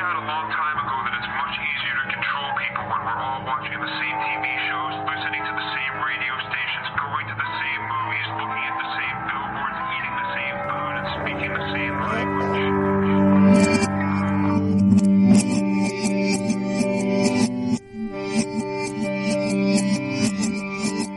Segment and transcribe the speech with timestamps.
[0.00, 3.20] figured out a long time ago that it's much easier to control people when we're
[3.20, 7.50] all watching the same TV shows, listening to the same radio stations, going to the
[7.60, 12.00] same movies, looking at the same billboards, eating the same food, and speaking the same
[12.00, 12.64] language.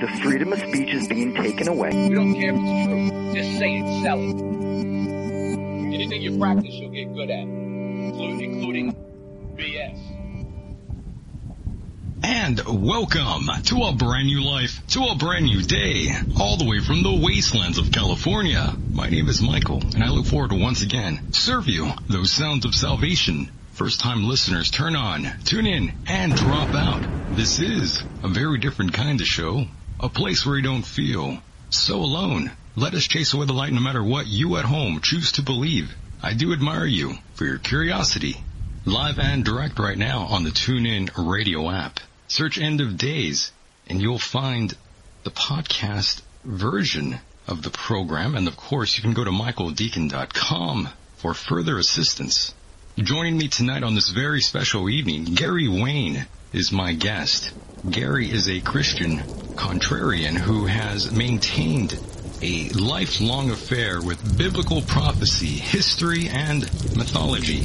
[0.03, 1.95] The freedom of speech is being taken away.
[2.09, 3.31] We don't care if it's true.
[3.31, 4.35] Just say it, sell it.
[5.95, 7.62] Anything you practice, you'll get good at,
[8.31, 8.93] including,
[9.57, 10.13] BS.
[12.23, 16.07] And welcome to a brand new life, to a brand new day,
[16.39, 18.73] all the way from the wastelands of California.
[18.93, 22.65] My name is Michael, and I look forward to once again serve you those sounds
[22.65, 23.51] of salvation.
[23.73, 27.35] First time listeners, turn on, tune in, and drop out.
[27.35, 29.65] This is a very different kind of show,
[29.99, 31.39] a place where you don't feel
[31.71, 32.51] so alone.
[32.75, 35.93] Let us chase away the light no matter what you at home choose to believe.
[36.25, 38.37] I do admire you for your curiosity.
[38.85, 41.99] Live and direct right now on the TuneIn radio app.
[42.29, 43.51] Search End of Days
[43.87, 44.73] and you'll find
[45.25, 48.35] the podcast version of the program.
[48.35, 52.53] And of course, you can go to michaeldecon.com for further assistance.
[52.97, 57.51] Joining me tonight on this very special evening, Gary Wayne is my guest.
[57.89, 59.17] Gary is a Christian
[59.57, 61.99] contrarian who has maintained
[62.43, 66.63] a lifelong affair with biblical prophecy, history, and
[66.93, 67.59] mythology.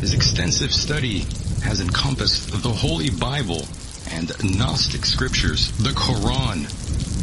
[0.00, 1.20] His extensive study
[1.64, 3.66] has encompassed the Holy Bible
[4.10, 6.68] and Gnostic scriptures, the Quran,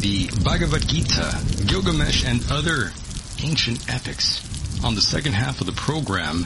[0.01, 2.91] the Bhagavad Gita, Gilgamesh, and other
[3.43, 4.41] ancient epics.
[4.83, 6.45] On the second half of the program,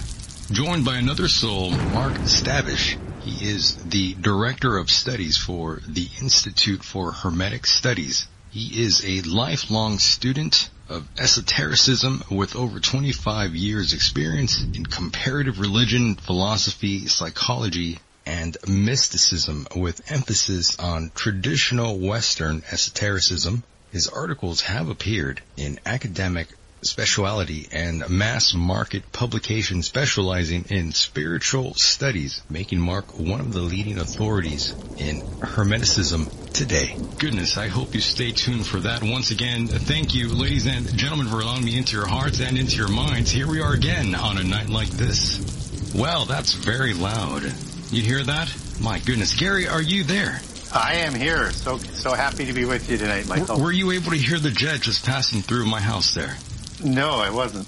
[0.51, 2.97] joined by another soul, Mark Stavish.
[3.21, 8.27] He is the Director of Studies for the Institute for Hermetic Studies.
[8.51, 16.15] He is a lifelong student of esotericism with over 25 years experience in comparative religion,
[16.15, 23.63] philosophy, psychology, and mysticism with emphasis on traditional Western esotericism.
[23.91, 26.47] His articles have appeared in academic
[26.81, 33.97] speciality and mass market publication specializing in spiritual studies, making Mark one of the leading
[33.97, 36.95] authorities in Hermeticism today.
[37.17, 39.03] Goodness, I hope you stay tuned for that.
[39.03, 42.75] Once again, thank you, ladies and gentlemen, for allowing me into your hearts and into
[42.75, 43.31] your minds.
[43.31, 45.93] Here we are again on a night like this.
[45.95, 47.43] Well, that's very loud.
[47.91, 48.53] You hear that?
[48.79, 49.35] My goodness.
[49.35, 50.39] Gary, are you there?
[50.71, 51.51] I am here.
[51.51, 53.57] So so happy to be with you tonight, Michael.
[53.57, 56.37] Were, were you able to hear the jet just passing through my house there?
[56.83, 57.67] No, I wasn't.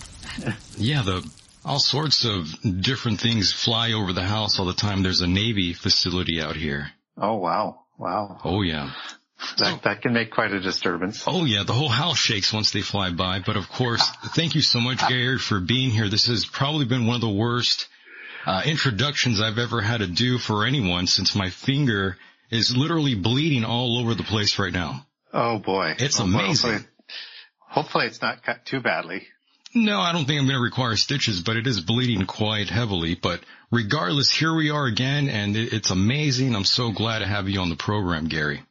[0.77, 1.29] yeah, the
[1.63, 2.47] all sorts of
[2.81, 5.03] different things fly over the house all the time.
[5.03, 6.91] There's a Navy facility out here.
[7.17, 7.81] Oh wow.
[7.97, 8.39] Wow.
[8.43, 8.91] Oh yeah.
[9.57, 11.23] That, that can make quite a disturbance.
[11.25, 13.39] Oh yeah, the whole house shakes once they fly by.
[13.39, 16.09] But of course, thank you so much, Gary, for being here.
[16.09, 17.87] This has probably been one of the worst
[18.45, 22.17] uh, introductions I've ever had to do for anyone since my finger
[22.51, 25.05] is literally bleeding all over the place right now.
[25.33, 25.95] Oh boy.
[25.97, 26.71] It's well, amazing.
[26.71, 26.90] Hopefully,
[27.71, 29.27] hopefully it's not cut too badly.
[29.73, 33.15] No, I don't think I'm going to require stitches, but it is bleeding quite heavily.
[33.15, 33.39] But
[33.71, 36.53] regardless, here we are again, and it's amazing.
[36.53, 38.63] I'm so glad to have you on the program, Gary.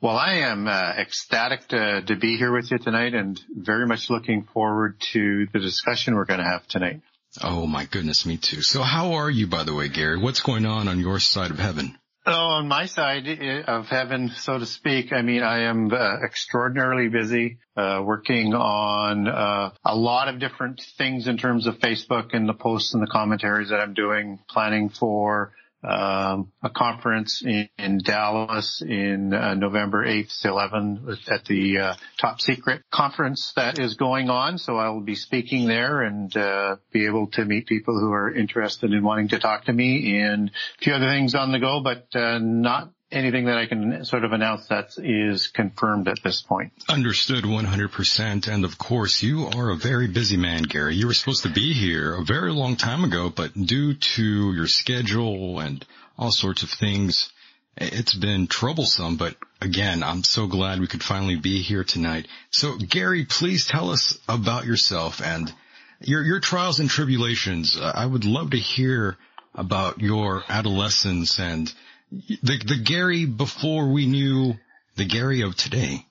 [0.00, 4.10] Well, I am uh, ecstatic to, to be here with you tonight and very much
[4.10, 7.02] looking forward to the discussion we're going to have tonight.
[7.40, 8.62] Oh my goodness, me too.
[8.62, 10.18] So how are you, by the way, Gary?
[10.18, 11.96] What's going on on your side of heaven?
[12.24, 13.26] Oh, on my side
[13.66, 19.26] of heaven, so to speak, I mean, I am uh, extraordinarily busy, uh, working on,
[19.26, 23.08] uh, a lot of different things in terms of Facebook and the posts and the
[23.08, 25.52] commentaries that I'm doing, planning for,
[25.84, 31.94] um, a conference in, in Dallas in uh, November 8th to 11th at the uh,
[32.20, 34.58] top secret conference that is going on.
[34.58, 38.32] So I will be speaking there and uh, be able to meet people who are
[38.32, 41.80] interested in wanting to talk to me and a few other things on the go,
[41.82, 46.42] but uh, not anything that I can sort of announce that is confirmed at this
[46.42, 46.72] point.
[46.88, 48.48] Understood 100%.
[48.48, 50.96] And of course, you are a very busy man, Gary.
[50.96, 54.66] You were supposed to be here a very long time ago, but due to your
[54.66, 55.84] schedule and
[56.18, 57.30] all sorts of things,
[57.76, 59.16] it's been troublesome.
[59.16, 62.28] But again, I'm so glad we could finally be here tonight.
[62.50, 65.52] So Gary, please tell us about yourself and
[66.00, 67.78] your, your trials and tribulations.
[67.80, 69.16] I would love to hear
[69.54, 71.72] about your adolescence and
[72.12, 74.54] the the Gary before we knew
[74.96, 76.06] the Gary of today.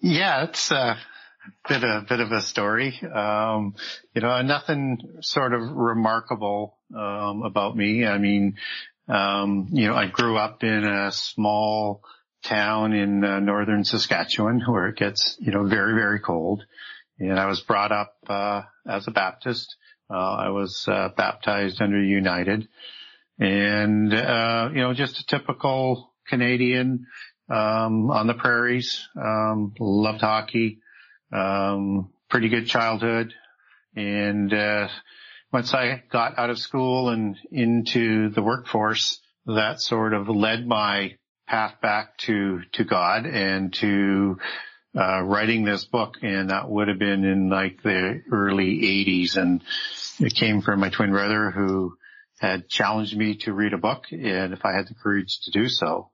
[0.00, 0.96] Yeah, it's a
[1.68, 3.00] bit a bit of a story.
[3.02, 3.74] Um,
[4.14, 8.04] you know, nothing sort of remarkable um, about me.
[8.06, 8.56] I mean,
[9.08, 12.02] um, you know, I grew up in a small
[12.44, 16.64] town in uh, northern Saskatchewan where it gets you know very very cold,
[17.18, 19.76] and I was brought up uh, as a Baptist
[20.10, 22.68] Uh, I was uh, baptized under United,
[23.38, 27.06] and uh, you know, just a typical Canadian
[27.48, 29.08] um, on the prairies.
[29.16, 30.80] Um, loved hockey.
[31.32, 33.32] Um, pretty good childhood,
[33.96, 34.88] and uh,
[35.52, 41.16] once I got out of school and into the workforce, that sort of led my
[41.46, 44.38] path back to to God and to
[44.96, 49.62] uh, writing this book, and that would have been in like the early 80s, and
[50.20, 51.96] it came from my twin brother who
[52.42, 55.68] had challenged me to read a book, and if I had the courage to do
[55.68, 56.10] so.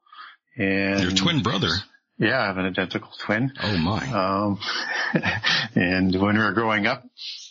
[0.56, 1.70] And Your twin brother.
[2.18, 3.52] Yeah, I have an identical twin.
[3.62, 4.06] Oh my.
[4.12, 4.58] Um,
[5.74, 7.04] and when we were growing up,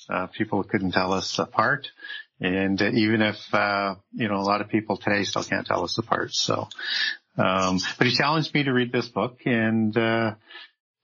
[0.09, 1.87] uh, people couldn't tell us apart.
[2.39, 5.83] And uh, even if, uh, you know, a lot of people today still can't tell
[5.83, 6.33] us apart.
[6.33, 6.67] So,
[7.35, 10.35] um, but he challenged me to read this book and, uh,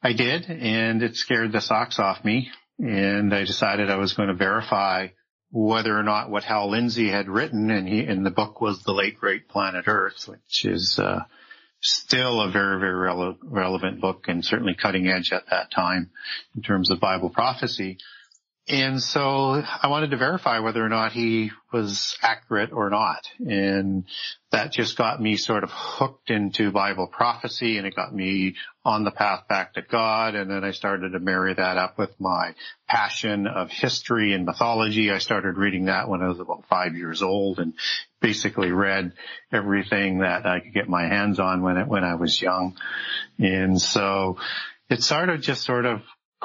[0.03, 2.51] I did and it scared the socks off me.
[2.77, 5.07] And I decided I was going to verify
[5.53, 8.91] whether or not what Hal Lindsey had written and he, and the book was The
[8.91, 11.21] Late Great Planet Earth, which is, uh,
[11.79, 16.09] still a very, very rele- relevant book and certainly cutting edge at that time
[16.55, 17.97] in terms of Bible prophecy.
[18.65, 23.27] And so I wanted to verify whether or not he was accurate or not.
[23.39, 24.05] And
[24.51, 28.55] that just got me sort of hooked into Bible prophecy and it got me
[28.85, 30.35] on the path back to God.
[30.35, 32.55] And then I started to marry that up with my
[32.87, 35.11] passion of history and mythology.
[35.11, 37.73] I started reading that when I was about five years old and
[38.21, 39.11] basically read
[39.51, 42.77] everything that I could get my hands on when it, when I was young.
[43.39, 44.37] And so
[44.89, 46.01] it sort of just sort of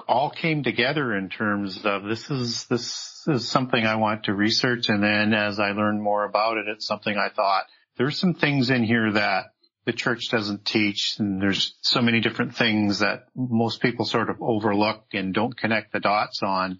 [0.06, 4.88] all came together in terms of this is this is something I want to research
[4.88, 7.64] and then as I learned more about it it's something I thought
[7.96, 9.46] there's some things in here that
[9.84, 14.36] the church doesn't teach and there's so many different things that most people sort of
[14.40, 16.78] overlook and don't connect the dots on.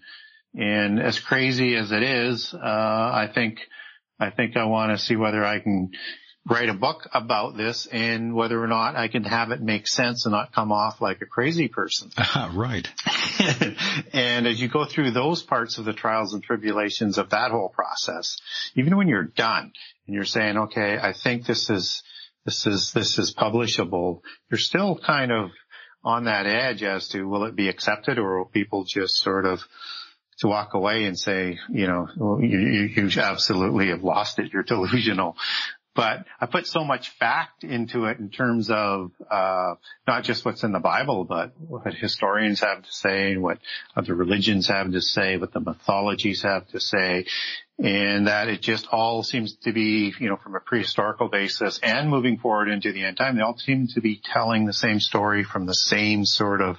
[0.53, 3.59] And as crazy as it is uh I think
[4.19, 5.91] I think I want to see whether I can
[6.49, 10.25] write a book about this and whether or not I can have it make sense
[10.25, 12.11] and not come off like a crazy person.
[12.31, 12.87] Ah, right.
[14.13, 17.69] and as you go through those parts of the trials and tribulations of that whole
[17.69, 18.37] process,
[18.75, 19.71] even when you're done
[20.05, 22.03] and you're saying, okay, I think this is,
[22.45, 24.21] this is, this is publishable,
[24.51, 25.49] you're still kind of
[26.03, 29.59] on that edge as to will it be accepted or will people just sort of
[30.39, 34.53] to walk away and say, you know, well, you, you absolutely have lost it.
[34.53, 35.35] You're delusional
[35.95, 39.75] but I put so much fact into it in terms of uh,
[40.07, 43.57] not just what's in the Bible, but what historians have to say, what
[43.95, 47.25] other religions have to say, what the mythologies have to say,
[47.79, 52.09] and that it just all seems to be, you know, from a prehistorical basis and
[52.09, 55.43] moving forward into the end time, they all seem to be telling the same story
[55.43, 56.77] from the same sort of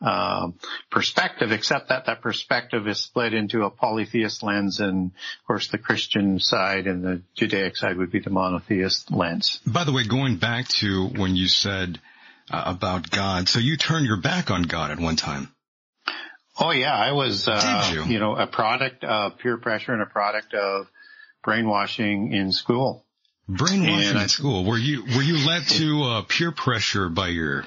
[0.00, 0.54] um,
[0.90, 5.78] perspective, except that that perspective is split into a polytheist lens and of course the
[5.78, 9.60] Christian side and the Judaic side would be the monotheist lens.
[9.66, 12.00] By the way, going back to when you said
[12.50, 15.52] uh, about God, so you turned your back on God at one time.
[16.60, 18.04] Oh yeah, I was, uh, you?
[18.04, 20.88] you know, a product of peer pressure and a product of
[21.44, 23.04] brainwashing in school.
[23.48, 24.64] Brainwashing I- in school.
[24.64, 27.64] Were you were you led to uh, peer pressure by your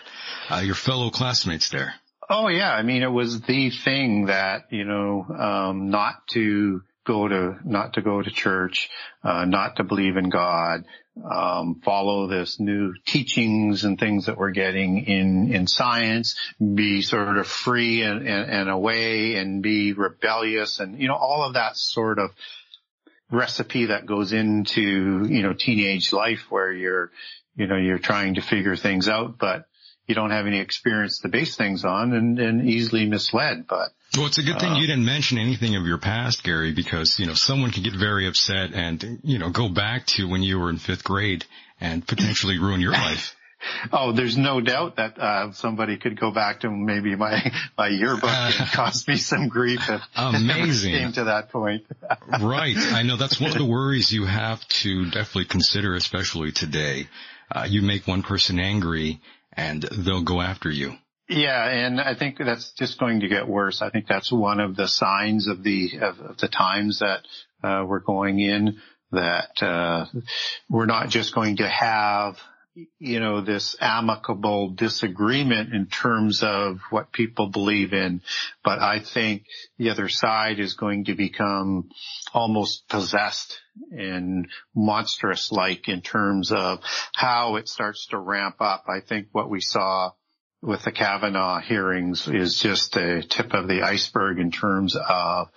[0.49, 1.93] uh, your fellow classmates there?
[2.33, 7.27] Oh yeah, I mean it was the thing that you know um, not to go
[7.27, 8.89] to not to go to church,
[9.21, 10.85] uh, not to believe in God,
[11.29, 17.37] um, follow this new teachings and things that we're getting in in science, be sort
[17.37, 21.75] of free and, and, and away, and be rebellious, and you know all of that
[21.75, 22.29] sort of
[23.29, 27.11] recipe that goes into you know teenage life where you're
[27.57, 29.65] you know you're trying to figure things out, but
[30.07, 33.65] you don't have any experience to base things on and, and easily misled.
[33.67, 37.19] But Well, it's a good thing you didn't mention anything of your past, Gary, because,
[37.19, 40.59] you know, someone can get very upset and, you know, go back to when you
[40.59, 41.45] were in fifth grade
[41.79, 43.35] and potentially ruin your life.
[43.91, 48.29] oh, there's no doubt that uh, somebody could go back to maybe my my yearbook
[48.29, 50.93] and cause me some grief if Amazing.
[50.93, 51.85] came to that point.
[52.41, 52.75] Right.
[52.77, 57.07] I know that's one of the worries you have to definitely consider, especially today.
[57.53, 59.19] Uh, you make one person angry
[59.53, 60.93] and they'll go after you.
[61.29, 63.81] Yeah, and I think that's just going to get worse.
[63.81, 67.21] I think that's one of the signs of the of, of the times that
[67.63, 68.81] uh, we're going in.
[69.13, 70.05] That uh,
[70.69, 72.37] we're not just going to have,
[72.99, 78.21] you know, this amicable disagreement in terms of what people believe in,
[78.63, 79.45] but I think
[79.77, 81.89] the other side is going to become
[82.33, 83.59] almost possessed
[83.91, 86.79] and monstrous like in terms of
[87.13, 88.85] how it starts to ramp up.
[88.87, 90.11] I think what we saw
[90.61, 95.49] with the Kavanaugh hearings is just the tip of the iceberg in terms of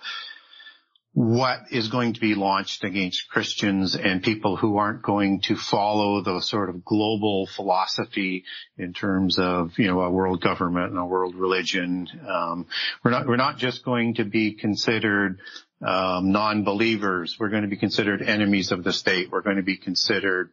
[1.15, 6.21] what is going to be launched against Christians and people who aren't going to follow
[6.21, 8.43] the sort of global philosophy
[8.77, 12.09] in terms of, you know, a world government and a world religion.
[12.27, 12.67] Um,
[13.01, 15.39] we're not, we're not just going to be considered
[15.81, 17.37] um, non-believers.
[17.39, 19.31] We're going to be considered enemies of the state.
[19.31, 20.49] We're going to be considered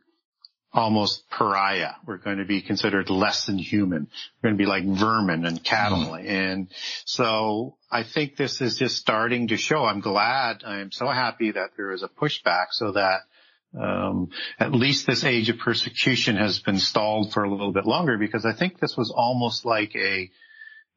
[0.73, 1.95] almost pariah.
[2.07, 4.09] We're going to be considered less than human.
[4.43, 6.13] We're going to be like vermin and cattle.
[6.13, 6.29] Mm.
[6.29, 6.69] And
[7.05, 9.85] so I think this is just starting to show.
[9.85, 10.65] I'm glad.
[10.65, 13.21] I'm so happy that there is a pushback so that
[13.79, 18.19] um, at least this age of persecution has been stalled for a little bit longer
[18.19, 20.31] because I think this was almost like a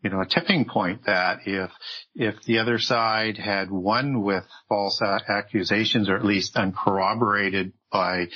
[0.05, 1.71] you know, a tipping point that if,
[2.13, 8.27] if the other side had won with false accusations or at least uncorroborated by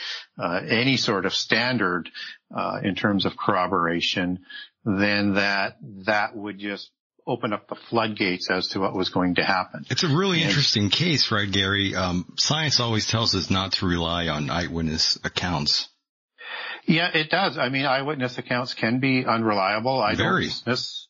[0.42, 2.10] uh, any sort of standard
[2.56, 4.40] uh, in terms of corroboration,
[4.86, 6.92] then that that would just
[7.28, 9.86] open up the floodgates as to what was going to happen.
[9.90, 11.94] It's a really and, interesting case, right, Gary?
[11.94, 15.90] Um, science always tells us not to rely on eyewitness accounts.
[16.88, 17.58] Yeah, it does.
[17.58, 20.00] I mean, eyewitness accounts can be unreliable.
[20.02, 20.46] I Very.
[20.46, 21.08] don't dismiss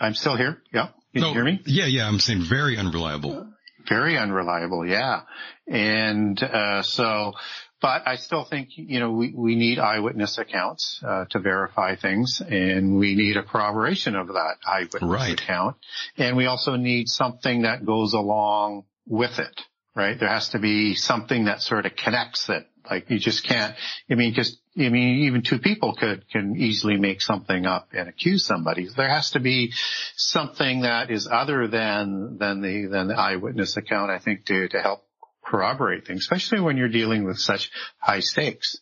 [0.00, 0.62] I'm still here.
[0.72, 0.88] Yeah.
[1.12, 1.60] Can no, you hear me?
[1.66, 2.08] Yeah, yeah.
[2.08, 3.52] I'm saying very unreliable.
[3.88, 4.86] Very unreliable.
[4.86, 5.22] Yeah.
[5.66, 7.32] And, uh, so,
[7.80, 12.42] but I still think, you know, we, we need eyewitness accounts, uh, to verify things
[12.46, 15.40] and we need a corroboration of that eyewitness right.
[15.40, 15.76] account.
[16.18, 19.60] And we also need something that goes along with it,
[19.94, 20.18] right?
[20.18, 22.66] There has to be something that sort of connects it.
[22.90, 23.74] Like you just can't,
[24.10, 28.08] I mean, just I mean, even two people could, can easily make something up and
[28.08, 28.88] accuse somebody.
[28.94, 29.72] There has to be
[30.16, 34.80] something that is other than, than the, than the eyewitness account, I think, to, to
[34.80, 35.04] help
[35.50, 38.78] corroborate things, especially when you're dealing with such high stakes.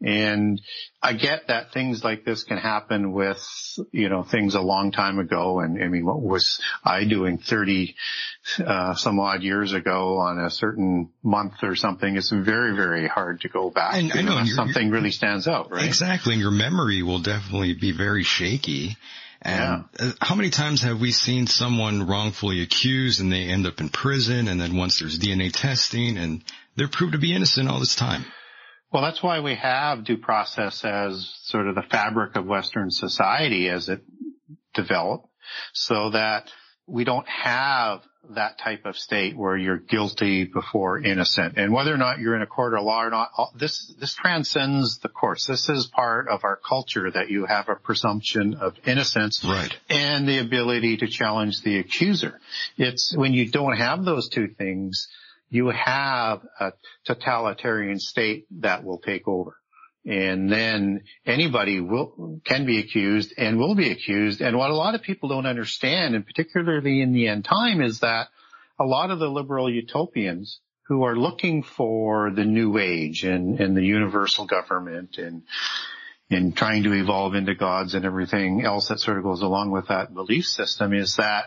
[0.00, 0.60] And
[1.02, 3.44] I get that things like this can happen with,
[3.90, 5.58] you know, things a long time ago.
[5.58, 7.96] And I mean, what was I doing 30,
[8.64, 12.16] uh, some odd years ago on a certain month or something?
[12.16, 13.94] It's very, very hard to go back.
[13.94, 15.84] And, I know something really stands out, right?
[15.86, 16.34] Exactly.
[16.34, 18.96] And your memory will definitely be very shaky.
[19.42, 20.06] And yeah.
[20.08, 23.88] Uh, how many times have we seen someone wrongfully accused and they end up in
[23.88, 26.42] prison and then once there's DNA testing and
[26.76, 28.24] they're proved to be innocent all this time?
[28.92, 33.68] Well, that's why we have due process as sort of the fabric of Western society
[33.68, 34.00] as it
[34.74, 35.28] developed
[35.72, 36.50] so that
[36.86, 38.00] we don't have
[38.34, 41.56] that type of state where you're guilty before innocent.
[41.56, 44.98] And whether or not you're in a court of law or not, this, this transcends
[44.98, 45.46] the courts.
[45.46, 49.74] This is part of our culture that you have a presumption of innocence right.
[49.88, 52.40] and the ability to challenge the accuser.
[52.76, 55.08] It's when you don't have those two things,
[55.50, 56.72] you have a
[57.06, 59.56] totalitarian state that will take over.
[60.06, 64.40] And then anybody will, can be accused and will be accused.
[64.40, 68.00] And what a lot of people don't understand, and particularly in the end time, is
[68.00, 68.28] that
[68.78, 73.76] a lot of the liberal utopians who are looking for the new age and, and
[73.76, 75.42] the universal government and
[76.30, 79.88] in trying to evolve into gods and everything else that sort of goes along with
[79.88, 81.46] that belief system is that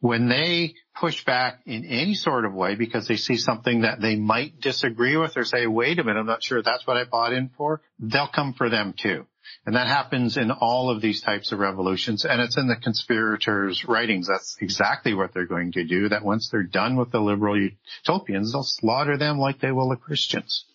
[0.00, 4.16] when they push back in any sort of way because they see something that they
[4.16, 7.32] might disagree with or say, wait a minute, I'm not sure that's what I bought
[7.32, 9.24] in for, they'll come for them too.
[9.64, 13.86] And that happens in all of these types of revolutions and it's in the conspirators'
[13.86, 14.28] writings.
[14.28, 18.52] That's exactly what they're going to do, that once they're done with the liberal utopians,
[18.52, 20.66] they'll slaughter them like they will the Christians.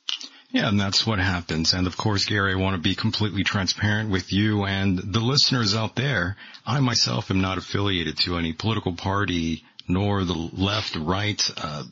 [0.53, 1.73] Yeah, and that's what happens.
[1.73, 5.73] And of course, Gary, I want to be completely transparent with you and the listeners
[5.73, 6.37] out there.
[6.63, 11.83] I myself am not affiliated to any political party, nor the left, right, uh,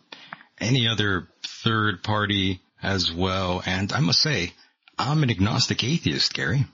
[0.59, 3.63] any other third party as well.
[3.65, 4.53] And I must say,
[4.95, 6.65] I'm an agnostic atheist, Gary.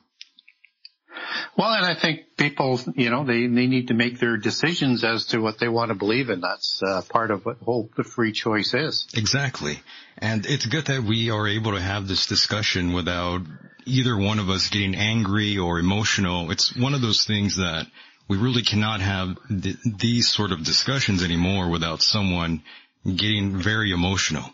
[1.58, 5.28] Well, and I think people, you know, they, they need to make their decisions as
[5.28, 6.42] to what they want to believe in.
[6.42, 9.08] That's uh, part of what whole the free choice is.
[9.16, 9.80] Exactly.
[10.18, 13.42] And it's good that we are able to have this discussion without
[13.86, 16.52] either one of us getting angry or emotional.
[16.52, 17.88] It's one of those things that
[18.28, 22.64] we really cannot have th- these sort of discussions anymore without someone
[23.06, 24.52] getting very emotional.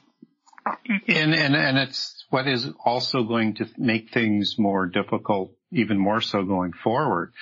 [1.07, 6.21] And, and, and it's what is also going to make things more difficult even more
[6.21, 7.33] so going forward.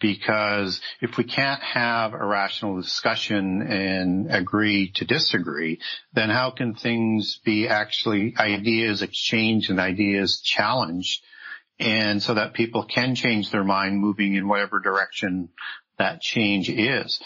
[0.00, 5.78] Because if we can't have a rational discussion and agree to disagree,
[6.14, 11.22] then how can things be actually ideas exchanged and ideas challenged?
[11.78, 15.50] And so that people can change their mind moving in whatever direction
[15.98, 17.20] that change is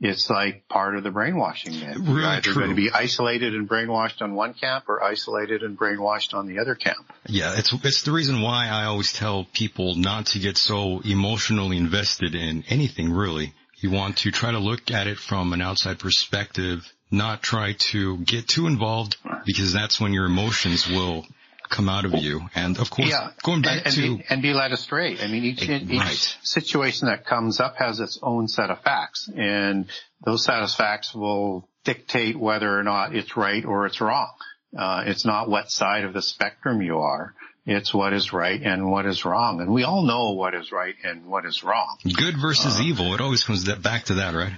[0.00, 1.74] it's like part of the brainwashing.
[1.74, 2.54] You're really either true.
[2.54, 6.58] going to be isolated and brainwashed on one camp or isolated and brainwashed on the
[6.58, 7.12] other camp.
[7.26, 11.76] Yeah, it's it's the reason why I always tell people not to get so emotionally
[11.76, 13.52] invested in anything really.
[13.76, 16.80] You want to try to look at it from an outside perspective,
[17.10, 19.16] not try to get too involved
[19.46, 21.26] because that's when your emotions will
[21.70, 22.42] come out of you.
[22.54, 25.16] And of course, Yeah, going back and, and to be, and be led astray.
[25.20, 26.36] I mean, each, Eh, each right.
[26.42, 29.86] situation that comes up has its own set of facts, and
[30.24, 34.30] those set of facts will dictate whether or not it's right or it's wrong.
[34.76, 37.34] Uh, it's not what side of the spectrum you are.
[37.66, 39.60] It's what is right and what is wrong.
[39.60, 41.98] And we all know what is right and what is wrong.
[42.16, 44.52] good versus Uh, evil, it always comes back to that, right?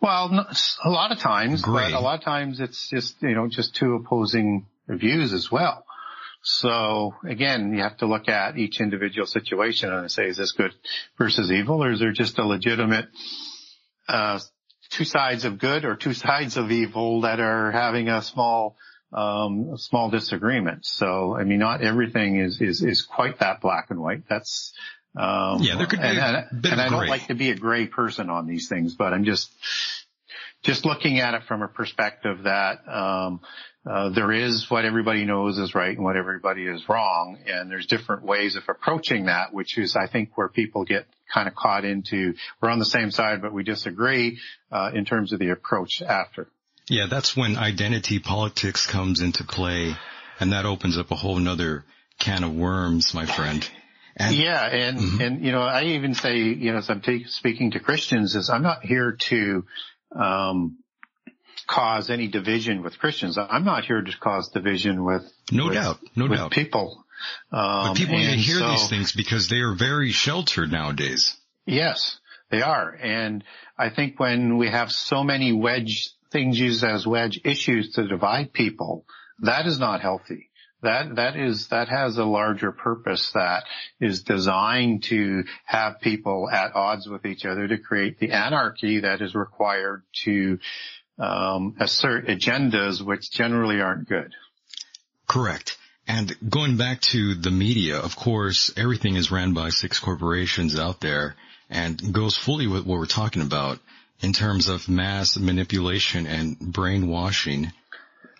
[0.00, 0.46] Well,
[0.84, 1.90] a lot of times, Gary.
[1.90, 5.84] but a lot of times it's just, you know, just two opposing views as well.
[6.42, 10.72] So again, you have to look at each individual situation and say, is this good
[11.18, 13.06] versus evil or is there just a legitimate,
[14.08, 14.40] uh,
[14.90, 18.76] two sides of good or two sides of evil that are having a small,
[19.12, 20.86] um, a small disagreement.
[20.86, 24.22] So, I mean, not everything is, is, is quite that black and white.
[24.28, 24.72] That's,
[25.16, 27.34] um, Yeah, there could be and, a and, bit of and I don't like to
[27.34, 29.50] be a gray person on these things, but I'm just,
[30.62, 33.40] just looking at it from a perspective that um,
[33.88, 37.86] uh, there is what everybody knows is right and what everybody is wrong, and there's
[37.86, 41.84] different ways of approaching that, which is I think where people get kind of caught
[41.84, 44.38] into we're on the same side but we disagree
[44.72, 46.48] uh, in terms of the approach after.
[46.88, 49.94] Yeah, that's when identity politics comes into play
[50.40, 51.84] and that opens up a whole nother
[52.18, 53.68] can of worms, my friend.
[54.16, 57.72] And Yeah, and and you know, I even say, you know, as I'm ta- speaking
[57.72, 59.64] to Christians, is I'm not here to
[60.14, 60.78] um,
[61.68, 63.38] cause any division with Christians.
[63.38, 65.22] I'm not here to cause division with
[65.52, 66.50] No with- doubt, no with doubt.
[66.50, 67.04] people.
[67.52, 71.36] Um, but people need to hear so- these things because they are very sheltered nowadays.
[71.66, 72.18] Yes,
[72.50, 73.44] they are, and
[73.78, 78.52] I think when we have so many wedge things used as wedge issues to divide
[78.52, 79.04] people,
[79.40, 80.46] that is not healthy.
[80.80, 83.64] That, that is, that has a larger purpose that
[84.00, 89.20] is designed to have people at odds with each other to create the anarchy that
[89.20, 90.60] is required to,
[91.18, 94.32] um, assert agendas which generally aren't good.
[95.26, 95.76] Correct.
[96.06, 101.00] And going back to the media, of course, everything is ran by six corporations out
[101.00, 101.34] there
[101.68, 103.78] and goes fully with what we're talking about
[104.20, 107.72] in terms of mass manipulation and brainwashing.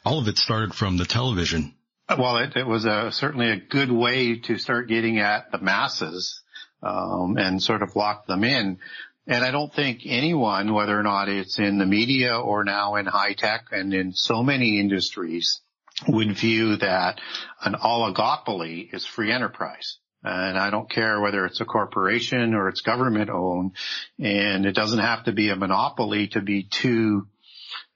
[0.04, 1.74] All of it started from the television.
[2.08, 6.40] Well, it, it was a, certainly a good way to start getting at the masses
[6.82, 8.78] um, and sort of lock them in.
[9.28, 13.04] And I don't think anyone, whether or not it's in the media or now in
[13.04, 15.60] high tech and in so many industries,
[16.06, 17.20] would view that
[17.62, 19.98] an oligopoly is free enterprise.
[20.24, 23.72] And I don't care whether it's a corporation or it's government owned,
[24.18, 27.28] and it doesn't have to be a monopoly to be too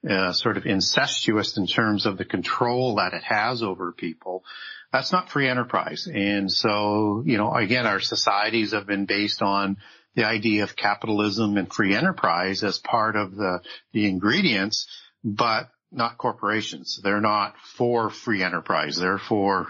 [0.08, 4.44] uh, sort of incestuous in terms of the control that it has over people.
[4.92, 6.06] That's not free enterprise.
[6.12, 9.78] And so, you know, again, our societies have been based on
[10.14, 13.60] the idea of capitalism and free enterprise as part of the,
[13.92, 14.86] the ingredients,
[15.24, 17.00] but not corporations.
[17.02, 18.96] They're not for free enterprise.
[18.96, 19.66] They're for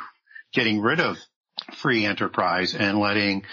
[0.52, 1.18] getting rid of
[1.74, 3.44] free enterprise and letting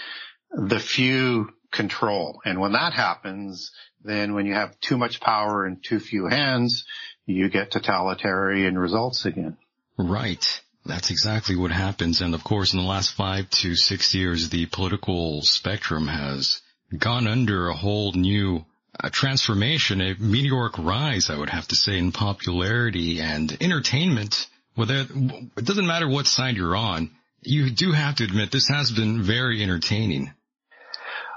[0.50, 2.40] the few control.
[2.44, 3.72] And when that happens,
[4.02, 6.84] then when you have too much power in too few hands,
[7.26, 9.56] you get totalitarian results again.
[9.96, 10.62] Right.
[10.84, 12.20] That's exactly what happens.
[12.20, 16.60] And of course, in the last five to six years, the political spectrum has
[16.96, 18.64] gone under a whole new
[18.98, 24.46] uh, transformation, a meteoric rise, I would have to say, in popularity and entertainment.
[24.74, 25.06] Whether
[25.56, 27.10] it doesn't matter what side you're on,
[27.42, 30.32] you do have to admit this has been very entertaining.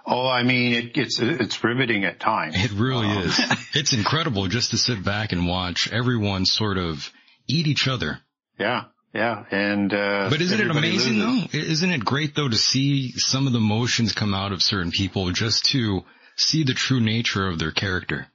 [0.05, 2.55] Oh, I mean, it, it's, it's riveting at times.
[2.57, 3.39] It really Um, is.
[3.75, 7.09] It's incredible just to sit back and watch everyone sort of
[7.47, 8.19] eat each other.
[8.59, 8.83] Yeah.
[9.13, 9.43] Yeah.
[9.51, 11.51] And, uh, But isn't it amazing loses.
[11.51, 11.57] though?
[11.59, 15.29] Isn't it great though to see some of the emotions come out of certain people
[15.31, 16.01] just to
[16.35, 18.27] see the true nature of their character?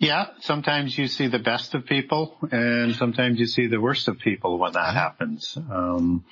[0.00, 0.26] Yeah.
[0.40, 4.58] Sometimes you see the best of people and sometimes you see the worst of people
[4.58, 5.56] when that happens.
[5.56, 6.24] Um,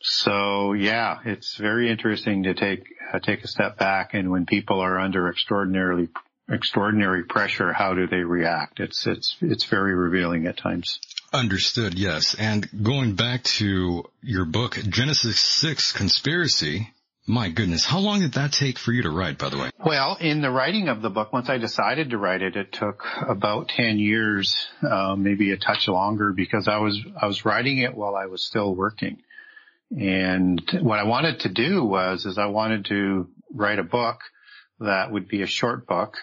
[0.00, 4.78] so yeah, it's very interesting to take, uh, take a step back and when people
[4.80, 6.08] are under extraordinarily,
[6.48, 8.78] extraordinary pressure, how do they react?
[8.80, 11.00] It's, it's, it's very revealing at times.
[11.32, 12.34] Understood, yes.
[12.34, 16.90] And going back to your book, Genesis 6 Conspiracy,
[17.24, 19.70] my goodness, how long did that take for you to write, by the way?
[19.78, 23.04] Well, in the writing of the book, once I decided to write it, it took
[23.28, 27.94] about 10 years, uh, maybe a touch longer because I was, I was writing it
[27.94, 29.22] while I was still working.
[29.92, 34.18] And what I wanted to do was, is I wanted to write a book
[34.80, 36.16] that would be a short book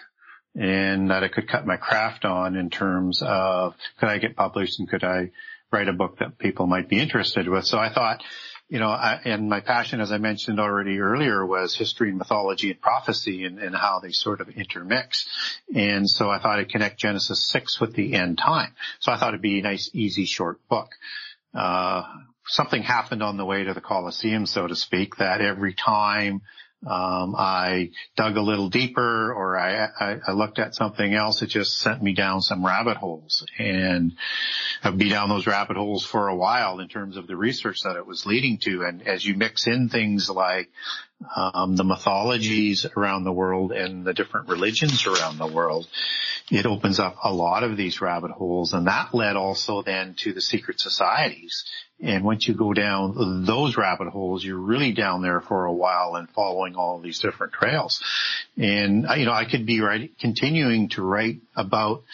[0.54, 4.78] and that I could cut my craft on in terms of could I get published
[4.78, 5.30] and could I
[5.70, 7.64] write a book that people might be interested with.
[7.64, 8.22] So I thought,
[8.68, 12.70] you know, I, and my passion, as I mentioned already earlier, was history and mythology
[12.70, 15.26] and prophecy and, and how they sort of intermix.
[15.74, 18.74] And so I thought I'd connect Genesis 6 with the end time.
[19.00, 20.90] So I thought it'd be a nice, easy, short book.
[21.54, 22.02] Uh,
[22.46, 26.42] something happened on the way to the Colosseum, so to speak, that every time
[26.86, 31.42] um, I dug a little deeper or I, I, I, looked at something else.
[31.42, 34.12] It just sent me down some rabbit holes and
[34.84, 37.96] I'd be down those rabbit holes for a while in terms of the research that
[37.96, 38.84] it was leading to.
[38.84, 40.70] And as you mix in things like,
[41.34, 45.88] um, the mythologies around the world and the different religions around the world,
[46.50, 48.72] it opens up a lot of these rabbit holes.
[48.72, 51.64] And that led also then to the secret societies
[52.00, 56.14] and once you go down those rabbit holes, you're really down there for a while
[56.14, 58.02] and following all these different trails.
[58.56, 62.04] And, you know, I could be writing, continuing to write about,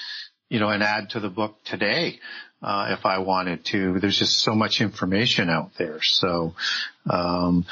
[0.49, 2.19] you know, and add to the book today.
[2.63, 5.99] Uh, if I wanted to, there's just so much information out there.
[6.01, 6.55] So,
[7.11, 7.67] um,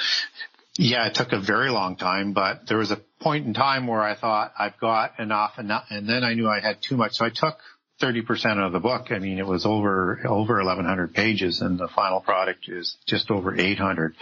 [0.77, 4.03] yeah, it took a very long time, but there was a point in time where
[4.03, 5.71] I thought I've got enough, and
[6.09, 7.13] then I knew I had too much.
[7.15, 7.59] So I took
[8.03, 9.13] 30% of the book.
[9.13, 13.59] I mean, it was over, over 1100 pages and the final product is just over
[13.59, 14.17] 800.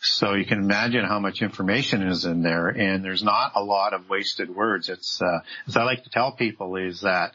[0.00, 3.92] So you can imagine how much information is in there and there's not a lot
[3.92, 4.88] of wasted words.
[4.88, 7.32] It's, uh, as I like to tell people is that,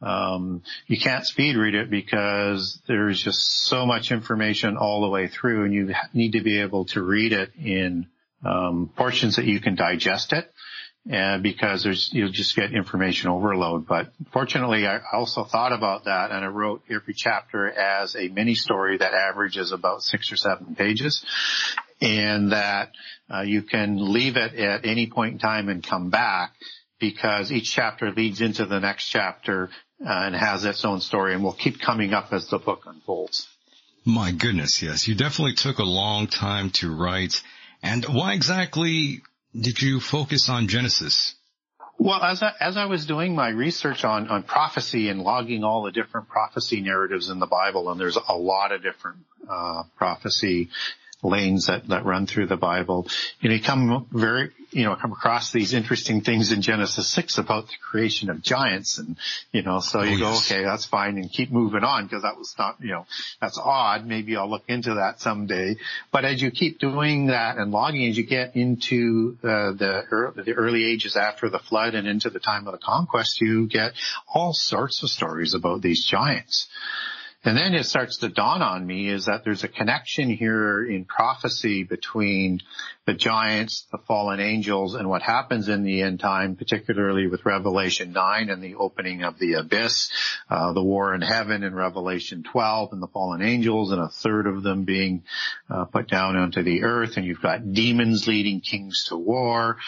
[0.00, 5.28] um, you can't speed read it because there's just so much information all the way
[5.28, 8.08] through and you need to be able to read it in,
[8.44, 10.50] um, portions that you can digest it
[11.08, 13.86] and because there's you'll just get information overload.
[13.86, 18.54] But fortunately, I also thought about that, and I wrote every chapter as a mini
[18.54, 21.24] story that averages about six or seven pages,
[22.00, 22.92] and that
[23.32, 26.52] uh, you can leave it at any point in time and come back
[27.00, 31.42] because each chapter leads into the next chapter uh, and has its own story, and
[31.42, 33.48] will keep coming up as the book unfolds.
[34.04, 37.40] My goodness, yes, you definitely took a long time to write.
[37.82, 39.22] And why exactly
[39.58, 41.34] did you focus on Genesis?
[41.98, 45.82] Well, as I, as I was doing my research on, on prophecy and logging all
[45.82, 49.18] the different prophecy narratives in the Bible, and there's a lot of different
[49.48, 50.70] uh, prophecy
[51.22, 53.06] lanes that, that run through the Bible.
[53.40, 57.38] You know, you come very, you know, come across these interesting things in Genesis 6
[57.38, 59.16] about the creation of giants and,
[59.52, 60.50] you know, so you oh, go, yes.
[60.50, 63.06] okay, that's fine and keep moving on because that was not, you know,
[63.40, 64.06] that's odd.
[64.06, 65.76] Maybe I'll look into that someday.
[66.10, 70.42] But as you keep doing that and logging, as you get into uh, the, early,
[70.42, 73.92] the early ages after the flood and into the time of the conquest, you get
[74.32, 76.68] all sorts of stories about these giants.
[77.44, 81.04] And then it starts to dawn on me is that there's a connection here in
[81.04, 82.60] prophecy between
[83.04, 88.12] the giants, the fallen angels, and what happens in the end time, particularly with Revelation
[88.12, 90.12] 9 and the opening of the abyss,
[90.48, 94.46] uh, the war in heaven in Revelation 12 and the fallen angels and a third
[94.46, 95.24] of them being
[95.68, 97.16] uh, put down onto the earth.
[97.16, 99.78] And you've got demons leading kings to war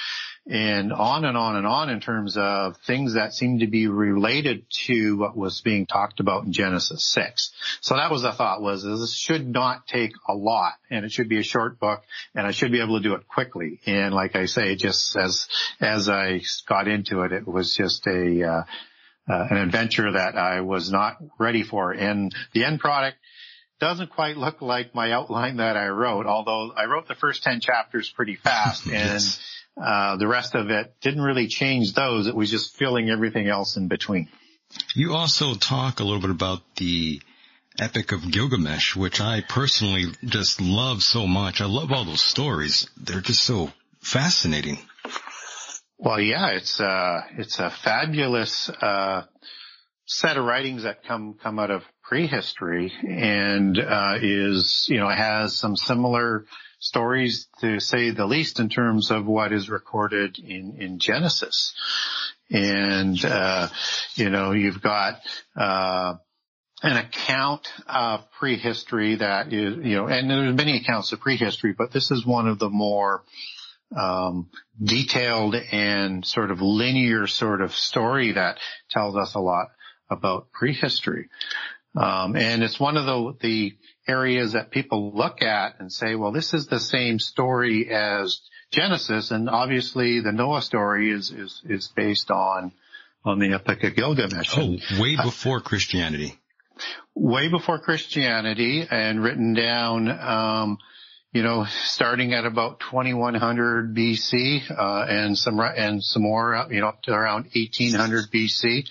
[0.47, 4.67] and on and on and on in terms of things that seem to be related
[4.87, 7.51] to what was being talked about in Genesis 6.
[7.81, 11.31] So that was the thought was this should not take a lot and it should
[11.31, 12.03] be a short book
[12.35, 13.81] and I should be able to do it quickly.
[13.87, 15.49] And like I say, just as,
[15.81, 18.65] as I got into it, it was just a, uh,
[19.27, 21.93] uh, an adventure that I was not ready for.
[21.93, 23.17] And the end product
[23.81, 27.61] doesn't quite look like my outline that I wrote, although I wrote the first 10
[27.61, 29.41] chapters pretty fast and yes
[29.77, 32.27] uh, the rest of it didn't really change those.
[32.27, 34.29] It was just filling everything else in between.
[34.95, 37.21] You also talk a little bit about the
[37.79, 41.61] Epic of Gilgamesh, which I personally just love so much.
[41.61, 42.89] I love all those stories.
[42.97, 44.79] They're just so fascinating.
[45.99, 49.23] Well, yeah, it's uh it's a fabulous uh,
[50.07, 55.57] set of writings that come come out of prehistory, and uh, is you know has
[55.57, 56.47] some similar
[56.85, 61.73] stories to say the least in terms of what is recorded in, in Genesis.
[62.51, 63.69] And, uh,
[64.17, 65.21] you know, you've got,
[65.57, 66.17] uh,
[66.83, 71.91] an account of prehistory that is, you know, and there's many accounts of prehistory, but
[71.91, 73.25] this is one of the more,
[73.97, 74.51] um,
[74.83, 78.59] detailed and sort of linear sort of story that
[78.91, 79.69] tells us a lot
[80.11, 81.31] about prehistory.
[81.97, 86.33] Um, and it's one of the, the areas that people look at and say, well,
[86.33, 88.41] this is the same story as
[88.71, 92.73] Genesis, and obviously the Noah story is is is based on
[93.25, 94.57] on the Epic of Gilgamesh.
[94.57, 96.39] Oh, way before Christianity.
[97.15, 100.79] Way before Christianity, and written down, um,
[101.33, 106.89] you know, starting at about 2100 BC, uh, and some and some more, you know,
[106.89, 108.89] up to around 1800 BC.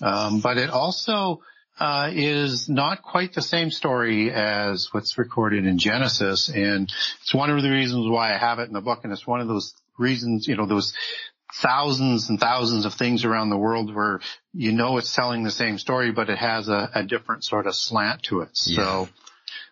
[0.00, 1.42] Um, but it also
[1.78, 7.50] uh, is not quite the same story as what's recorded in Genesis, and it's one
[7.50, 9.74] of the reasons why I have it in the book, and it's one of those
[9.96, 10.92] reasons, you know, those
[11.62, 14.20] thousands and thousands of things around the world where
[14.52, 17.74] you know it's telling the same story, but it has a, a different sort of
[17.74, 18.50] slant to it.
[18.66, 18.84] Yeah.
[18.84, 19.08] So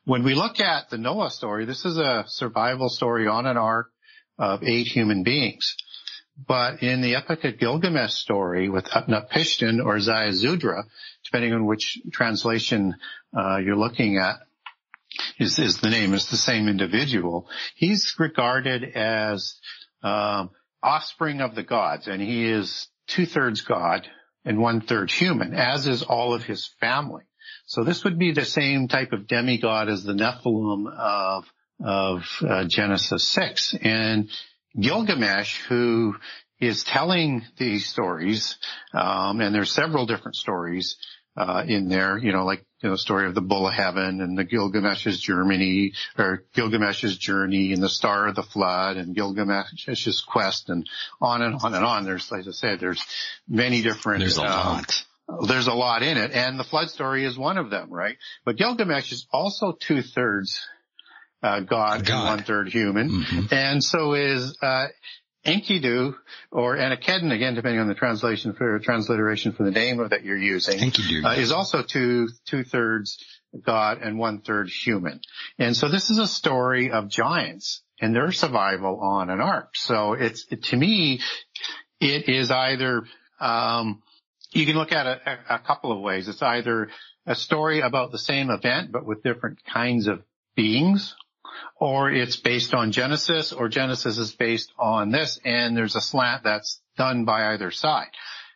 [0.05, 3.91] when we look at the Noah story, this is a survival story on an ark
[4.39, 5.77] of eight human beings.
[6.37, 10.85] But in the Epic of Gilgamesh story with Utnapishtim or Ziusudra,
[11.25, 12.95] depending on which translation
[13.37, 14.37] uh, you're looking at,
[15.39, 17.49] is, is the name, is the same individual.
[17.75, 19.59] He's regarded as
[20.03, 20.51] um,
[20.83, 24.07] offspring of the gods, and he is two thirds god
[24.45, 27.25] and one third human, as is all of his family.
[27.67, 31.45] So this would be the same type of demigod as the Nephilim of
[31.85, 34.31] of uh, Genesis six, and
[34.79, 36.17] Gilgamesh, who
[36.61, 38.57] is telling these stories,
[38.93, 40.97] um, and there's several different stories
[41.37, 44.39] uh, in there, you know, like you know, story of the Bull of Heaven and
[44.39, 50.69] the Gilgamesh's journey, or Gilgamesh's journey and the Star of the Flood and Gilgamesh's quest
[50.71, 50.89] and
[51.21, 52.05] on and on and on.
[52.05, 53.05] There's, like I said, there's
[53.49, 54.21] many different.
[54.21, 55.05] There's a um, lot.
[55.47, 58.17] there's a lot in it, and the flood story is one of them, right?
[58.45, 60.67] But Gilgamesh is also two thirds
[61.43, 62.09] uh, God, God.
[62.09, 63.53] and one third human, Mhm.
[63.53, 64.87] and so is uh,
[65.45, 66.15] Enkidu
[66.51, 70.79] or Anakedon, again depending on the translation for transliteration for the name that you're using,
[70.79, 73.23] Enkidu, uh, is also two two thirds
[73.65, 75.21] God and one third human,
[75.59, 79.71] and so this is a story of giants and their survival on an ark.
[79.75, 81.21] So it's to me,
[82.01, 83.05] it is either
[83.41, 84.03] um,
[84.53, 86.29] you can look at it a, a couple of ways.
[86.29, 86.89] It's either
[87.27, 90.23] a story about the same event but with different kinds of
[90.55, 91.15] beings,
[91.79, 96.45] or it's based on Genesis, or Genesis is based on this, and there's a slant
[96.45, 98.09] that's done by either side.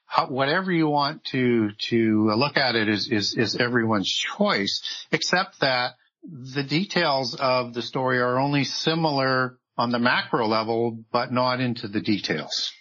[0.06, 5.60] How, whatever you want to to look at it is, is is everyone's choice, except
[5.60, 11.60] that the details of the story are only similar on the macro level, but not
[11.60, 12.72] into the details.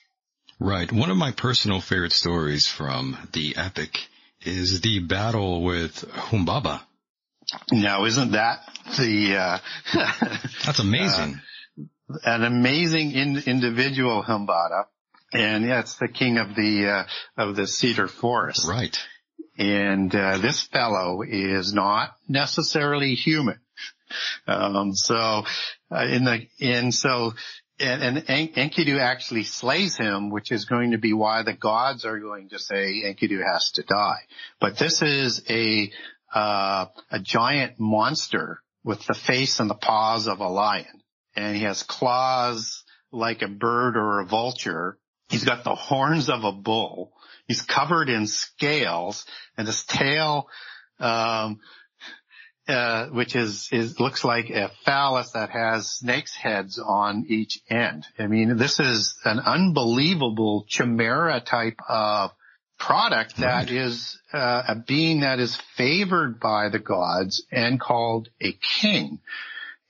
[0.60, 0.91] Right.
[0.91, 3.97] One of my personal favorite stories from the epic
[4.41, 6.82] is the battle with Humbaba.
[7.71, 8.59] Now, isn't that
[8.97, 9.57] the uh,
[10.65, 11.39] That's amazing.
[12.23, 14.85] an amazing in, individual Humbaba?
[15.31, 17.05] And yeah, it's the king of the
[17.38, 18.67] uh, of the cedar forest.
[18.67, 18.97] right.
[19.57, 23.59] And uh, this fellow is not necessarily human.
[24.47, 25.43] Um, so
[25.91, 27.33] uh, in the and so
[27.79, 32.05] and, and En- Enkidu actually slays him, which is going to be why the gods
[32.05, 34.21] are going to say Enkidu has to die.
[34.59, 35.91] But this is a
[36.33, 41.03] uh, a giant monster with the face and the paws of a lion,
[41.35, 44.97] and he has claws like a bird or a vulture.
[45.29, 47.11] He's got the horns of a bull.
[47.47, 49.25] He's covered in scales,
[49.57, 50.47] and his tail
[50.99, 51.59] um,
[52.69, 58.05] uh, which is, is looks like a phallus that has snakes' heads on each end.
[58.19, 62.31] I mean, this is an unbelievable chimera type of
[62.79, 68.53] product that is uh, a being that is favored by the gods and called a
[68.81, 69.19] king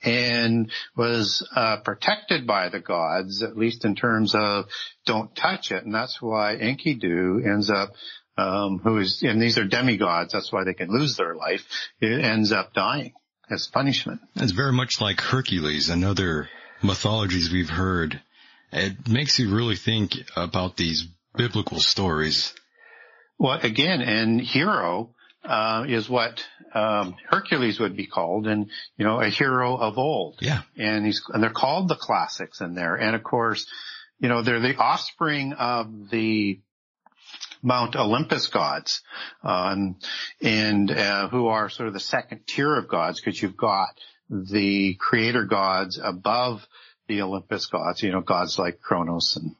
[0.01, 4.65] and was uh, protected by the gods, at least in terms of
[5.05, 5.83] don't touch it.
[5.83, 7.91] And that's why Enkidu ends up
[8.39, 11.61] um, who is, and these are demigods, that's why they can lose their life,
[11.99, 13.13] it ends up dying
[13.49, 14.21] as punishment.
[14.35, 16.47] It's very much like Hercules and other
[16.81, 18.21] mythologies we've heard.
[18.71, 22.53] It makes you really think about these biblical stories.
[23.39, 29.21] Well, again, and hero, uh, is what, um, Hercules would be called and, you know,
[29.21, 30.37] a hero of old.
[30.41, 30.61] Yeah.
[30.77, 32.95] And he's, and they're called the classics in there.
[32.95, 33.65] And of course,
[34.19, 36.59] you know, they're the offspring of the
[37.61, 39.01] Mount Olympus gods,
[39.43, 39.97] um,
[40.41, 43.89] and uh, who are sort of the second tier of gods because you've got
[44.29, 46.65] the creator gods above
[47.07, 49.55] the Olympus gods, you know, gods like Kronos and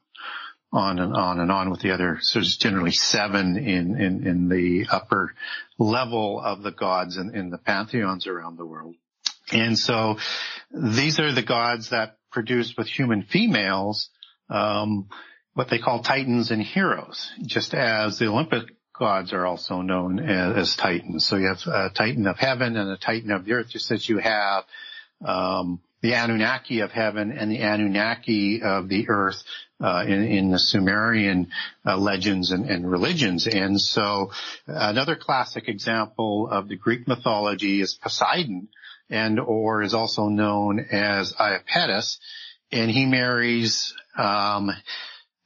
[0.72, 2.18] on and on and on with the other.
[2.20, 5.34] So there's generally seven in, in, in the upper
[5.78, 8.94] level of the gods in, in the pantheons around the world.
[9.52, 10.18] And so
[10.70, 14.10] these are the gods that produce with human females,
[14.48, 15.08] um,
[15.54, 18.64] what they call titans and heroes, just as the Olympic
[18.96, 21.26] gods are also known as, as titans.
[21.26, 24.08] So you have a titan of heaven and a titan of the earth, just as
[24.08, 24.64] you have
[25.24, 29.42] um, the Anunnaki of heaven and the Anunnaki of the earth
[29.80, 31.50] uh, in, in the Sumerian
[31.86, 33.46] uh, legends and, and religions.
[33.46, 34.30] And so
[34.66, 38.68] another classic example of the Greek mythology is Poseidon,
[39.08, 42.18] and or is also known as Iapetus,
[42.72, 44.70] and he marries um,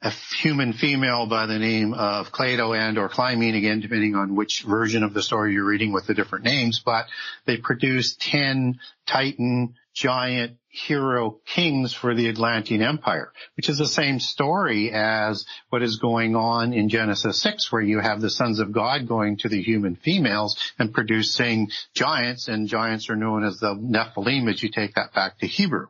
[0.01, 4.61] a human female by the name of Cleito and or Clymene, again, depending on which
[4.61, 7.07] version of the story you're reading with the different names, but
[7.45, 14.19] they produce 10 Titan giant hero kings for the Atlantean Empire, which is the same
[14.19, 18.73] story as what is going on in Genesis 6, where you have the sons of
[18.73, 23.73] God going to the human females and producing giants, and giants are known as the
[23.73, 25.87] Nephilim as you take that back to Hebrew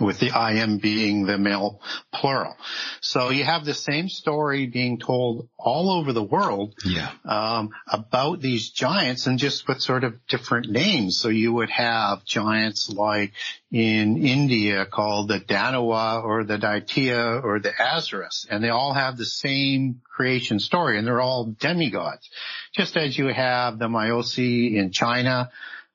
[0.00, 1.80] with the I am being the male
[2.12, 2.56] plural.
[3.00, 7.10] So you have the same story being told all over the world Yeah.
[7.24, 11.18] um, about these giants and just with sort of different names.
[11.18, 13.32] So you would have giants like
[13.70, 19.16] in India called the Danava or the Daitya or the Asuras, and they all have
[19.16, 22.28] the same creation story, and they're all demigods.
[22.72, 25.50] Just as you have the Myosi in China,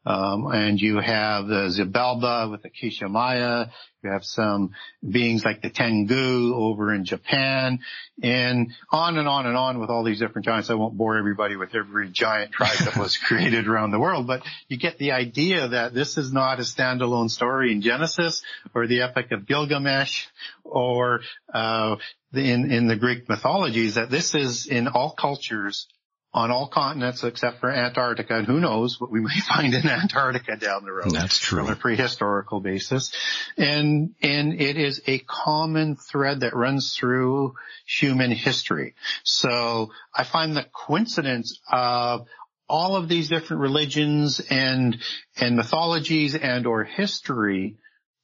[0.06, 3.66] um, and you have the Xibalba with the Quiché Maya.
[4.02, 4.72] You have some
[5.08, 7.80] beings like the Tengu over in Japan
[8.24, 10.70] and on and on and on with all these different giants.
[10.70, 14.42] I won't bore everybody with every giant tribe that was created around the world, but
[14.70, 18.42] you get the idea that this is not a standalone story in Genesis
[18.74, 20.28] or the Epic of Gilgamesh
[20.64, 21.20] or,
[21.54, 21.98] uh,
[22.34, 25.88] in, in the Greek mythologies that this is in all cultures
[26.32, 30.56] on all continents except for Antarctica, and who knows what we may find in Antarctica
[30.56, 31.12] down the road.
[31.12, 31.66] That's true.
[31.66, 33.12] From a prehistorical basis.
[33.58, 38.96] And, and it is a common thread that runs through human history.
[39.24, 42.28] So I find the coincidence of
[42.68, 44.98] all of these different religions and,
[45.38, 47.78] and mythologies and or history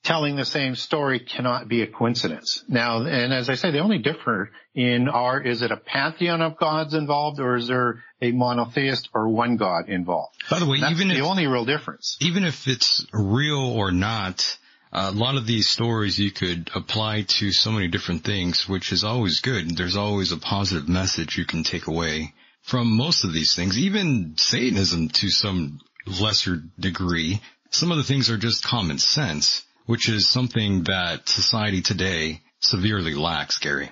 [0.05, 2.63] telling the same story cannot be a coincidence.
[2.69, 6.57] Now, and as I say, they only differ in our, is it a pantheon of
[6.57, 10.35] gods involved or is there a monotheist or one god involved?
[10.49, 12.17] By the way, That's even the if only real difference.
[12.21, 14.57] even if it's real or not,
[14.93, 19.03] a lot of these stories you could apply to so many different things, which is
[19.03, 19.75] always good.
[19.75, 24.35] There's always a positive message you can take away from most of these things, even
[24.37, 27.41] Satanism to some lesser degree.
[27.71, 33.13] Some of the things are just common sense, which is something that society today severely
[33.13, 33.91] lacks, Gary.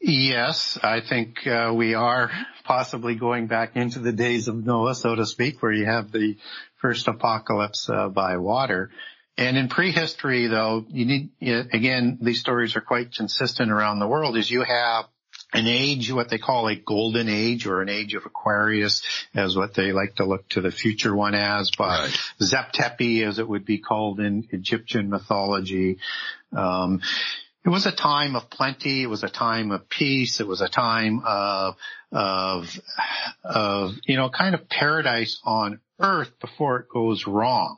[0.00, 2.30] Yes, I think uh, we are
[2.64, 6.36] possibly going back into the days of Noah, so to speak, where you have the
[6.80, 8.90] first apocalypse uh, by water.
[9.38, 11.30] And in prehistory, though, you need
[11.72, 14.36] again these stories are quite consistent around the world.
[14.36, 15.06] Is you have
[15.52, 19.02] an age, what they call a golden age or an age of Aquarius,
[19.34, 22.18] as what they like to look to the future one as, but Right.
[22.40, 25.98] Zep Tepi, as it would be called in Egyptian mythology.
[26.56, 27.00] Um,
[27.64, 29.02] it was a time of plenty.
[29.02, 30.40] It was a time of peace.
[30.40, 31.76] It was a time of,
[32.10, 32.80] of,
[33.44, 37.76] of, you know, kind of paradise on earth before it goes wrong.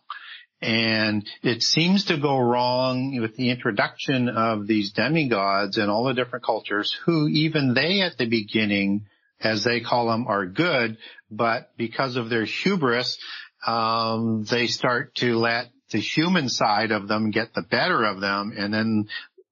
[0.64, 6.14] And it seems to go wrong with the introduction of these demigods and all the
[6.14, 9.07] different cultures who even they at the beginning,
[9.40, 10.96] as they call them, are good,
[11.31, 13.18] but because of their hubris,
[13.66, 18.55] um, they start to let the human side of them get the better of them
[18.57, 19.09] and then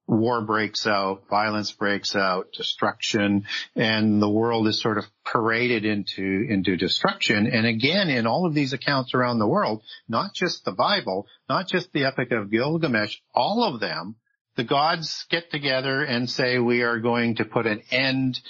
[0.06, 3.44] war breaks out, violence breaks out, destruction,
[3.76, 7.46] and the world is sort of paraded into, into destruction.
[7.46, 11.68] And again, in all of these accounts around the world, not just the Bible, not
[11.68, 14.16] just the Epic of Gilgamesh, all of them,
[14.56, 18.40] the gods get together and say we are going to put an end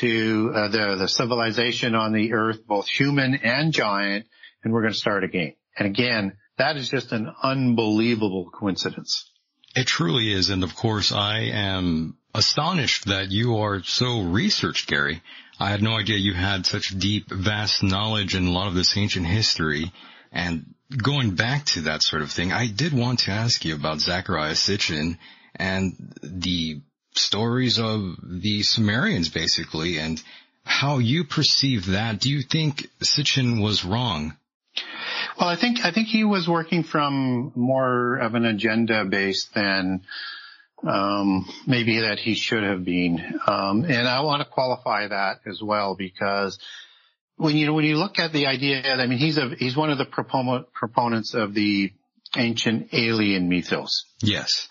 [0.00, 4.26] to uh, the, the civilization on the earth, both human and giant,
[4.64, 5.54] and we're going to start again.
[5.78, 9.30] And again, that is just an unbelievable coincidence.
[9.74, 10.50] It truly is.
[10.50, 15.22] And of course, I am astonished that you are so researched, Gary.
[15.58, 18.96] I had no idea you had such deep, vast knowledge in a lot of this
[18.96, 19.92] ancient history.
[20.32, 23.98] And going back to that sort of thing, I did want to ask you about
[23.98, 25.18] Zecharia Sitchin
[25.54, 26.80] and the
[27.14, 30.20] stories of the Sumerians basically and
[30.64, 32.20] how you perceive that.
[32.20, 34.36] Do you think Sitchin was wrong?
[35.38, 40.02] Well, I think I think he was working from more of an agenda base than
[40.86, 43.18] um, maybe that he should have been.
[43.46, 46.58] Um, and I want to qualify that as well because
[47.36, 49.98] when you when you look at the idea, I mean, he's a he's one of
[49.98, 51.92] the proponent, proponents of the
[52.36, 54.04] ancient alien mythos.
[54.20, 54.68] Yes.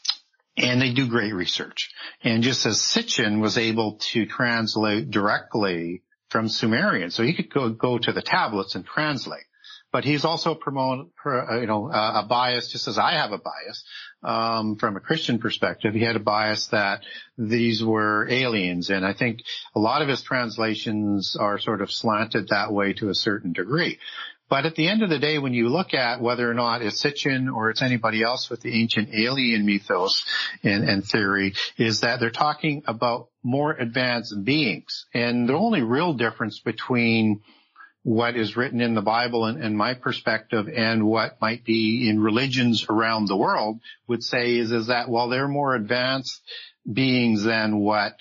[0.55, 1.89] And they do great research.
[2.23, 7.69] And just as Sitchin was able to translate directly from Sumerian, so he could go,
[7.69, 9.45] go to the tablets and translate
[9.93, 13.37] but he's also promote, uh, you know, uh, a bias, just as I have a
[13.37, 13.83] bias,
[14.23, 15.93] um, from a Christian perspective.
[15.93, 17.03] He had a bias that
[17.37, 19.41] these were aliens, and I think
[19.75, 23.99] a lot of his translations are sort of slanted that way to a certain degree.
[24.49, 27.01] But at the end of the day, when you look at whether or not it's
[27.01, 30.25] Sitchin or it's anybody else with the ancient alien mythos
[30.63, 35.05] and, and theory, is that they're talking about more advanced beings.
[35.13, 37.41] And the only real difference between
[38.03, 42.19] what is written in the Bible and, and, my perspective and what might be in
[42.19, 46.41] religions around the world would say is, is that while they're more advanced
[46.91, 48.17] beings than what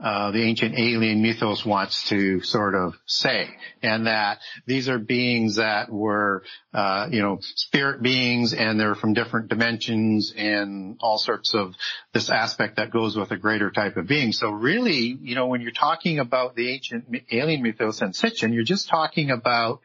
[0.00, 3.48] uh, the ancient alien mythos wants to sort of say,
[3.82, 9.12] and that these are beings that were, uh, you know, spirit beings, and they're from
[9.12, 11.74] different dimensions, and all sorts of
[12.12, 14.30] this aspect that goes with a greater type of being.
[14.30, 18.62] So really, you know, when you're talking about the ancient alien mythos and Sitchin, you're
[18.62, 19.80] just talking about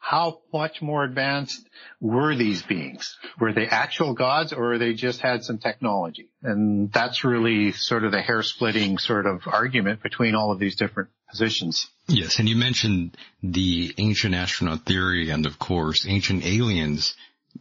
[0.00, 1.68] how much more advanced
[2.00, 3.16] were these beings?
[3.38, 6.30] Were they actual gods or they just had some technology?
[6.42, 10.74] And that's really sort of the hair splitting sort of argument between all of these
[10.74, 11.86] different positions.
[12.08, 12.38] Yes.
[12.38, 17.14] And you mentioned the ancient astronaut theory and of course ancient aliens,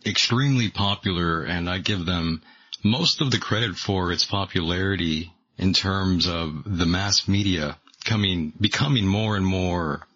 [0.05, 2.41] extremely popular and I give them
[2.83, 9.05] most of the credit for its popularity in terms of the mass media coming, becoming
[9.05, 10.07] more and more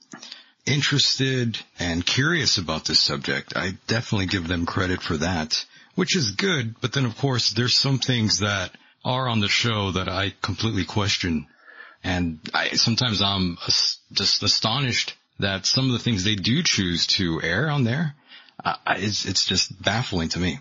[0.66, 3.53] interested and curious about this subject.
[3.55, 6.76] I definitely give them credit for that, which is good.
[6.82, 8.72] But then of course there's some things that
[9.03, 11.47] are on the show that I completely question.
[12.03, 13.57] And I, sometimes I'm
[14.11, 18.16] just astonished that some of the things they do choose to air on there,
[18.64, 20.59] uh, it's, it's just baffling to me.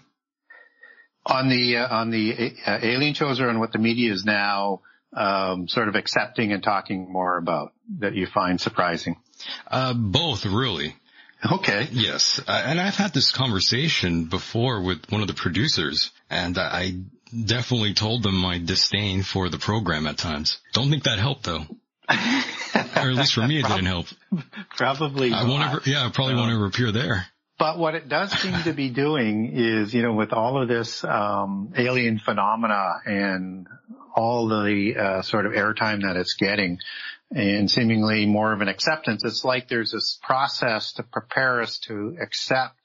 [1.24, 4.80] On the, uh, on the uh, alien shows or on what the media is now,
[5.16, 9.16] um, sort of accepting and talking more about that you find surprising?
[9.68, 10.94] Uh, both really.
[11.50, 11.88] Okay.
[11.90, 12.40] Yes.
[12.46, 16.92] Uh, and I've had this conversation before with one of the producers and I
[17.32, 20.58] definitely told them my disdain for the program at times.
[20.72, 21.64] Don't think that helped though.
[22.08, 22.16] or
[23.10, 24.06] at least for me it didn't help.
[24.76, 27.26] Probably I won't ever, yeah, I probably won't ever appear there.
[27.58, 31.04] But what it does seem to be doing is, you know, with all of this
[31.04, 33.68] um, alien phenomena and
[34.16, 36.78] all the uh, sort of airtime that it's getting,
[37.34, 39.24] and seemingly more of an acceptance.
[39.24, 42.76] It's like there's this process to prepare us to accept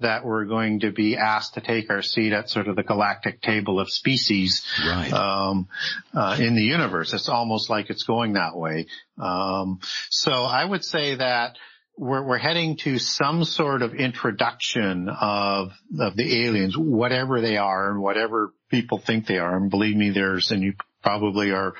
[0.00, 3.40] that we're going to be asked to take our seat at sort of the galactic
[3.40, 5.10] table of species right.
[5.12, 5.68] um,
[6.14, 7.14] uh, in the universe.
[7.14, 8.86] It's almost like it's going that way.
[9.18, 9.80] Um,
[10.10, 11.56] so I would say that
[11.96, 17.90] we're, we're heading to some sort of introduction of of the aliens, whatever they are
[17.90, 19.56] and whatever people think they are.
[19.56, 20.74] And believe me, there's and you
[21.06, 21.74] probably are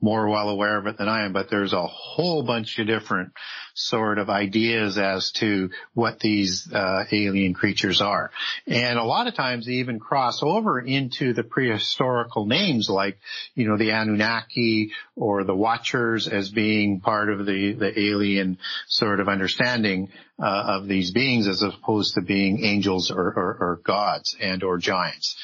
[0.00, 3.32] more well aware of it than I am, but there's a whole bunch of different
[3.74, 8.32] sort of ideas as to what these uh, alien creatures are.
[8.66, 13.20] And a lot of times they even cross over into the prehistorical names like,
[13.54, 18.58] you know, the Anunnaki or the Watchers as being part of the, the alien
[18.88, 20.10] sort of understanding
[20.42, 24.78] uh, of these beings as opposed to being angels or, or, or gods and or
[24.78, 25.36] giants.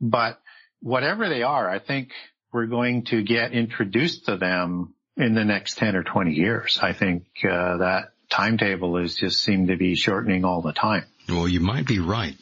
[0.00, 0.40] But
[0.80, 2.12] whatever they are, I think
[2.52, 6.78] we're going to get introduced to them in the next 10 or 20 years.
[6.80, 11.04] I think uh, that timetable is just seemed to be shortening all the time.
[11.28, 12.36] Well, you might be right.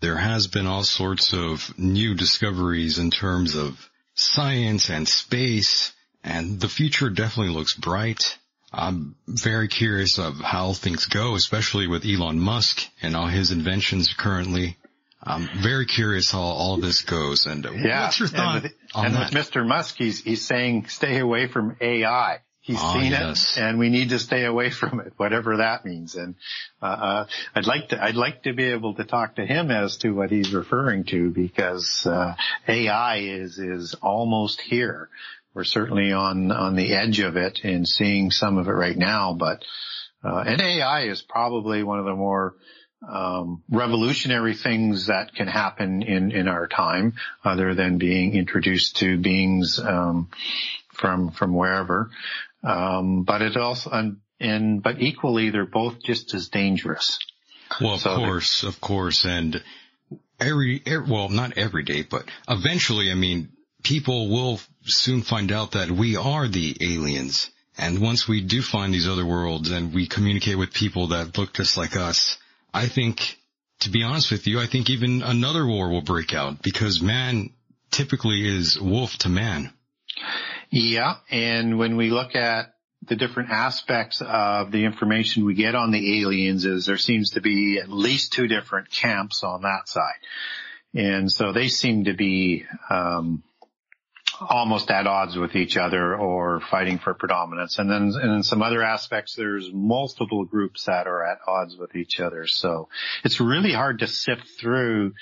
[0.00, 5.92] There has been all sorts of new discoveries in terms of science and space,
[6.22, 8.36] and the future definitely looks bright.
[8.72, 14.12] I'm very curious of how things go, especially with Elon Musk and all his inventions
[14.12, 14.76] currently.
[15.26, 17.46] I'm very curious how all this goes.
[17.46, 18.04] And yeah.
[18.04, 19.32] what's your thought and with, on and that?
[19.32, 19.66] with Mr.
[19.66, 22.38] Musk, he's, he's saying stay away from AI.
[22.60, 23.56] He's oh, seen yes.
[23.56, 26.14] it and we need to stay away from it, whatever that means.
[26.14, 26.34] And,
[26.82, 29.98] uh, uh, I'd like to, I'd like to be able to talk to him as
[29.98, 32.34] to what he's referring to because, uh,
[32.68, 35.08] AI is, is almost here.
[35.54, 39.34] We're certainly on, on the edge of it and seeing some of it right now,
[39.34, 39.62] but,
[40.24, 42.54] uh, and AI is probably one of the more,
[43.08, 49.18] um, revolutionary things that can happen in in our time, other than being introduced to
[49.18, 50.28] beings um,
[50.92, 52.10] from from wherever.
[52.62, 57.18] Um, but it also and, and but equally, they're both just as dangerous.
[57.80, 59.62] Well, of so course, of course, and
[60.40, 63.50] every, every well, not every day, but eventually, I mean,
[63.82, 67.50] people will soon find out that we are the aliens.
[67.76, 71.54] And once we do find these other worlds and we communicate with people that look
[71.54, 72.38] just like us,
[72.74, 73.38] I think,
[73.80, 77.50] to be honest with you, I think even another war will break out because man
[77.92, 79.72] typically is wolf to man.
[80.70, 81.14] Yeah.
[81.30, 82.74] And when we look at
[83.06, 87.40] the different aspects of the information we get on the aliens is there seems to
[87.40, 90.18] be at least two different camps on that side.
[90.94, 93.44] And so they seem to be, um,
[94.40, 97.78] almost at odds with each other or fighting for predominance.
[97.78, 101.94] And then, and in some other aspects, there's multiple groups that are at odds with
[101.96, 102.46] each other.
[102.46, 102.88] So
[103.24, 105.12] it's really hard to sift through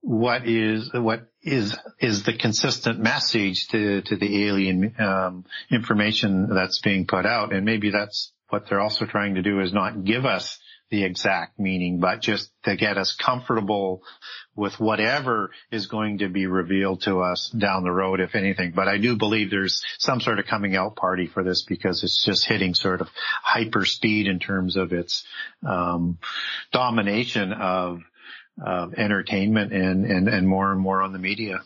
[0.00, 6.80] what is what is is the consistent message to to the alien um, information that's
[6.82, 10.26] being put out, and maybe that's what they're also trying to do is not give
[10.26, 10.58] us
[10.90, 14.02] the exact meaning, but just to get us comfortable
[14.54, 18.72] with whatever is going to be revealed to us down the road, if anything.
[18.74, 22.24] But I do believe there's some sort of coming out party for this because it's
[22.24, 23.08] just hitting sort of
[23.42, 25.24] hyper speed in terms of its
[25.66, 26.18] um,
[26.72, 28.02] domination of,
[28.64, 31.60] of entertainment and, and, and more and more on the media.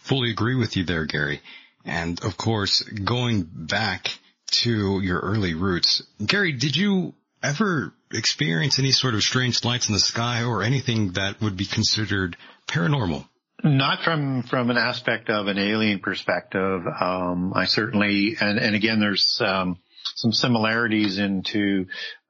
[0.00, 1.40] Fully agree with you there, Gary.
[1.84, 4.08] And of course, going back
[4.50, 9.94] to your early roots, Gary, did you ever experience any sort of strange lights in
[9.94, 12.36] the sky or anything that would be considered
[12.66, 13.26] paranormal?
[13.64, 16.82] Not from from an aspect of an alien perspective.
[16.86, 19.78] Um, I certainly, and, and again, there's um,
[20.14, 21.86] some similarities into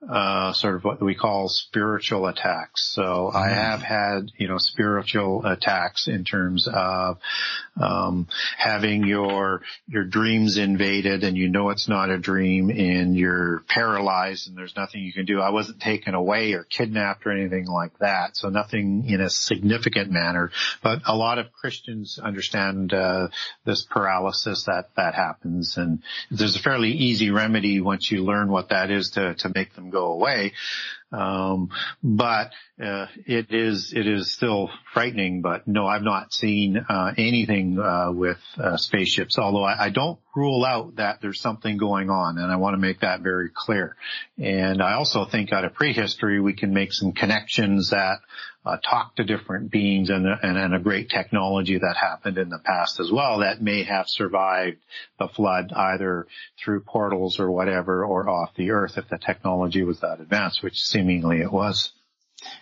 [0.06, 2.92] uh, sort of what we call spiritual attacks.
[2.94, 3.54] So I mm.
[3.54, 7.18] have had, you know, spiritual attacks in terms of,
[7.80, 13.64] um, having your, your dreams invaded and you know it's not a dream and you're
[13.68, 15.40] paralyzed and there's nothing you can do.
[15.40, 18.36] I wasn't taken away or kidnapped or anything like that.
[18.36, 23.28] So nothing in a significant manner, but a lot of Christians understand, uh,
[23.64, 28.68] this paralysis that, that happens and there's a fairly easy remedy once you learn what
[28.68, 30.52] that is to, to make them go away.
[31.10, 31.70] Um,
[32.02, 32.50] but
[32.82, 35.40] uh, it is it is still frightening.
[35.40, 39.38] But no, I've not seen uh, anything uh, with uh, spaceships.
[39.38, 42.78] Although I, I, don't rule out that there's something going on, and I want to
[42.78, 43.96] make that very clear.
[44.36, 48.18] And I also think out of prehistory we can make some connections that
[48.68, 52.58] uh, talk to different beings and, and, and, a great technology that happened in the
[52.58, 54.76] past as well that may have survived
[55.18, 56.26] the flood either
[56.62, 60.76] through portals or whatever or off the earth if the technology was that advanced, which
[60.98, 61.92] seemingly it was.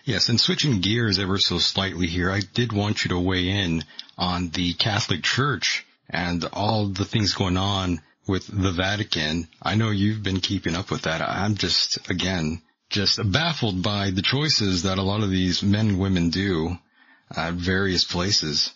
[0.03, 3.83] Yes, and switching gears ever so slightly here, I did want you to weigh in
[4.17, 9.47] on the Catholic Church and all the things going on with the Vatican.
[9.61, 11.21] I know you've been keeping up with that.
[11.21, 15.99] I'm just, again, just baffled by the choices that a lot of these men and
[15.99, 16.77] women do
[17.35, 18.71] at various places.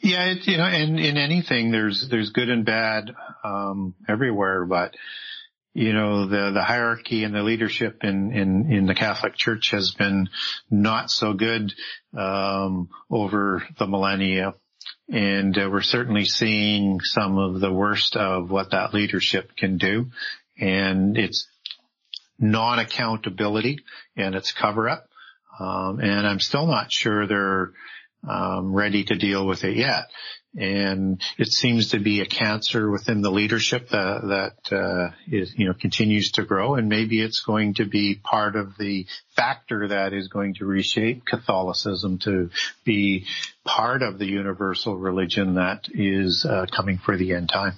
[0.00, 3.10] Yeah, it, you know, and in anything, there's there's good and bad
[3.42, 4.94] um, everywhere, but
[5.78, 9.92] you know the the hierarchy and the leadership in in in the Catholic Church has
[9.92, 10.28] been
[10.68, 11.72] not so good
[12.16, 14.54] um, over the millennia.
[15.08, 20.10] And uh, we're certainly seeing some of the worst of what that leadership can do.
[20.58, 21.46] And it's
[22.38, 23.78] non-accountability
[24.16, 25.08] and its cover up.
[25.60, 27.70] Um, and I'm still not sure they're
[28.26, 30.04] um, ready to deal with it yet.
[30.56, 35.66] And it seems to be a cancer within the leadership that, that uh, is, you
[35.66, 39.06] know, continues to grow, and maybe it's going to be part of the
[39.36, 42.50] factor that is going to reshape Catholicism to
[42.84, 43.26] be
[43.64, 47.74] part of the universal religion that is uh, coming for the end time.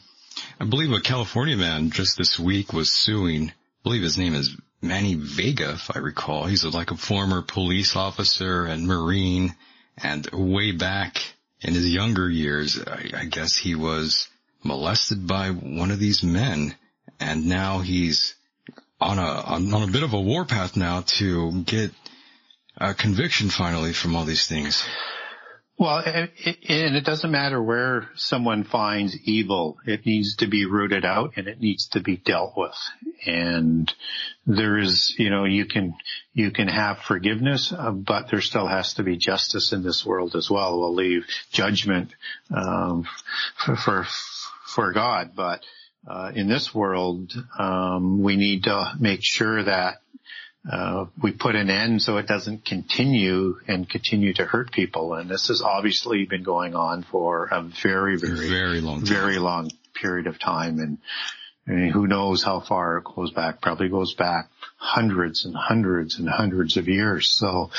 [0.61, 4.55] I believe a California man just this week was suing I believe his name is
[4.83, 6.45] Manny Vega, if I recall.
[6.45, 9.55] He's like a former police officer and Marine,
[10.03, 11.19] and way back
[11.61, 14.29] in his younger years, I, I guess he was
[14.63, 16.75] molested by one of these men,
[17.19, 18.35] and now he's
[19.01, 21.93] on a on, on a bit of a warpath now to get
[22.77, 24.85] a conviction finally from all these things.
[25.81, 29.79] Well, and it doesn't matter where someone finds evil.
[29.87, 32.77] It needs to be rooted out and it needs to be dealt with.
[33.25, 33.91] And
[34.47, 35.95] there is, you know, you can,
[36.35, 40.37] you can have forgiveness, uh, but there still has to be justice in this world
[40.37, 40.79] as well.
[40.79, 42.13] We'll leave judgment,
[42.55, 43.07] um,
[43.57, 44.07] for, for,
[44.67, 45.65] for God, but,
[46.07, 50.03] uh, in this world, um, we need to make sure that
[50.71, 55.15] uh, we put an end so it doesn't continue and continue to hurt people.
[55.15, 59.07] And this has obviously been going on for a very, very, very long, time.
[59.07, 60.79] very long period of time.
[60.79, 60.99] And
[61.67, 63.63] I mean, who knows how far it goes back?
[63.63, 67.31] Probably goes back hundreds and hundreds and hundreds of years.
[67.31, 67.71] So,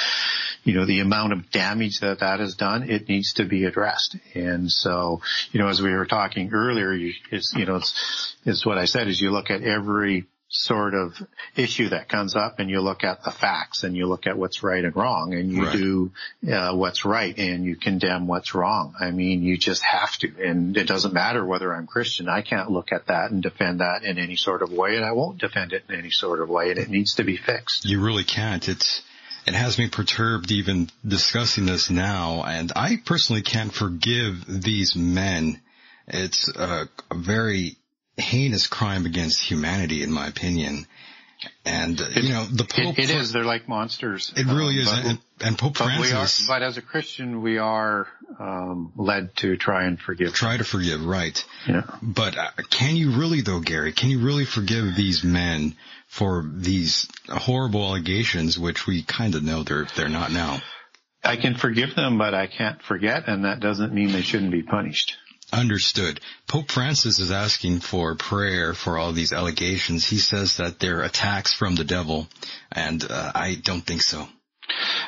[0.63, 4.17] you know, the amount of damage that that has done, it needs to be addressed.
[4.33, 5.21] And so,
[5.51, 6.93] you know, as we were talking earlier,
[7.31, 11.13] it's, you know, it's, it's what I said is you look at every sort of
[11.55, 14.61] issue that comes up and you look at the facts and you look at what's
[14.61, 15.71] right and wrong and you right.
[15.71, 16.11] do
[16.51, 18.93] uh, what's right and you condemn what's wrong.
[18.99, 20.27] I mean, you just have to.
[20.43, 22.27] And it doesn't matter whether I'm Christian.
[22.27, 25.13] I can't look at that and defend that in any sort of way and I
[25.13, 27.85] won't defend it in any sort of way and it needs to be fixed.
[27.85, 28.67] You really can't.
[28.67, 29.03] It's,
[29.47, 35.61] it has me perturbed even discussing this now and I personally can't forgive these men
[36.07, 37.77] It's a, a very
[38.21, 40.85] heinous crime against humanity, in my opinion.
[41.65, 42.99] And uh, you know, the Pope.
[42.99, 43.31] It, it is.
[43.31, 44.31] They're like monsters.
[44.37, 44.91] It really Um, is.
[44.91, 48.07] but- And, and Pope But we are, Francis but as a Christian, we are
[48.39, 50.33] um, led to try and forgive.
[50.35, 51.43] try to forgive, right?
[51.67, 51.81] Yeah.
[52.01, 53.91] But uh, can you really, though, Gary?
[53.91, 55.75] Can you really forgive these men
[56.07, 60.61] for these horrible allegations, which we kind of know they're they're not now?
[61.23, 64.61] I can forgive them, but I can't forget, and that doesn't mean they shouldn't be
[64.63, 65.17] punished.
[65.53, 66.21] Understood.
[66.47, 70.07] Pope Francis is asking for prayer for all these allegations.
[70.07, 72.27] He says that they're attacks from the devil,
[72.71, 74.27] and uh, I don't think so.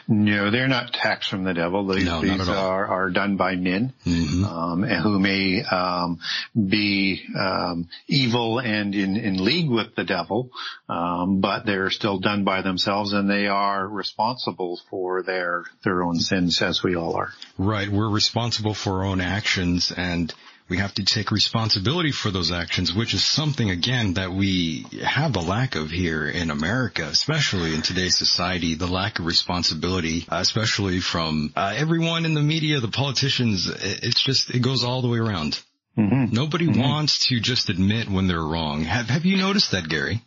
[0.08, 1.88] No, they're not taxed from the devil.
[1.88, 6.20] These, No, these are, are done by men hmm um, who may um,
[6.56, 10.50] be um, evil and in, in league with the devil,
[10.90, 16.20] um, but they're still done by themselves, and they are responsible for their their own
[16.20, 17.30] sins, as we all are.
[17.58, 17.90] Right.
[17.90, 20.34] We're responsible for our own actions, and
[20.74, 25.36] we have to take responsibility for those actions, which is something again that we have
[25.36, 30.38] a lack of here in America, especially in today's society, the lack of responsibility, uh,
[30.42, 33.68] especially from uh, everyone in the media, the politicians.
[33.70, 35.60] It- It's just, it goes all the way around.
[35.96, 36.34] Mm-hmm.
[36.34, 38.84] Nobody wants to just admit when they're wrong.
[38.84, 40.24] Have, have you noticed that, Gary?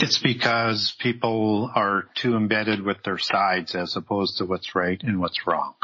[0.00, 5.20] It's because people are too embedded with their sides as opposed to what's right and
[5.20, 5.74] what's wrong.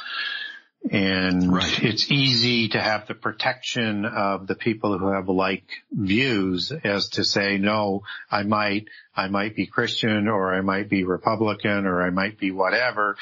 [0.90, 1.82] And Right.
[1.82, 7.24] it's easy to have the protection of the people who have like views as to
[7.24, 12.10] say, no, I might, I might be Christian or I might be Republican or I
[12.10, 13.16] might be whatever.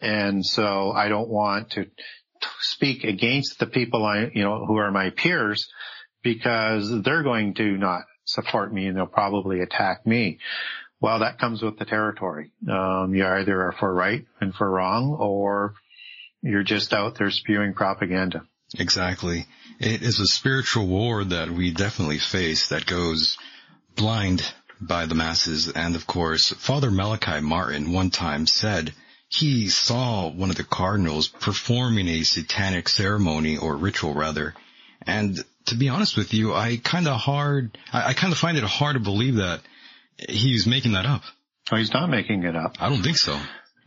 [0.00, 1.86] And so I don't want to
[2.60, 5.68] speak against the people I, you know, who are my peers
[6.22, 10.38] because they're going to not support me and they'll probably attack me.
[11.00, 12.52] Well, that comes with the territory.
[12.68, 15.74] Um, you either are for right and for wrong or
[16.42, 18.42] you're just out there spewing propaganda.
[18.78, 19.46] Exactly.
[19.78, 23.36] It is a spiritual war that we definitely face that goes
[23.94, 24.42] blind
[24.80, 25.68] by the masses.
[25.70, 28.92] And of course, Father Malachi Martin one time said
[29.28, 34.54] he saw one of the cardinals performing a satanic ceremony or ritual rather.
[35.02, 38.56] And to be honest with you, I kind of hard, I, I kind of find
[38.56, 39.60] it hard to believe that
[40.28, 41.22] he's making that up.
[41.70, 42.76] Oh, he's not making it up.
[42.80, 43.38] I don't think so.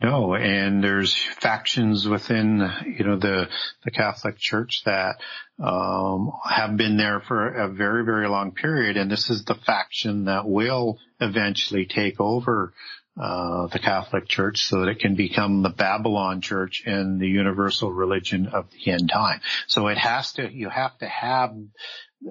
[0.01, 3.49] No, and there's factions within, you know, the
[3.83, 5.15] the Catholic Church that
[5.61, 10.25] um, have been there for a very, very long period, and this is the faction
[10.25, 12.73] that will eventually take over
[13.19, 17.91] uh, the Catholic Church so that it can become the Babylon Church and the universal
[17.91, 19.41] religion of the end time.
[19.67, 21.53] So it has to, you have to have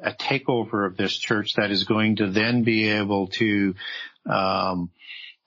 [0.03, 3.75] a takeover of this church that is going to then be able to
[4.25, 4.91] um,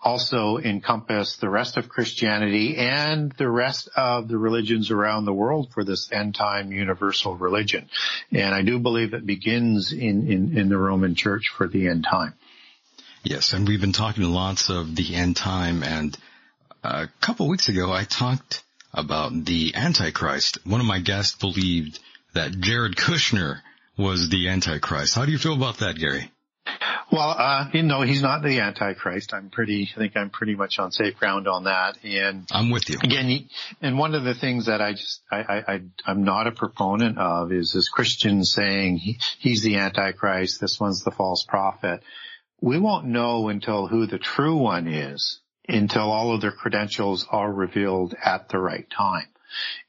[0.02, 5.72] also encompass the rest of Christianity and the rest of the religions around the world
[5.74, 7.88] for this end time universal religion.
[8.32, 12.06] And I do believe it begins in, in, in the Roman church for the end
[12.10, 12.34] time.
[13.24, 16.18] Yes, and we've been talking lots of the end time and
[16.84, 20.58] a couple weeks ago I talked about the Antichrist.
[20.66, 22.00] One of my guests believed
[22.34, 23.62] that Jared Kushner
[23.98, 25.16] was the Antichrist.
[25.16, 26.32] How do you feel about that, Gary?
[27.12, 29.34] Well, uh, you know, he's not the Antichrist.
[29.34, 31.98] I'm pretty, I think I'm pretty much on safe ground on that.
[32.06, 33.00] And I'm with you.
[33.04, 33.50] again, he-
[33.82, 37.18] and one of the things that I just, I, I, I I'm not a proponent
[37.18, 42.02] of is this Christians saying he, he's the Antichrist, this one's the false prophet.
[42.62, 47.52] We won't know until who the true one is, until all of their credentials are
[47.52, 49.28] revealed at the right time.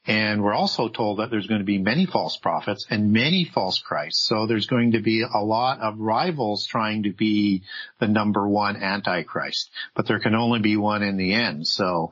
[0.05, 3.79] And we're also told that there's going to be many false prophets and many false
[3.79, 4.27] Christs.
[4.27, 7.63] So there's going to be a lot of rivals trying to be
[7.99, 11.67] the number one Antichrist, but there can only be one in the end.
[11.67, 12.11] So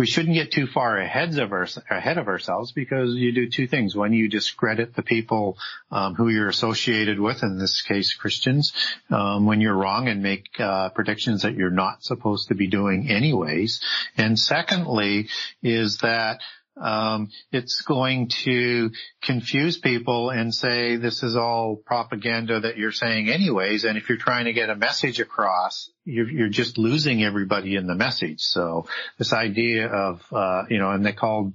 [0.00, 3.66] we shouldn't get too far ahead of our, ahead of ourselves because you do two
[3.66, 3.94] things.
[3.94, 5.58] One, you discredit the people
[5.90, 8.72] um, who you're associated with, in this case Christians,
[9.10, 13.10] um, when you're wrong and make uh, predictions that you're not supposed to be doing
[13.10, 13.82] anyways.
[14.16, 15.28] And secondly,
[15.62, 16.40] is that
[16.80, 18.90] um, it's going to
[19.22, 23.84] confuse people and say this is all propaganda that you're saying anyways.
[23.84, 27.86] And if you're trying to get a message across, you're, you're just losing everybody in
[27.86, 28.40] the message.
[28.40, 28.86] So
[29.18, 31.52] this idea of, uh, you know, and they called,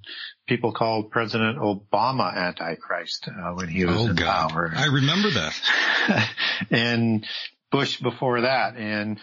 [0.48, 4.52] people called President Obama Antichrist uh, when he was Oh in God.
[4.52, 4.72] power.
[4.76, 6.30] I remember that.
[6.72, 7.26] and
[7.72, 8.78] Bush before that.
[8.78, 9.20] And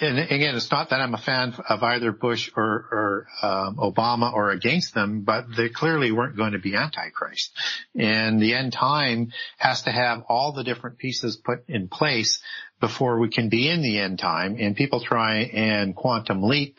[0.00, 4.32] and again, it's not that I'm a fan of either Bush or, or um, Obama
[4.32, 7.52] or against them, but they clearly weren't going to be antichrist.
[7.94, 12.40] And the end time has to have all the different pieces put in place
[12.80, 14.56] before we can be in the end time.
[14.58, 16.78] And people try and quantum leap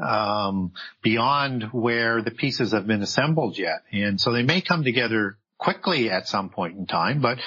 [0.00, 3.82] um, beyond where the pieces have been assembled yet.
[3.92, 7.38] And so they may come together quickly at some point in time, but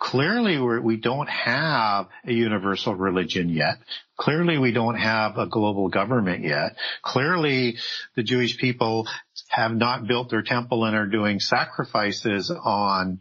[0.00, 3.76] clearly we're, we do not have a universal religion yet.
[4.16, 6.76] Clearly we don't have a global government yet.
[7.02, 7.76] Clearly
[8.16, 9.06] the Jewish people
[9.50, 13.20] have not built their temple and are doing sacrifices on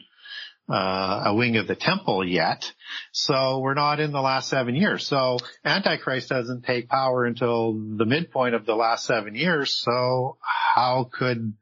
[0.70, 2.72] uh, a wing of the temple yet.
[3.12, 5.06] So we're not in the last seven years.
[5.06, 9.76] So Antichrist doesn't take power until the midpoint of the last seven years.
[9.76, 11.54] So how could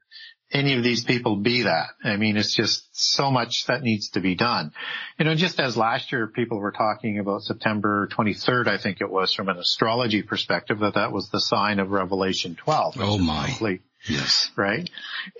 [0.51, 1.89] any of these people be that.
[2.03, 4.71] I mean, it's just so much that needs to be done.
[5.19, 9.09] You know, just as last year people were talking about September 23rd, I think it
[9.09, 12.95] was from an astrology perspective that that was the sign of Revelation 12.
[12.99, 13.79] Oh my.
[14.07, 14.49] Yes.
[14.55, 14.89] Right.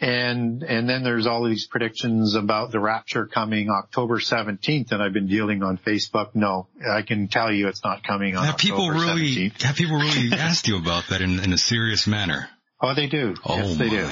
[0.01, 4.91] And, and then there's all these predictions about the rapture coming October 17th.
[4.91, 6.31] And I've been dealing on Facebook.
[6.33, 9.61] No, I can tell you it's not coming on have October people really, 17th.
[9.61, 12.49] Have people really asked you about that in, in a serious manner?
[12.81, 13.35] Oh, they do.
[13.45, 13.91] Oh yes, they my.
[13.91, 14.09] do.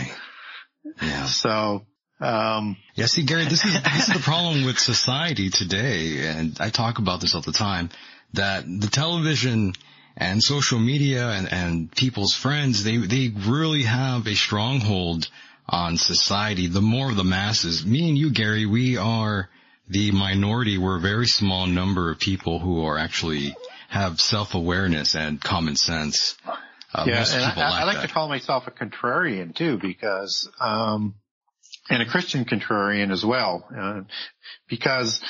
[1.02, 1.26] Yeah.
[1.28, 1.86] So,
[2.20, 6.70] um, Yeah, see, Gary, this is this is the problem with society today, and I
[6.70, 7.90] talk about this all the time.
[8.34, 9.74] That the television
[10.18, 15.28] and social media and, and people's friends, they they really have a stronghold
[15.68, 16.68] on society.
[16.68, 19.50] The more of the masses, me and you, Gary, we are
[19.90, 20.78] the minority.
[20.78, 23.56] We're a very small number of people who are actually
[23.90, 26.38] have self awareness and common sense.
[26.96, 31.16] Uh, yeah, and I, people I like to call myself a contrarian too, because um,
[31.90, 34.02] and a Christian contrarian as well, uh,
[34.70, 35.22] because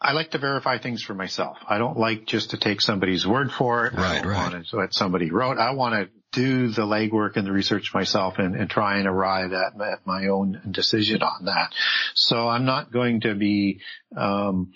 [0.00, 1.58] I like to verify things for myself.
[1.68, 3.92] I don't like just to take somebody's word for it.
[3.92, 4.52] Right, I don't right.
[4.52, 5.58] want it, what somebody wrote.
[5.58, 9.52] I want to do the legwork and the research myself and, and try and arrive
[9.52, 11.74] at, at my own decision on that.
[12.14, 13.80] So I'm not going to be
[14.16, 14.72] um,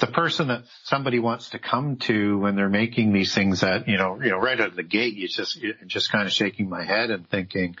[0.00, 3.96] the person that somebody wants to come to when they're making these things that, you
[3.96, 6.68] know, you know, right out of the gate, you just, you're just kind of shaking
[6.68, 7.76] my head and thinking,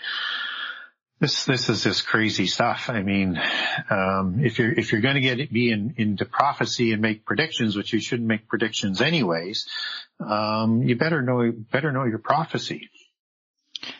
[1.18, 2.88] this, this is just crazy stuff.
[2.88, 3.40] I mean,
[3.90, 7.76] um, if you're, if you're going to get, be in, into prophecy and make predictions,
[7.76, 9.66] which you shouldn't make predictions anyways,
[10.26, 12.88] um, you better know, better know your prophecy.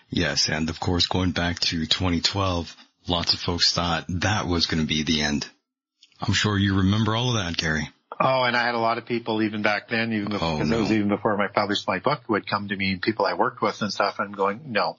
[0.09, 4.81] Yes, and of course, going back to 2012, lots of folks thought that was going
[4.81, 5.49] to be the end.
[6.21, 7.89] I'm sure you remember all of that, Gary.
[8.23, 10.79] Oh, and I had a lot of people even back then, even before, Oh, no.
[10.79, 13.35] it was even before I published my book, would come to me and people I
[13.35, 14.99] worked with and stuff and going, no,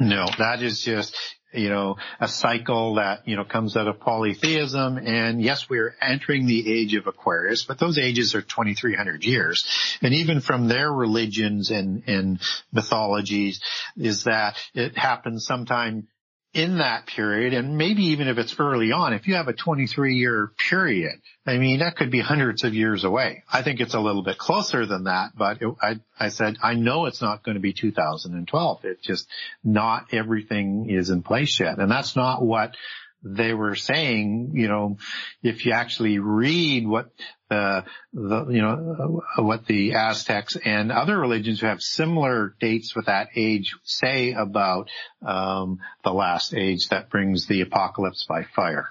[0.00, 1.16] no, that is just,
[1.52, 4.98] you know, a cycle that, you know, comes out of polytheism.
[4.98, 9.64] And yes, we're entering the age of Aquarius, but those ages are 2300 years.
[10.02, 12.38] And even from their religions and, and
[12.70, 13.60] mythologies
[13.96, 16.08] is that it happens sometime
[16.54, 20.14] in that period, and maybe even if it's early on, if you have a 23
[20.14, 23.42] year period, I mean, that could be hundreds of years away.
[23.52, 26.74] I think it's a little bit closer than that, but it, I, I said, I
[26.74, 28.84] know it's not going to be 2012.
[28.84, 29.28] It's just
[29.62, 31.78] not everything is in place yet.
[31.78, 32.74] And that's not what
[33.22, 34.98] they were saying, you know,
[35.42, 37.10] if you actually read what
[37.50, 43.28] the, you know, what the Aztecs and other religions who have similar dates with that
[43.34, 44.90] age say about,
[45.26, 48.90] um, the last age that brings the apocalypse by fire.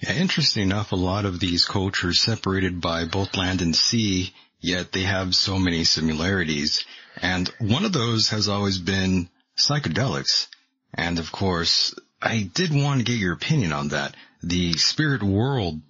[0.00, 4.92] Yeah, interesting enough, a lot of these cultures separated by both land and sea, yet
[4.92, 6.84] they have so many similarities.
[7.20, 10.46] And one of those has always been psychedelics.
[10.94, 14.14] And of course, I did want to get your opinion on that.
[14.42, 15.80] The spirit world,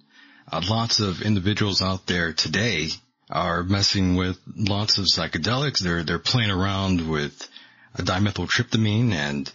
[0.51, 2.89] uh, lots of individuals out there today
[3.29, 5.79] are messing with lots of psychedelics.
[5.79, 7.47] They're, they're playing around with
[7.97, 9.51] dimethyltryptamine and,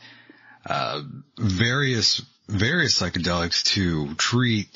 [0.67, 1.03] uh,
[1.39, 4.69] various, various psychedelics to treat,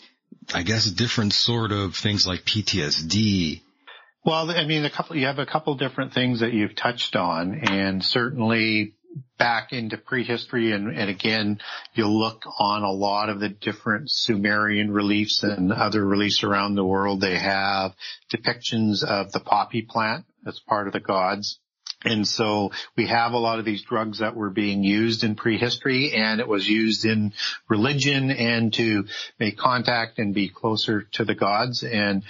[0.55, 3.62] I guess, different sort of things like PTSD.
[4.24, 7.55] Well, I mean, a couple, you have a couple different things that you've touched on
[7.68, 8.94] and certainly
[9.38, 11.61] back into prehistory and, and again,
[11.94, 16.84] you'll look on a lot of the different Sumerian reliefs and other reliefs around the
[16.84, 17.20] world.
[17.20, 17.92] They have
[18.34, 21.59] depictions of the poppy plant as part of the gods.
[22.04, 26.12] And so we have a lot of these drugs that were being used in prehistory
[26.14, 27.32] and it was used in
[27.68, 29.04] religion and to
[29.40, 31.82] make contact and be closer to the gods.
[31.82, 32.22] And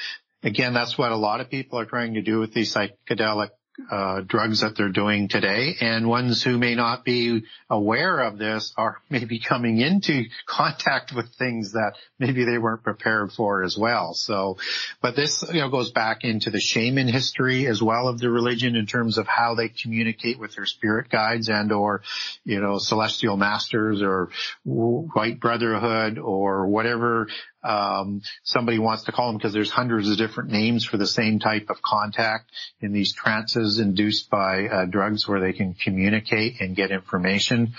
[0.43, 3.51] again, that's what a lot of people are trying to do with these psychedelic
[3.91, 8.73] uh, drugs that they're doing today and ones who may not be aware of this
[8.77, 14.15] are maybe coming into contact with things that maybe they weren't prepared for as well.
[14.15, 14.59] So,
[15.01, 18.77] but this, you know, goes back into the shaman history as well of the religion
[18.77, 22.03] in terms of how they communicate with their spirit guides and or,
[22.45, 24.31] you know, celestial masters or
[24.65, 27.29] white brotherhood or whatever
[27.63, 31.39] um, somebody wants to call them because there's hundreds of different names for the same
[31.39, 32.51] type of contact
[32.81, 37.75] in these trances induced by uh, drugs where they can communicate and get information.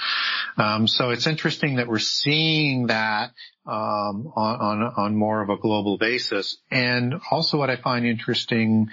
[0.57, 3.31] Um, so it's interesting that we're seeing that
[3.65, 6.57] um, on, on, on more of a global basis.
[6.71, 8.89] And also, what I find interesting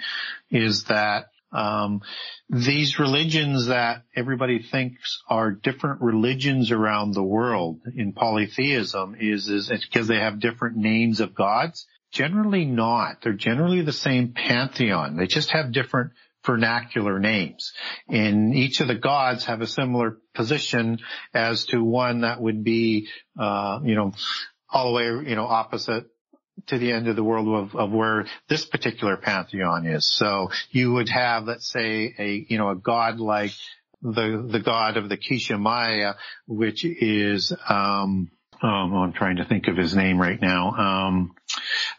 [0.51, 2.01] is that um,
[2.49, 9.69] these religions that everybody thinks are different religions around the world in polytheism is is
[9.69, 11.87] because they have different names of gods.
[12.11, 13.21] Generally not.
[13.21, 15.17] They're generally the same pantheon.
[15.17, 16.11] They just have different
[16.45, 17.73] vernacular names.
[18.07, 20.99] And each of the gods have a similar position
[21.33, 24.13] as to one that would be, uh, you know,
[24.69, 26.05] all the way, you know, opposite
[26.67, 30.07] to the end of the world of, of, where this particular pantheon is.
[30.07, 33.51] So you would have, let's say, a you know a god like
[34.01, 36.15] the the god of the Quiché Maya,
[36.47, 38.31] which is um,
[38.61, 40.71] um, I'm trying to think of his name right now.
[40.71, 41.35] Um,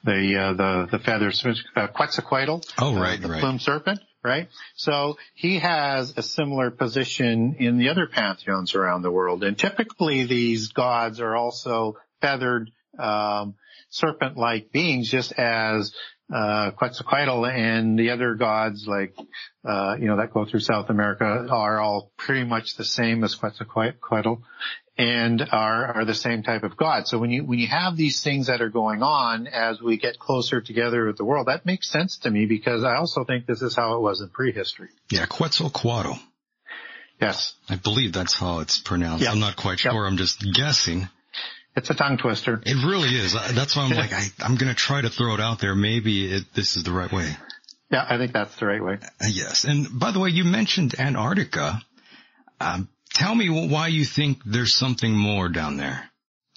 [0.05, 1.33] the uh, the the feather
[1.77, 2.63] uh, Quetzalcoatl.
[2.79, 3.41] Oh right, uh, the right.
[3.41, 4.01] plume serpent.
[4.23, 4.49] Right.
[4.75, 9.45] So he has a similar position in the other pantheons around the world.
[9.45, 13.55] And typically these gods are also feathered, um,
[13.91, 15.95] serpent-like beings just as
[16.33, 19.15] uh, Quetzalcoatl and the other gods like,
[19.65, 23.35] uh, you know, that go through South America are all pretty much the same as
[23.35, 24.43] Quetzalcoatl
[24.99, 27.07] and are, are the same type of god.
[27.07, 30.19] So when you, when you have these things that are going on as we get
[30.19, 33.63] closer together with the world, that makes sense to me because I also think this
[33.63, 34.89] is how it was in prehistory.
[35.11, 36.19] Yeah, Quetzalcoatl.
[37.21, 37.55] Yes.
[37.69, 39.25] I believe that's how it's pronounced.
[39.25, 39.33] Yeah.
[39.33, 39.93] I'm not quite sure.
[39.93, 40.11] Yep.
[40.11, 41.09] I'm just guessing.
[41.77, 42.61] It's a tongue twister.
[42.65, 43.35] It really is.
[43.55, 45.75] That's why I'm like, I, I'm going to try to throw it out there.
[45.75, 47.37] Maybe it, this is the right way.
[47.91, 48.99] Yeah, I think that's the right way.
[49.03, 49.65] Uh, yes.
[49.65, 51.81] And by the way, you mentioned Antarctica.
[52.61, 56.11] Um, tell me why you think there's something more down there.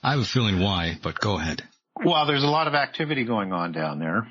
[0.04, 1.64] I have a feeling why, but go ahead.
[2.04, 4.28] Well, there's a lot of activity going on down there.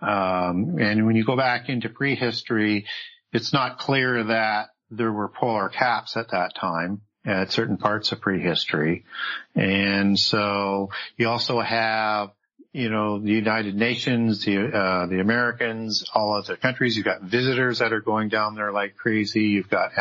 [0.00, 2.86] Um, and when you go back into prehistory,
[3.32, 8.20] it's not clear that there were polar caps at that time at certain parts of
[8.20, 9.04] prehistory.
[9.54, 12.30] And so you also have,
[12.72, 16.96] you know, the United Nations, the, uh, the Americans, all other countries.
[16.96, 19.44] You've got visitors that are going down there like crazy.
[19.44, 19.92] You've got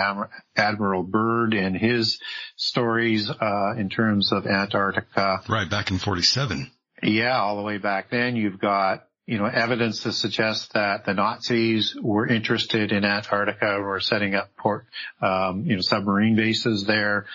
[0.55, 2.19] Admiral Byrd and his
[2.57, 5.41] stories, uh, in terms of Antarctica.
[5.49, 6.69] Right, back in 47.
[7.01, 8.35] Yeah, all the way back then.
[8.35, 13.99] You've got, you know, evidence to suggest that the Nazis were interested in Antarctica, were
[13.99, 14.85] setting up port,
[15.21, 17.25] um, you know, submarine bases there.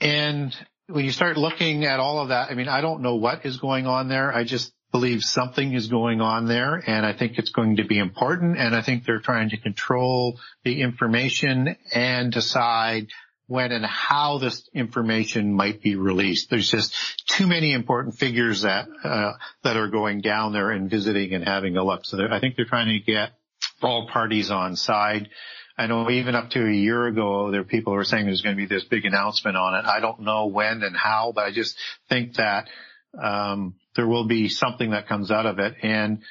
[0.00, 0.54] And
[0.86, 3.56] when you start looking at all of that, I mean, I don't know what is
[3.56, 4.34] going on there.
[4.34, 7.98] I just believe something is going on there and I think it's going to be
[7.98, 13.08] important and I think they're trying to control the information and decide
[13.46, 16.48] when and how this information might be released.
[16.50, 16.94] There's just
[17.28, 19.32] too many important figures that uh,
[19.62, 22.04] that are going down there and visiting and having a look.
[22.04, 23.32] So I think they're trying to get
[23.82, 25.28] all parties on side.
[25.76, 28.42] I know even up to a year ago, there were people who were saying there's
[28.42, 29.84] going to be this big announcement on it.
[29.84, 31.76] I don't know when and how, but I just
[32.08, 32.68] think that
[33.20, 35.74] um, there will be something that comes out of it.
[35.82, 36.22] And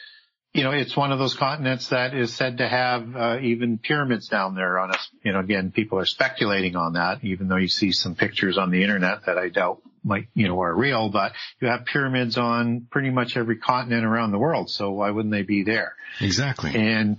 [0.53, 4.27] you know, it's one of those continents that is said to have uh, even pyramids
[4.27, 5.09] down there on us.
[5.23, 8.69] You know, again, people are speculating on that, even though you see some pictures on
[8.69, 12.87] the internet that I doubt might, you know, are real, but you have pyramids on
[12.91, 14.69] pretty much every continent around the world.
[14.69, 15.95] So why wouldn't they be there?
[16.21, 16.71] Exactly.
[16.75, 17.17] And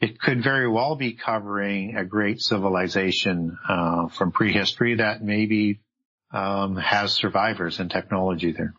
[0.00, 5.80] it could very well be covering a great civilization uh, from prehistory that maybe
[6.32, 8.74] um, has survivors and technology there.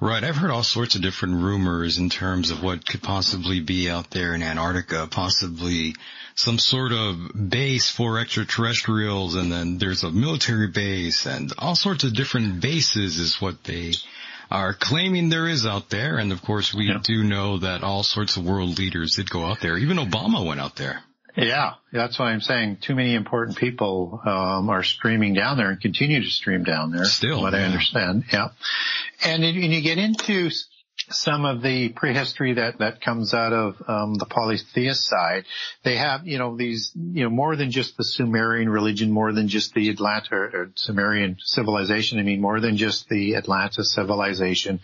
[0.00, 0.22] Right.
[0.22, 4.10] I've heard all sorts of different rumors in terms of what could possibly be out
[4.10, 5.94] there in Antarctica, possibly
[6.34, 12.04] some sort of base for extraterrestrials and then there's a military base and all sorts
[12.04, 13.92] of different bases is what they
[14.50, 16.18] are claiming there is out there.
[16.18, 16.98] And of course we Yeah.
[17.02, 19.78] do know that all sorts of world leaders did go out there.
[19.78, 21.02] Even Obama went out there.
[21.36, 22.78] Yeah, that's what I'm saying.
[22.82, 27.04] Too many important people um, are streaming down there and continue to stream down there.
[27.04, 28.24] Still, what I understand.
[28.30, 28.48] Yeah,
[29.24, 30.50] and when you get into
[31.08, 35.44] some of the prehistory that that comes out of um, the polytheist side,
[35.84, 39.48] they have you know these you know more than just the Sumerian religion, more than
[39.48, 42.18] just the Atlanta or Sumerian civilization.
[42.18, 44.80] I mean, more than just the Atlantis civilization,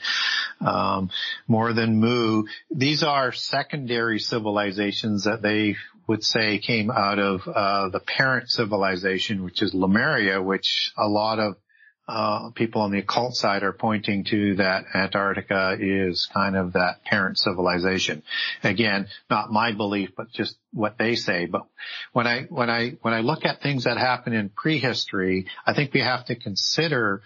[0.60, 1.10] um,
[1.46, 2.44] more than Mu.
[2.70, 5.76] These are secondary civilizations that they
[6.08, 11.38] would say came out of uh, the parent civilization, which is Lemuria, which a lot
[11.38, 11.56] of
[12.08, 17.04] uh, people on the occult side are pointing to that Antarctica is kind of that
[17.04, 18.22] parent civilization.
[18.64, 21.44] Again, not my belief, but just what they say.
[21.44, 21.66] But
[22.14, 25.92] when I when I when I look at things that happen in prehistory, I think
[25.92, 27.20] we have to consider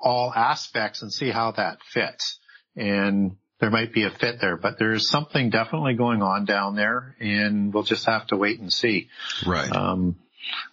[0.00, 2.40] all aspects and see how that fits.
[2.74, 7.16] and there might be a fit there, but there's something definitely going on down there
[7.20, 9.08] and we'll just have to wait and see.
[9.46, 9.70] Right.
[9.70, 10.16] Um,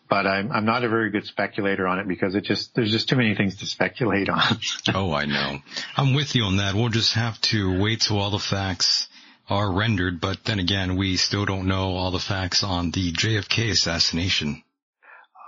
[0.07, 3.09] but I'm, I'm not a very good speculator on it because it just, there's just
[3.09, 4.59] too many things to speculate on.
[4.93, 5.59] oh, I know.
[5.97, 6.75] I'm with you on that.
[6.75, 9.07] We'll just have to wait till all the facts
[9.49, 13.71] are rendered, but then again, we still don't know all the facts on the JFK
[13.71, 14.63] assassination.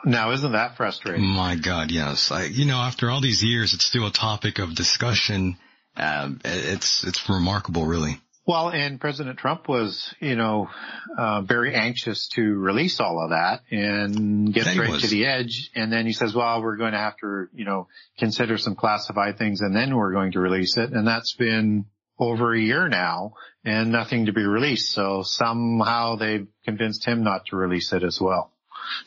[0.06, 1.26] Now, isn't that frustrating?
[1.26, 2.32] My God, yes.
[2.32, 5.58] I, you know, after all these years, it's still a topic of discussion.
[5.98, 8.20] Um, it's it's remarkable, really.
[8.48, 10.70] Well, and President Trump was, you know,
[11.18, 15.70] uh, very anxious to release all of that and get straight to the edge.
[15.76, 19.38] And then he says, well, we're going to have to, you know, consider some classified
[19.38, 20.93] things and then we're going to release it.
[20.93, 21.88] And that's been
[22.18, 23.34] over a year now
[23.66, 24.93] and nothing to be released.
[24.93, 28.54] So somehow they've convinced him not to release it as well.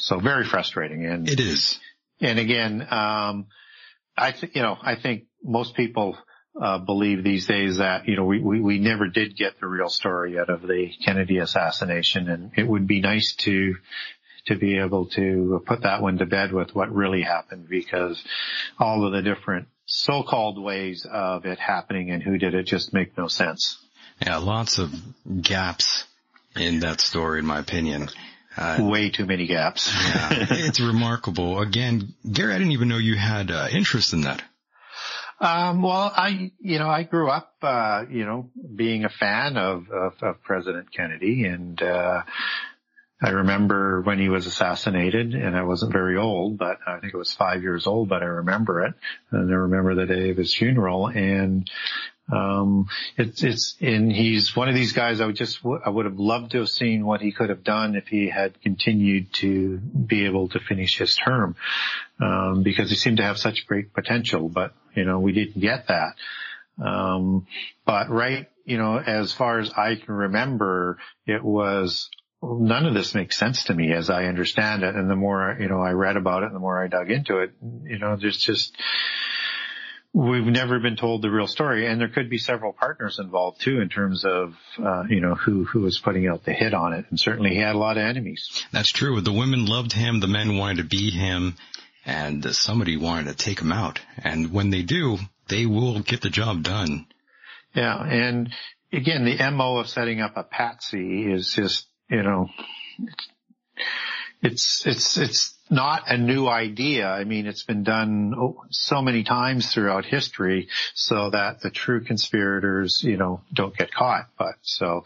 [0.00, 1.06] So very frustrating.
[1.06, 1.80] And it is.
[2.20, 3.46] And again, um,
[4.18, 6.18] I think, you know, I think most people,
[6.78, 10.38] believe these days that, you know, we, we, we never did get the real story
[10.38, 13.76] out of the Kennedy assassination and it would be nice to,
[14.46, 18.22] to be able to put that one to bed with what really happened because
[18.78, 23.16] all of the different so-called ways of it happening and who did it just make
[23.16, 23.78] no sense.
[24.20, 24.92] Yeah, lots of
[25.40, 26.04] gaps
[26.54, 28.10] in that story, in my opinion.
[28.56, 29.90] Uh, Way too many gaps.
[29.94, 31.60] yeah, it's remarkable.
[31.60, 34.42] Again, Gary, I didn't even know you had uh, interest in that.
[35.40, 39.90] Um, well, I, you know, I grew up, uh, you know, being a fan of,
[39.90, 42.22] of, of President Kennedy and, uh,
[43.22, 47.18] I remember when he was assassinated and I wasn't very old, but I think it
[47.18, 48.94] was five years old, but I remember it.
[49.30, 51.70] And I remember the day of his funeral and,
[52.32, 56.18] um, it's, it's, and he's one of these guys I would just, I would have
[56.18, 60.26] loved to have seen what he could have done if he had continued to be
[60.26, 61.56] able to finish his term.
[62.20, 65.88] Um, because he seemed to have such great potential, but, you know, we didn't get
[65.88, 66.14] that.
[66.82, 67.46] Um,
[67.86, 72.10] but right, you know, as far as I can remember, it was
[72.42, 74.94] none of this makes sense to me as I understand it.
[74.94, 77.38] And the more, you know, I read about it and the more I dug into
[77.38, 77.52] it,
[77.84, 78.74] you know, there's just,
[80.12, 81.86] we've never been told the real story.
[81.86, 85.64] And there could be several partners involved too in terms of, uh, you know, who,
[85.64, 87.06] who was putting out the hit on it.
[87.10, 88.64] And certainly he had a lot of enemies.
[88.72, 89.20] That's true.
[89.20, 90.20] The women loved him.
[90.20, 91.56] The men wanted to be him
[92.04, 94.00] and somebody wanted to take him out.
[94.18, 97.06] And when they do, they will get the job done.
[97.74, 98.02] Yeah.
[98.02, 98.52] And
[98.92, 102.50] again, the MO of setting up a patsy is just you know,
[104.42, 107.08] it's, it's, it's not a new idea.
[107.08, 108.34] I mean, it's been done
[108.70, 114.28] so many times throughout history so that the true conspirators, you know, don't get caught.
[114.38, 115.04] But so,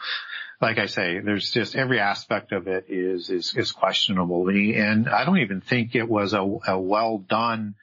[0.60, 4.48] like I say, there's just every aspect of it is, is, is questionable.
[4.48, 7.74] And I don't even think it was a, a well done,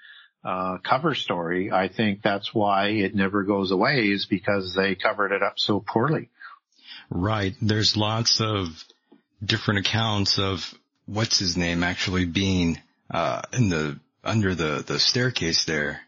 [0.43, 1.71] uh, cover story.
[1.71, 5.79] I think that's why it never goes away is because they covered it up so
[5.79, 6.29] poorly.
[7.11, 7.53] Right.
[7.61, 8.67] There's lots of
[9.43, 10.73] different accounts of
[11.11, 16.01] what's his name actually being uh, in the under the the staircase there.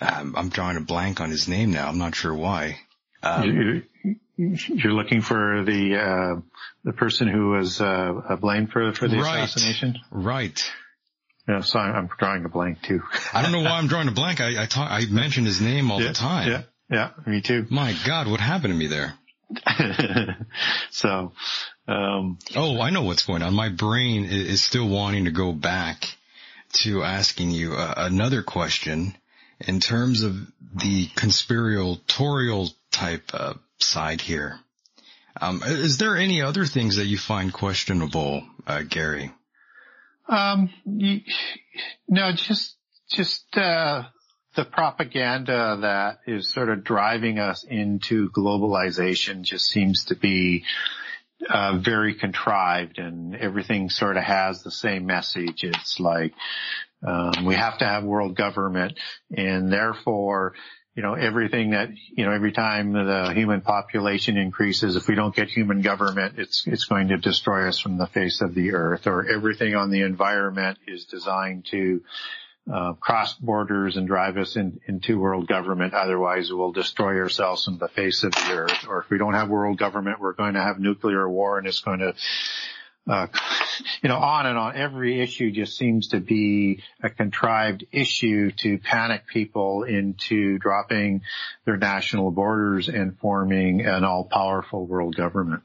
[0.00, 1.88] Um, I'm drawing a blank on his name now.
[1.88, 2.78] I'm not sure why.
[3.22, 3.84] Um,
[4.36, 6.40] you're looking for the uh,
[6.82, 10.60] the person who was uh, blamed for for the right, assassination, right?
[11.48, 13.02] Yeah, so I'm drawing a blank too.
[13.32, 14.40] I don't know why I'm drawing a blank.
[14.40, 16.50] I I, talk, I mention his name all yeah, the time.
[16.50, 17.66] Yeah, yeah, me too.
[17.70, 19.14] My God, what happened to me there?
[20.90, 21.32] so,
[21.86, 23.54] um, oh, I know what's going on.
[23.54, 26.04] My brain is still wanting to go back
[26.74, 29.16] to asking you uh, another question
[29.60, 30.34] in terms of
[30.74, 34.58] the conspiratorial type uh, side here.
[35.40, 39.32] Um, is there any other things that you find questionable, uh, Gary?
[40.28, 41.20] Um, you,
[42.08, 42.76] no, just,
[43.10, 44.04] just, uh,
[44.56, 50.64] the propaganda that is sort of driving us into globalization just seems to be
[51.48, 55.64] uh, very contrived and everything sort of has the same message.
[55.64, 56.32] It's like
[57.06, 58.98] um, we have to have world government
[59.36, 60.54] and therefore
[60.94, 65.34] you know, everything that, you know, every time the human population increases, if we don't
[65.34, 69.08] get human government, it's, it's going to destroy us from the face of the earth
[69.08, 72.00] or everything on the environment is designed to,
[72.72, 75.94] uh, cross borders and drive us in, into world government.
[75.94, 78.86] Otherwise, we'll destroy ourselves from the face of the earth.
[78.88, 81.80] Or if we don't have world government, we're going to have nuclear war and it's
[81.80, 82.14] going to,
[83.06, 83.26] uh,
[84.02, 84.76] you know, on and on.
[84.76, 91.20] Every issue just seems to be a contrived issue to panic people into dropping
[91.66, 95.62] their national borders and forming an all-powerful world government.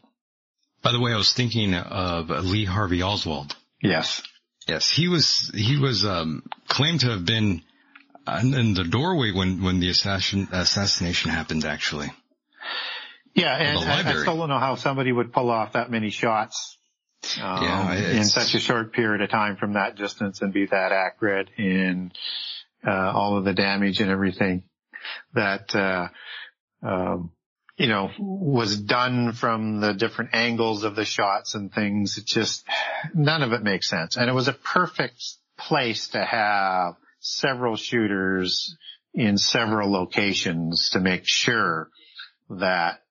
[0.82, 3.56] By the way, I was thinking of Lee Harvey Oswald.
[3.82, 4.22] Yes.
[4.70, 7.64] Yes, he was he was um, claimed to have been
[8.38, 12.12] in the doorway when, when the assassin, assassination happened, actually.
[13.34, 16.78] Yeah, and I, I, still don't know how somebody would pull off that many shots
[17.42, 20.92] um, yeah, in such a short period of time from that distance and be that
[20.92, 22.12] accurate in
[22.86, 24.64] uh, all of the damage and everything
[25.34, 26.08] that uh,
[26.84, 27.32] um,
[27.80, 32.18] you know was done from the different angles of the shots and things.
[32.18, 32.66] It just
[33.16, 35.24] none of it makes sense, and it was a perfect
[35.58, 38.76] place to have several shooters
[39.14, 41.90] in several locations to make sure
[42.50, 43.02] that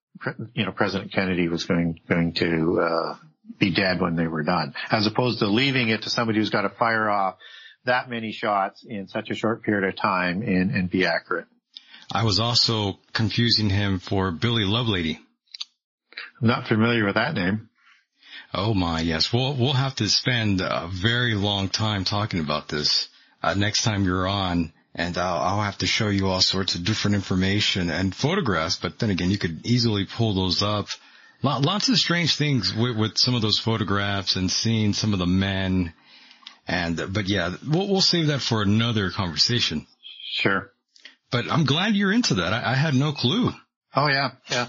[0.53, 3.17] you know President Kennedy was going going to uh,
[3.59, 6.63] be dead when they were done, as opposed to leaving it to somebody who's got
[6.63, 7.37] to fire off
[7.87, 11.47] that many shots in such a short period of time and, and be accurate.
[12.11, 15.19] I was also confusing him for Billy Lovelady.
[16.41, 17.69] I'm not familiar with that name.
[18.55, 19.33] Oh my, yes.
[19.33, 23.09] We'll, we'll have to spend a very long time talking about this,
[23.43, 26.85] uh, next time you're on and I'll, I'll, have to show you all sorts of
[26.85, 30.89] different information and photographs, but then again, you could easily pull those up.
[31.43, 35.27] Lots of strange things with, with some of those photographs and seeing some of the
[35.27, 35.93] men
[36.69, 39.87] and, but yeah, we'll, we'll save that for another conversation.
[40.33, 40.71] Sure.
[41.31, 42.53] But I'm glad you're into that.
[42.53, 43.51] I, I had no clue.
[43.95, 44.69] Oh yeah, yeah.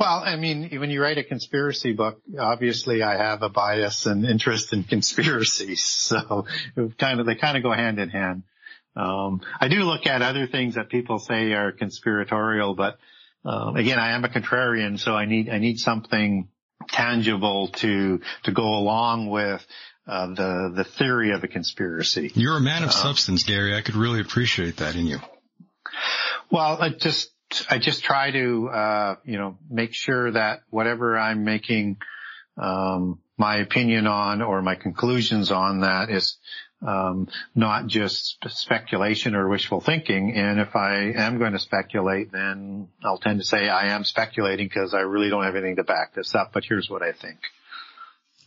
[0.00, 4.24] Well, I mean, when you write a conspiracy book, obviously I have a bias and
[4.24, 6.46] interest in conspiracies, so
[6.98, 8.42] kind of they kind of go hand in hand.
[8.94, 12.98] Um, I do look at other things that people say are conspiratorial, but
[13.44, 16.48] um, again, I am a contrarian, so I need I need something
[16.88, 19.64] tangible to to go along with
[20.06, 22.32] uh, the the theory of a conspiracy.
[22.34, 23.76] You're a man of uh, substance, Gary.
[23.76, 25.18] I could really appreciate that in you.
[26.50, 27.30] Well, I just
[27.70, 31.98] I just try to uh, you know make sure that whatever I'm making
[32.56, 36.36] um, my opinion on or my conclusions on that is
[36.86, 40.34] um, not just speculation or wishful thinking.
[40.34, 44.66] And if I am going to speculate, then I'll tend to say I am speculating
[44.66, 46.52] because I really don't have anything to back this up.
[46.52, 47.38] But here's what I think.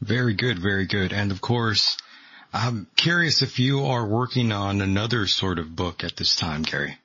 [0.02, 1.12] Very good, very good.
[1.12, 1.98] And of course,
[2.54, 6.98] I'm curious if you are working on another sort of book at this time, Gary.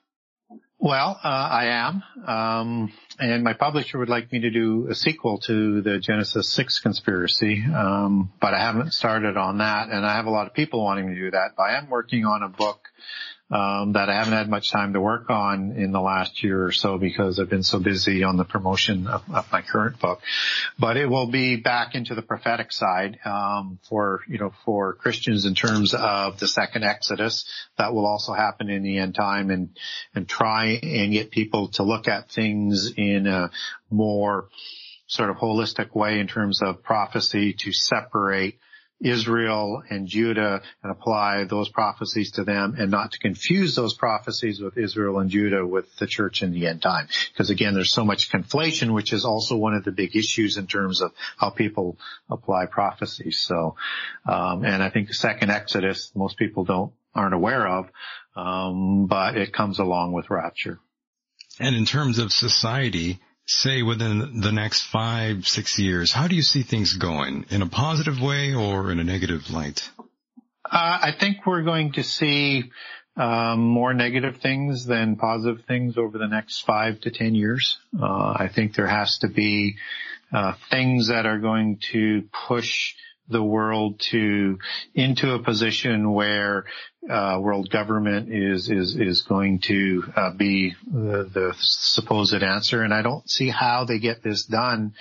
[0.77, 5.39] Well, uh, I am, um, and my publisher would like me to do a sequel
[5.47, 10.25] to the Genesis Six conspiracy, um, but I haven't started on that, and I have
[10.25, 11.51] a lot of people wanting to do that.
[11.55, 12.81] But I am working on a book
[13.51, 16.71] um, that I haven't had much time to work on in the last year or
[16.71, 20.21] so because I've been so busy on the promotion of, of my current book.
[20.79, 25.45] But it will be back into the prophetic side um, for you know for Christians
[25.45, 27.45] in terms of the second Exodus
[27.77, 29.69] that will also happen in the end time and
[30.15, 33.51] and try and get people to look at things in a
[33.91, 34.49] more
[35.07, 38.57] sort of holistic way in terms of prophecy to separate
[39.01, 44.61] Israel and Judah and apply those prophecies to them and not to confuse those prophecies
[44.61, 47.07] with Israel and Judah with the church in the end time.
[47.31, 50.67] Because again, there's so much conflation, which is also one of the big issues in
[50.67, 51.97] terms of how people
[52.29, 53.39] apply prophecies.
[53.39, 53.75] So,
[54.25, 57.89] um, and I think the second Exodus, most people don't, aren't aware of,
[58.35, 60.79] um, but it comes along with rapture.
[61.59, 66.41] And in terms of society, say within the next five, six years, how do you
[66.41, 69.89] see things going in a positive way or in a negative light?
[70.63, 72.71] Uh, I think we're going to see
[73.17, 77.77] um, more negative things than positive things over the next five to ten years.
[77.97, 79.75] Uh, I think there has to be
[80.33, 82.95] uh, things that are going to push
[83.27, 84.59] the world to
[84.93, 86.65] into a position where
[87.09, 92.93] uh, world government is is is going to uh, be the, the, supposed answer, and
[92.93, 94.93] I don't see how they get this done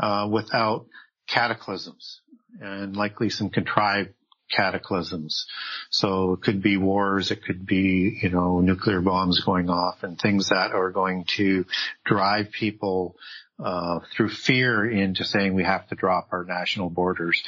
[0.00, 0.86] uh, without
[1.26, 2.20] cataclysms
[2.60, 4.10] and likely some contrived
[4.50, 5.46] cataclysms.
[5.90, 10.18] So it could be wars, it could be you know nuclear bombs going off, and
[10.18, 11.64] things that are going to
[12.04, 13.16] drive people
[13.62, 17.42] uh, through fear into saying we have to drop our national borders.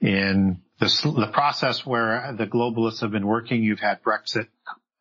[0.00, 0.86] In the,
[1.16, 4.48] the process where the globalists have been working, you've had Brexit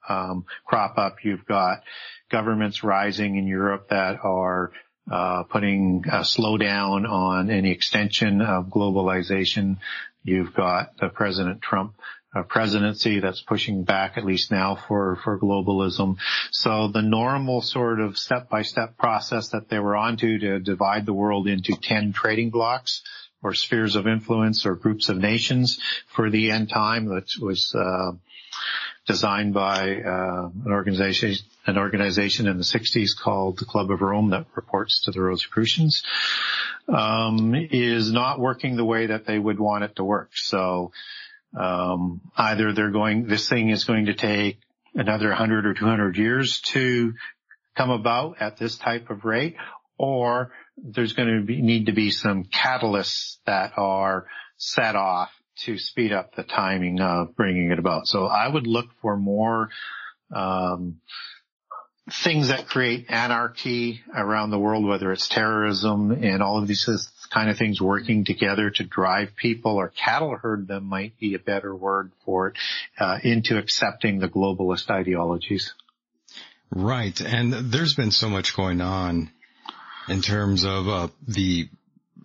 [0.07, 1.23] um, crop up.
[1.23, 1.83] You've got
[2.29, 4.71] governments rising in Europe that are
[5.11, 9.77] uh, putting a slowdown on any extension of globalization.
[10.23, 11.95] You've got the President Trump
[12.41, 16.17] presidency that's pushing back at least now for for globalism.
[16.51, 21.05] So the normal sort of step by step process that they were onto to divide
[21.05, 23.03] the world into ten trading blocks
[23.43, 28.13] or spheres of influence or groups of nations for the end time that was uh,
[29.05, 31.35] designed by uh, an organization
[31.65, 36.03] an organization in the 60s called the Club of Rome that reports to the Rosicrucians
[36.89, 40.31] um, is not working the way that they would want it to work.
[40.33, 40.91] So
[41.57, 44.59] um, either they're going, this thing is going to take
[44.95, 47.13] another 100 or 200 years to
[47.75, 49.55] come about at this type of rate,
[49.97, 54.27] or there's going to be, need to be some catalysts that are
[54.57, 58.07] set off to speed up the timing of bringing it about.
[58.07, 59.69] So I would look for more
[60.33, 60.99] um,
[62.23, 66.83] things that create anarchy around the world, whether it's terrorism and all of these
[67.33, 71.39] kind of things working together to drive people or cattle herd them might be a
[71.39, 72.57] better word for it,
[72.99, 75.73] uh, into accepting the globalist ideologies.
[76.69, 77.19] Right.
[77.21, 79.31] And there's been so much going on
[80.07, 81.69] in terms of uh, the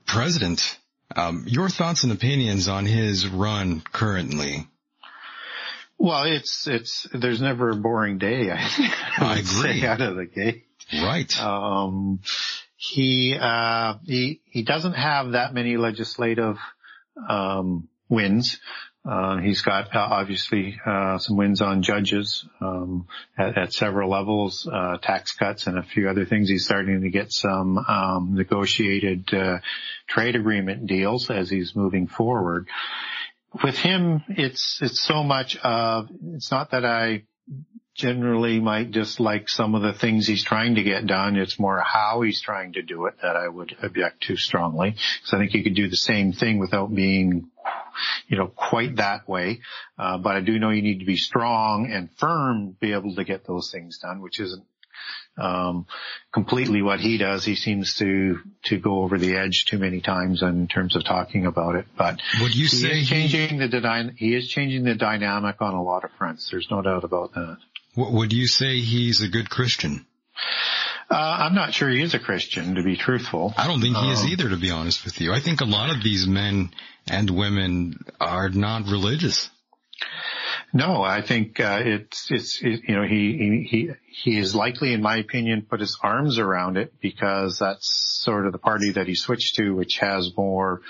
[0.06, 0.78] president.
[1.14, 4.66] Um, your thoughts and opinions on his run currently?
[5.98, 8.50] Well, it's it's there's never a boring day.
[8.52, 9.84] I, I agree.
[9.84, 10.64] out of the gate.
[10.92, 11.40] Right.
[11.40, 12.20] Um,
[12.78, 16.56] he uh, he he doesn't have that many legislative
[17.28, 18.60] um, wins.
[19.04, 24.68] Uh, he's got uh, obviously uh, some wins on judges um, at, at, several levels,
[24.72, 26.48] uh, tax cuts, and a few other things.
[26.48, 29.58] He's starting to get some um, negotiated uh,
[30.06, 32.68] trade agreement deals as he's moving forward.
[33.64, 37.24] With him, it's it's so much of it's not that I
[37.98, 41.36] generally might dislike some of the things he's trying to get done.
[41.36, 44.90] It's more how he's trying to do it that I would object to strongly.
[44.90, 47.50] Because I think you could do the same thing without being,
[48.28, 49.60] you know, quite that way.
[49.98, 53.24] Uh, but I do know you need to be strong and firm, be able to
[53.24, 54.64] get those things done, which isn't
[55.38, 55.86] um,
[56.32, 57.44] completely what he does.
[57.44, 61.46] He seems to to go over the edge too many times in terms of talking
[61.46, 61.86] about it.
[61.96, 63.66] But would you he say is changing he...
[63.66, 66.48] the he is changing the dynamic on a lot of fronts.
[66.50, 67.58] There's no doubt about that.
[67.96, 70.06] Would you say he's a good Christian?
[71.10, 73.54] Uh, I'm not sure he is a Christian, to be truthful.
[73.56, 75.32] I don't think he um, is either, to be honest with you.
[75.32, 76.70] I think a lot of these men
[77.08, 79.48] and women are not religious.
[80.72, 85.00] No, I think uh, it's it's it, you know he he he is likely, in
[85.00, 89.14] my opinion, put his arms around it because that's sort of the party that he
[89.14, 90.82] switched to, which has more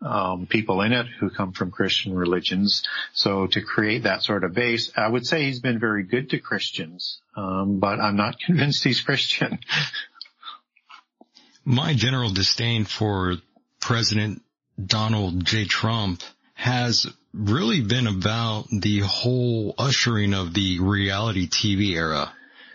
[0.00, 2.82] um, people in it who come from Christian religions.
[3.12, 6.38] So to create that sort of base, I would say he's been very good to
[6.38, 9.58] Christians, um, but I'm not convinced he's Christian.
[11.64, 13.36] My general disdain for
[13.80, 14.42] President
[14.82, 15.64] Donald J.
[15.64, 16.22] Trump
[16.56, 22.32] has really been about the whole ushering of the reality TV era,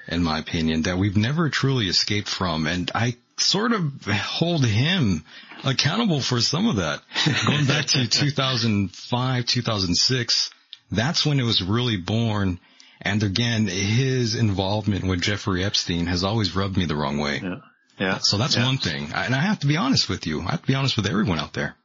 [0.08, 2.68] in my opinion, that we've never truly escaped from.
[2.68, 5.26] And I sort of hold him
[5.64, 7.02] accountable for some of that.
[7.48, 10.52] Going back to 2005, 2006,
[10.92, 12.60] that's when it was really born.
[13.02, 17.42] And again, his involvement with Jeffrey Epstein has always rubbed me the wrong way.
[17.44, 17.56] Yeah.
[18.00, 18.18] Yeah.
[18.20, 18.66] So that's yeah.
[18.66, 19.12] one thing.
[19.14, 20.42] And I have to be honest with you.
[20.42, 21.76] I have to be honest with everyone out there.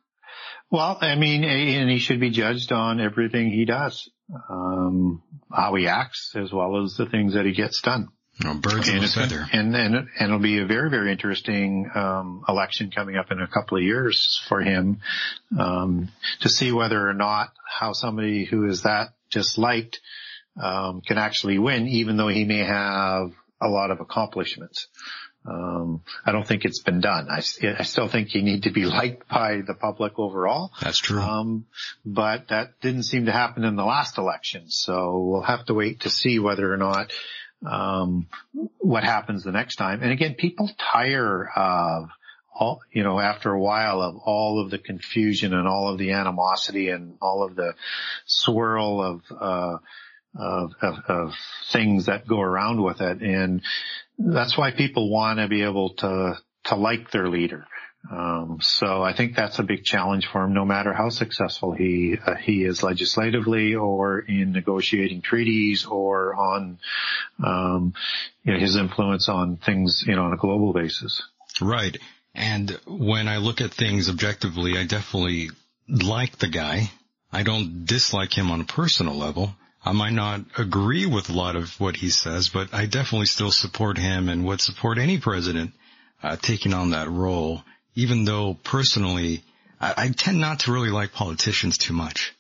[0.71, 4.11] Well, I mean, and he should be judged on everything he does,
[4.51, 8.09] um, how he acts, as well as the things that he gets done.
[8.45, 9.47] Oh, birds and, of a feather.
[9.53, 13.47] And, and, and it'll be a very, very interesting, um, election coming up in a
[13.47, 15.01] couple of years for him,
[15.59, 16.11] um,
[16.41, 20.01] to see whether or not how somebody who is that disliked,
[20.63, 23.31] um, can actually win, even though he may have
[23.61, 24.89] a lot of accomplishments.
[25.47, 27.29] Um, I don't think it's been done.
[27.31, 27.39] I,
[27.79, 30.73] I, still think you need to be liked by the public overall.
[30.81, 31.21] That's true.
[31.21, 31.67] Um,
[32.05, 34.65] but that didn't seem to happen in the last election.
[34.69, 37.13] So we'll have to wait to see whether or not
[37.65, 38.27] um,
[38.79, 40.03] what happens the next time.
[40.03, 42.09] And again, people tire of
[42.59, 46.13] all, you know, after a while of all of the confusion and all of the
[46.13, 47.75] animosity and all of the
[48.25, 49.79] swirl of, uh,
[50.39, 51.35] of, of, of
[51.73, 53.21] things that go around with it.
[53.21, 53.63] And
[54.19, 57.67] that's why people want to be able to, to like their leader.
[58.11, 62.17] Um, so I think that's a big challenge for him, no matter how successful he
[62.25, 66.79] uh, he is legislatively or in negotiating treaties or on
[67.45, 67.95] um,
[68.45, 71.21] you know, his influence on things you know on a global basis.
[71.61, 71.97] Right.
[72.35, 75.51] And when I look at things objectively, I definitely
[75.89, 76.91] like the guy.
[77.33, 79.51] I don't dislike him on a personal level.
[79.87, 83.53] I might not agree with a lot of what he says, but I definitely still
[83.53, 85.73] support him and would support any president
[86.23, 87.63] uh, taking on that role
[87.97, 89.43] even though personally,
[89.81, 92.35] I, I tend not to really like politicians too much.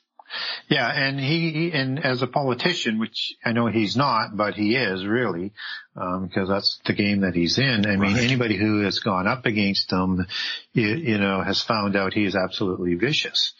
[0.68, 5.06] Yeah, and he, and as a politician, which I know he's not, but he is
[5.06, 5.52] really,
[5.96, 7.86] um, because that's the game that he's in.
[7.86, 10.26] I mean, anybody who has gone up against him,
[10.74, 13.52] you, you, know, has found out he is absolutely vicious.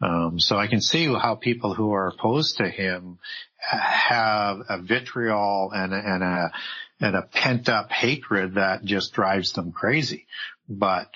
[0.00, 3.18] Um, so I can see how people who are opposed to him
[3.58, 6.52] have a vitriol and a, and a,
[7.00, 10.26] and a pent up hatred that just drives them crazy.
[10.68, 11.08] But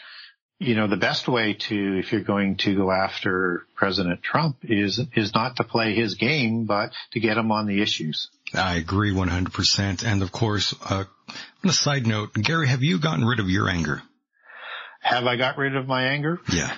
[0.58, 5.00] you know, the best way to, if you're going to go after President Trump is,
[5.14, 8.28] is not to play his game, but to get him on the issues.
[8.52, 10.04] I agree 100%.
[10.04, 11.04] And of course, uh,
[11.62, 14.02] on a side note, Gary, have you gotten rid of your anger?
[15.00, 16.40] Have I got rid of my anger?
[16.52, 16.74] Yeah.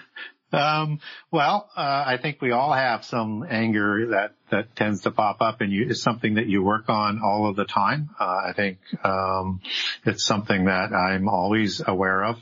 [0.53, 1.01] Um,
[1.31, 5.61] well, uh, I think we all have some anger that, that tends to pop up
[5.61, 8.11] and you, it's something that you work on all of the time.
[8.19, 9.61] Uh, I think, um,
[10.05, 12.37] it's something that I'm always aware of.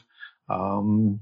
[0.49, 1.21] Um,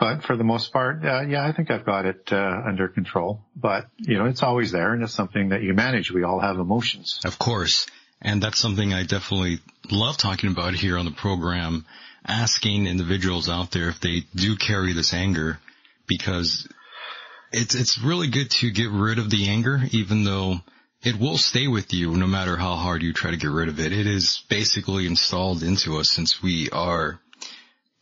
[0.00, 3.44] but for the most part, uh, yeah, I think I've got it uh, under control.
[3.54, 6.10] But you know, it's always there, and it's something that you manage.
[6.10, 7.86] We all have emotions, of course,
[8.22, 9.60] and that's something I definitely
[9.90, 11.84] love talking about here on the program.
[12.26, 15.58] Asking individuals out there if they do carry this anger,
[16.06, 16.68] because
[17.52, 20.60] it's it's really good to get rid of the anger, even though
[21.02, 23.80] it will stay with you no matter how hard you try to get rid of
[23.80, 23.92] it.
[23.92, 27.20] It is basically installed into us since we are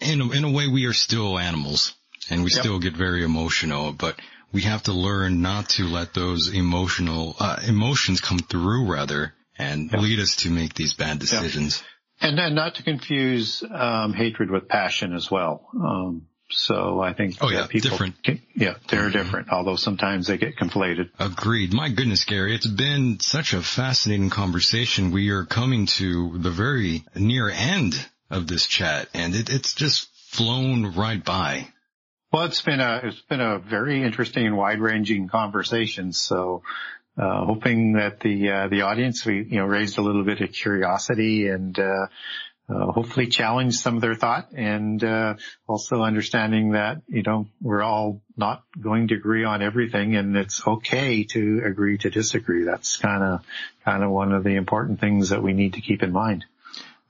[0.01, 1.95] in a, in a way we are still animals
[2.31, 2.61] and we yep.
[2.61, 4.21] still get very emotional, but
[4.53, 9.91] we have to learn not to let those emotional, uh, emotions come through rather and
[9.93, 10.01] yep.
[10.01, 11.79] lead us to make these bad decisions.
[11.79, 11.87] Yep.
[12.21, 15.69] And then not to confuse, um, hatred with passion as well.
[15.75, 18.23] Um, so I think oh yeah, people, different.
[18.23, 19.13] Can, yeah, they're mm-hmm.
[19.13, 19.51] different.
[19.51, 21.11] Although sometimes they get conflated.
[21.19, 21.73] Agreed.
[21.73, 25.11] My goodness, Gary, it's been such a fascinating conversation.
[25.11, 27.95] We are coming to the very near end
[28.31, 31.69] of this chat and it, it's just flown right by.
[32.33, 36.13] Well, it's been a, it's been a very interesting and wide ranging conversation.
[36.13, 36.63] So,
[37.19, 40.53] uh, hoping that the, uh, the audience, we, you know, raised a little bit of
[40.53, 42.07] curiosity and, uh,
[42.69, 45.35] uh, hopefully challenged some of their thought and uh,
[45.67, 50.67] also understanding that you know we're all not going to agree on everything and it's
[50.67, 52.65] okay to agree to disagree.
[52.65, 53.41] That's kind of
[53.85, 56.45] kind of one of the important things that we need to keep in mind.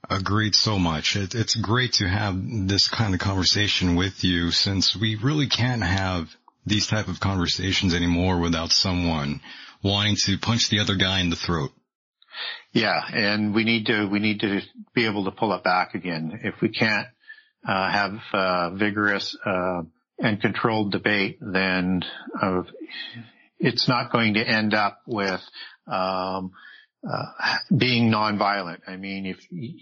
[0.08, 1.16] Agreed so much.
[1.16, 5.82] It, it's great to have this kind of conversation with you since we really can't
[5.82, 9.40] have these type of conversations anymore without someone
[9.82, 11.70] wanting to punch the other guy in the throat.
[12.72, 14.60] Yeah, and we need to we need to
[14.94, 16.40] be able to pull it back again.
[16.44, 17.08] If we can't
[17.66, 19.82] uh, have uh, vigorous uh,
[20.18, 22.02] and controlled debate, then
[22.40, 22.62] uh,
[23.58, 25.40] it's not going to end up with
[25.86, 26.52] um,
[27.08, 28.80] uh, being nonviolent.
[28.86, 29.38] I mean, if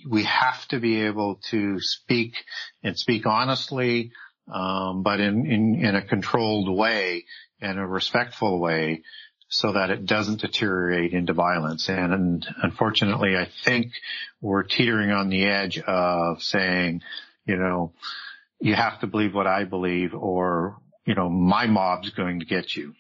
[0.09, 2.35] we have to be able to speak
[2.83, 4.13] and speak honestly,
[4.53, 7.25] um, but in, in, in a controlled way,
[7.61, 9.03] in a respectful way,
[9.49, 11.89] so that it doesn't deteriorate into violence.
[11.89, 13.93] And, and unfortunately, I think
[14.41, 17.03] we're teetering on the edge of saying,
[17.45, 17.93] you know,
[18.61, 22.75] you have to believe what I believe or, you know, my mob's going to get
[22.75, 22.95] you.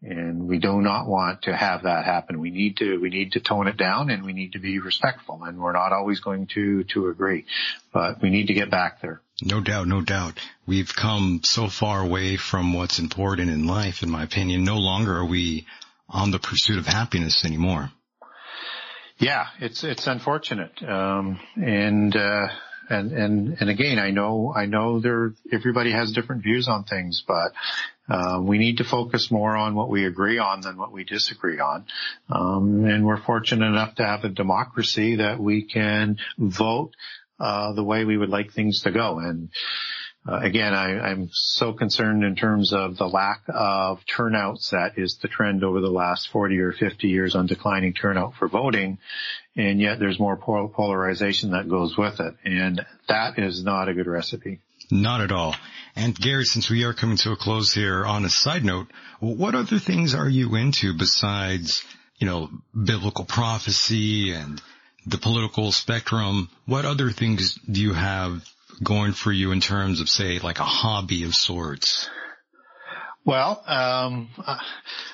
[0.00, 2.38] And we do not want to have that happen.
[2.38, 5.42] We need to, we need to tone it down and we need to be respectful
[5.42, 7.46] and we're not always going to, to agree,
[7.92, 9.20] but we need to get back there.
[9.42, 10.38] No doubt, no doubt.
[10.66, 14.64] We've come so far away from what's important in life, in my opinion.
[14.64, 15.66] No longer are we
[16.08, 17.90] on the pursuit of happiness anymore.
[19.18, 20.80] Yeah, it's, it's unfortunate.
[20.82, 22.46] Um, and, uh,
[22.88, 27.22] and, and, and again, I know, I know there, everybody has different views on things,
[27.26, 27.52] but,
[28.08, 31.60] uh, we need to focus more on what we agree on than what we disagree
[31.60, 31.84] on.
[32.30, 36.92] Um, and we're fortunate enough to have a democracy that we can vote,
[37.38, 39.18] uh, the way we would like things to go.
[39.18, 39.50] And,
[40.28, 45.18] uh, again, I, am so concerned in terms of the lack of turnouts that is
[45.22, 48.98] the trend over the last 40 or 50 years on declining turnout for voting.
[49.58, 52.36] And yet there's more polarization that goes with it.
[52.44, 54.60] And that is not a good recipe.
[54.88, 55.56] Not at all.
[55.96, 58.86] And Gary, since we are coming to a close here on a side note,
[59.18, 61.84] what other things are you into besides,
[62.18, 64.62] you know, biblical prophecy and
[65.06, 66.48] the political spectrum?
[66.66, 68.48] What other things do you have
[68.80, 72.08] going for you in terms of say like a hobby of sorts?
[73.28, 74.30] Well, um,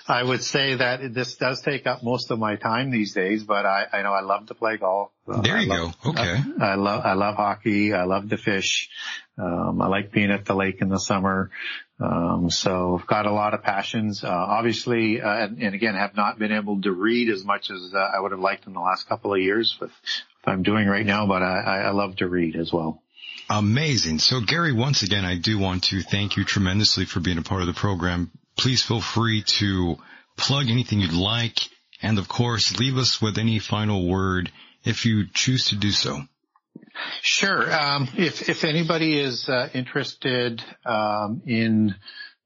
[0.06, 3.66] I would say that this does take up most of my time these days, but
[3.66, 5.10] I, I know I love to play golf.
[5.26, 6.10] There you love, go.
[6.10, 6.38] Okay.
[6.60, 7.92] I, I, love, I love hockey.
[7.92, 8.88] I love to fish.
[9.36, 11.50] Um, I like being at the lake in the summer.
[11.98, 14.22] Um, so I've got a lot of passions.
[14.22, 17.94] Uh, obviously, uh, and, and, again, have not been able to read as much as
[17.94, 19.90] uh, I would have liked in the last couple of years with
[20.44, 23.02] what I'm doing right now, but I, I love to read as well.
[23.50, 24.18] Amazing.
[24.20, 27.60] So Gary, once again, I do want to thank you tremendously for being a part
[27.60, 28.30] of the program.
[28.56, 29.96] Please feel free to
[30.36, 31.58] plug anything you'd like.
[32.02, 34.50] And of course, leave us with any final word
[34.84, 36.20] if you choose to do so.
[37.22, 37.72] Sure.
[37.72, 41.94] Um, if, if anybody is uh, interested um, in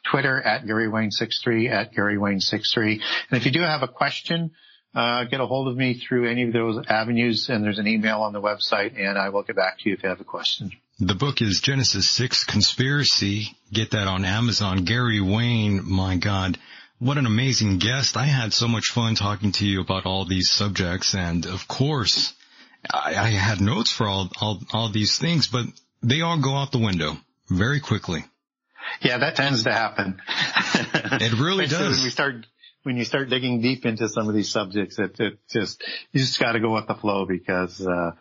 [0.09, 3.01] Twitter at Gary Wayne 63 at Gary Wayne 63.
[3.29, 4.51] And if you do have a question,
[4.95, 8.21] uh, get a hold of me through any of those avenues and there's an email
[8.21, 10.71] on the website and I will get back to you if you have a question.
[10.99, 13.55] The book is Genesis 6 Conspiracy.
[13.71, 14.83] Get that on Amazon.
[14.83, 16.57] Gary Wayne, my God,
[16.97, 18.17] what an amazing guest.
[18.17, 22.33] I had so much fun talking to you about all these subjects and of course
[22.91, 25.67] I, I had notes for all, all, all these things, but
[26.01, 27.17] they all go out the window
[27.47, 28.25] very quickly.
[28.99, 30.19] Yeah, that tends to happen.
[31.19, 31.97] It really does.
[31.97, 32.47] When we start
[32.83, 36.39] when you start digging deep into some of these subjects, it, it just you just
[36.39, 38.11] got to go with the flow because uh,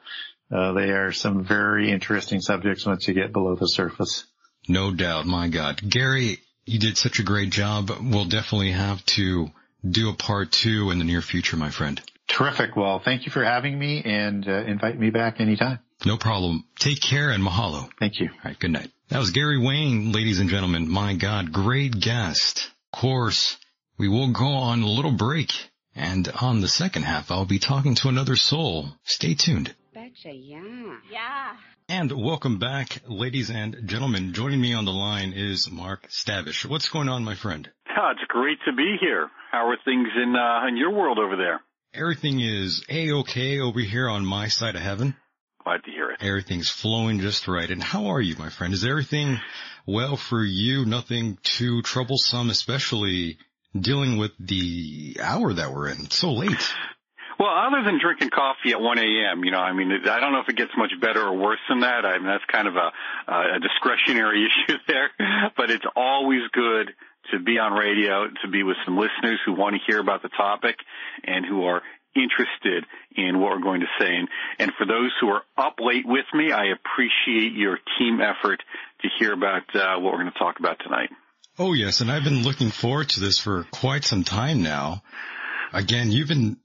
[0.51, 4.25] uh, they are some very interesting subjects once you get below the surface.
[4.69, 7.91] No doubt, my God, Gary, you did such a great job.
[7.91, 9.51] We'll definitely have to
[9.89, 12.01] do a part two in the near future, my friend.
[12.29, 12.75] Terrific.
[12.75, 15.79] Well, thank you for having me and uh, invite me back anytime.
[16.05, 16.65] No problem.
[16.79, 17.89] Take care and mahalo.
[17.99, 18.29] Thank you.
[18.31, 18.59] All right.
[18.59, 18.91] Good night.
[19.09, 20.91] That was Gary Wayne, ladies and gentlemen.
[20.91, 22.69] My God, great guest.
[22.93, 23.57] Of course,
[23.97, 25.53] we will go on a little break.
[25.95, 28.89] And on the second half, I'll be talking to another soul.
[29.05, 29.75] Stay tuned.
[30.17, 30.97] Betcha, yeah.
[31.11, 31.57] Yeah.
[31.89, 34.33] And welcome back, ladies and gentlemen.
[34.33, 36.65] Joining me on the line is Mark Stavish.
[36.65, 37.71] What's going on, my friend?
[37.91, 39.29] Oh, it's great to be here.
[39.51, 41.61] How are things in uh, in your world over there?
[41.93, 45.17] Everything is a-okay over here on my side of heaven.
[45.65, 46.23] Glad to hear it.
[46.23, 47.71] Everything's flowing just right.
[47.71, 48.73] And how are you, my friend?
[48.73, 49.39] Is everything
[49.87, 50.87] well for you?
[50.87, 53.39] Nothing too troublesome, especially
[53.79, 56.05] dealing with the hour that we're in.
[56.05, 56.75] It's so late.
[57.39, 60.41] Well, other than drinking coffee at 1 a.m., you know, I mean, I don't know
[60.41, 62.07] if it gets much better or worse than that.
[62.07, 62.93] I mean, that's kind of a,
[63.31, 65.11] a discretionary issue there,
[65.57, 66.95] but it's always good
[67.33, 70.31] to be on radio, to be with some listeners who want to hear about the
[70.31, 70.77] topic
[71.25, 71.83] and who are
[72.15, 72.85] interested
[73.15, 74.15] in what we're going to say.
[74.17, 78.63] And, and for those who are up late with me, I appreciate your team effort
[79.03, 81.11] to hear about uh, what we're going to talk about tonight.
[81.59, 85.03] Oh yes, and I've been looking forward to this for quite some time now.
[85.73, 86.59] Again, you've been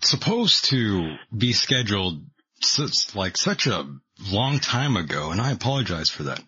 [0.00, 2.22] supposed to be scheduled
[2.60, 3.86] since like such a
[4.30, 6.42] long time ago, and I apologize for that.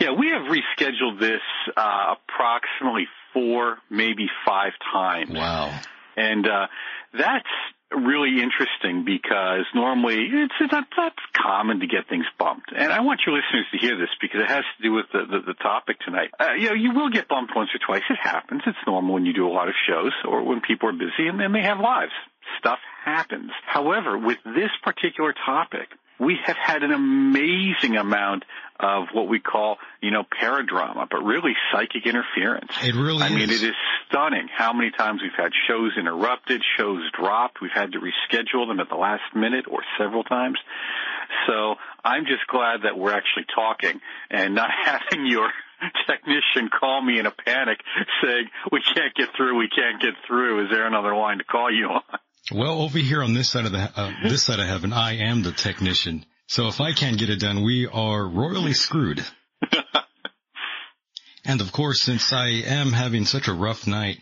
[0.00, 1.40] Yeah, we have rescheduled this
[1.76, 5.30] uh, approximately four, maybe five times.
[5.30, 5.80] Wow.
[6.16, 6.66] And uh,
[7.12, 7.48] that's
[7.90, 12.72] really interesting because normally it's, it's not that's common to get things bumped.
[12.74, 15.20] And I want your listeners to hear this because it has to do with the,
[15.30, 16.30] the, the topic tonight.
[16.38, 18.02] Uh, you know, you will get bumped once or twice.
[18.10, 18.62] It happens.
[18.66, 21.38] It's normal when you do a lot of shows or when people are busy and
[21.38, 22.12] then they have lives.
[22.58, 23.50] Stuff happens.
[23.66, 25.88] However, with this particular topic,
[26.18, 28.44] we have had an amazing amount
[28.78, 32.72] of what we call, you know, paradrama, but really psychic interference.
[32.82, 33.32] It really I is.
[33.32, 33.74] mean, it is
[34.08, 38.80] stunning how many times we've had shows interrupted, shows dropped, we've had to reschedule them
[38.80, 40.58] at the last minute or several times.
[41.46, 44.00] So I'm just glad that we're actually talking
[44.30, 45.50] and not having your
[46.06, 47.78] technician call me in a panic
[48.22, 50.64] saying, we can't get through, we can't get through.
[50.64, 52.02] Is there another line to call you on?
[52.52, 55.42] Well, over here on this side of the uh, this side of heaven, I am
[55.42, 56.26] the technician.
[56.46, 59.24] So if I can't get it done, we are royally screwed.
[61.44, 64.18] and of course, since I am having such a rough night,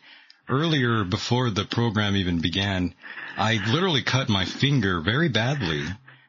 [0.49, 2.95] earlier before the program even began,
[3.37, 5.85] I literally cut my finger very badly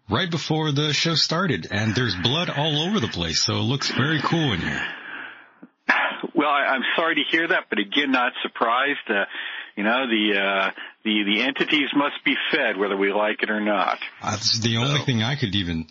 [0.10, 3.44] right before the show started, and there's blood all over the place.
[3.44, 4.88] So it looks very cool in here.
[6.34, 9.08] Well, I, I'm sorry to hear that, but again, not surprised.
[9.08, 9.26] Uh,
[9.76, 10.72] you know, the uh,
[11.04, 14.00] the the entities must be fed, whether we like it or not.
[14.22, 15.88] That's the only thing I could even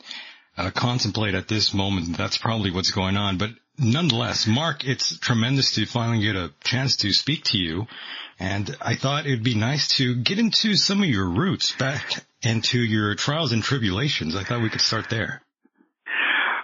[0.57, 2.17] uh, contemplate at this moment.
[2.17, 3.39] That's probably what's going on.
[3.39, 7.87] But nonetheless, Mark, it's tremendous to finally get a chance to speak to you.
[8.39, 12.79] And I thought it'd be nice to get into some of your roots back into
[12.79, 14.35] your trials and tribulations.
[14.35, 15.43] I thought we could start there.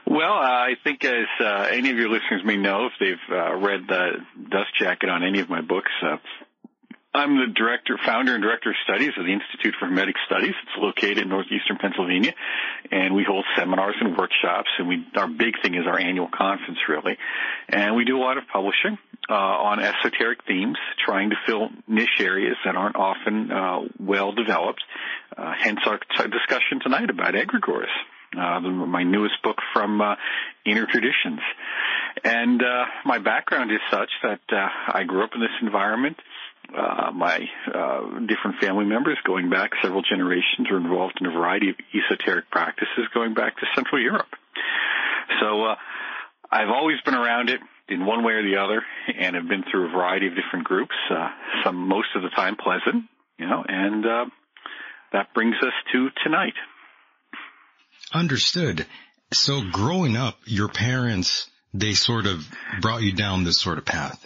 [0.07, 3.55] Well, uh, I think as uh, any of your listeners may know, if they've uh,
[3.57, 4.13] read the
[4.49, 6.17] dust jacket on any of my books, uh,
[7.15, 10.55] I'm the director, founder and director of studies of the Institute for Hermetic Studies.
[10.63, 12.35] It's located in northeastern Pennsylvania,
[12.91, 14.69] and we hold seminars and workshops.
[14.79, 17.17] And we, our big thing is our annual conference, really.
[17.69, 18.99] And we do a lot of publishing
[19.29, 24.83] uh, on esoteric themes, trying to fill niche areas that aren't often uh, well developed.
[25.37, 27.93] Uh, hence our t- discussion tonight about egregores
[28.37, 30.15] uh, my newest book from uh,
[30.67, 31.41] Inner Traditions.
[32.25, 36.17] And uh, my background is such that uh, I grew up in this environment.
[36.77, 37.41] Uh, my
[37.75, 42.51] uh, different family members, going back several generations, are involved in a variety of esoteric
[42.51, 44.29] practices going back to Central Europe.
[45.41, 45.77] So uh,
[46.51, 48.83] I've always been around it in one way or the other,
[49.19, 50.95] and have been through a variety of different groups.
[51.11, 51.29] Uh,
[51.65, 53.05] some most of the time pleasant,
[53.39, 54.25] you know, and uh,
[55.13, 56.55] that brings us to tonight.
[58.13, 58.87] Understood.
[59.33, 62.47] So growing up, your parents, they sort of
[62.81, 64.25] brought you down this sort of path.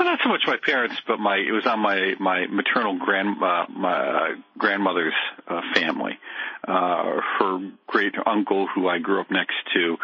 [0.00, 3.36] Well, not so much my parents, but my it was on my my maternal grand
[3.42, 5.12] uh, my uh, grandmother's
[5.46, 6.18] uh, family.
[6.66, 9.98] Uh, her great uncle, who I grew up next to,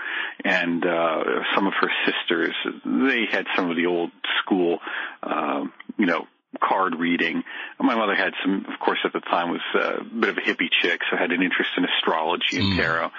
[0.45, 1.25] and uh,
[1.55, 2.55] some of her sisters,
[2.85, 4.11] they had some of the old
[4.43, 4.81] school,
[5.23, 5.65] uh,
[5.97, 6.27] you know,
[6.63, 7.43] card reading.
[7.81, 10.69] My mother had some, of course, at the time was a bit of a hippie
[10.83, 12.77] chick, so had an interest in astrology and mm.
[12.77, 13.13] tarot.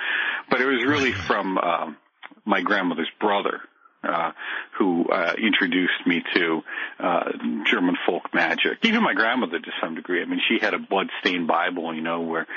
[0.52, 1.98] But it was really from um,
[2.46, 3.62] my grandmother's brother
[4.08, 4.32] uh,
[4.78, 6.62] who uh, introduced me to
[7.00, 7.32] uh,
[7.66, 8.80] German folk magic.
[8.84, 10.22] Even my grandmother, to some degree.
[10.22, 12.48] I mean, she had a blood-stained Bible, you know, where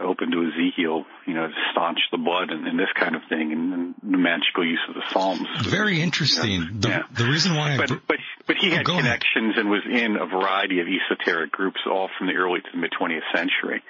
[0.00, 3.52] open to Ezekiel, you know, to staunch the blood and, and this kind of thing,
[3.52, 5.46] and, and, the magical use of the Psalms.
[5.66, 6.50] Very interesting.
[6.50, 7.02] You know, the, yeah.
[7.12, 7.96] the reason why, but I...
[8.06, 8.16] but
[8.46, 9.58] but he oh, had connections ahead.
[9.58, 12.92] and was in a variety of esoteric groups, all from the early to the mid
[12.98, 13.82] 20th century.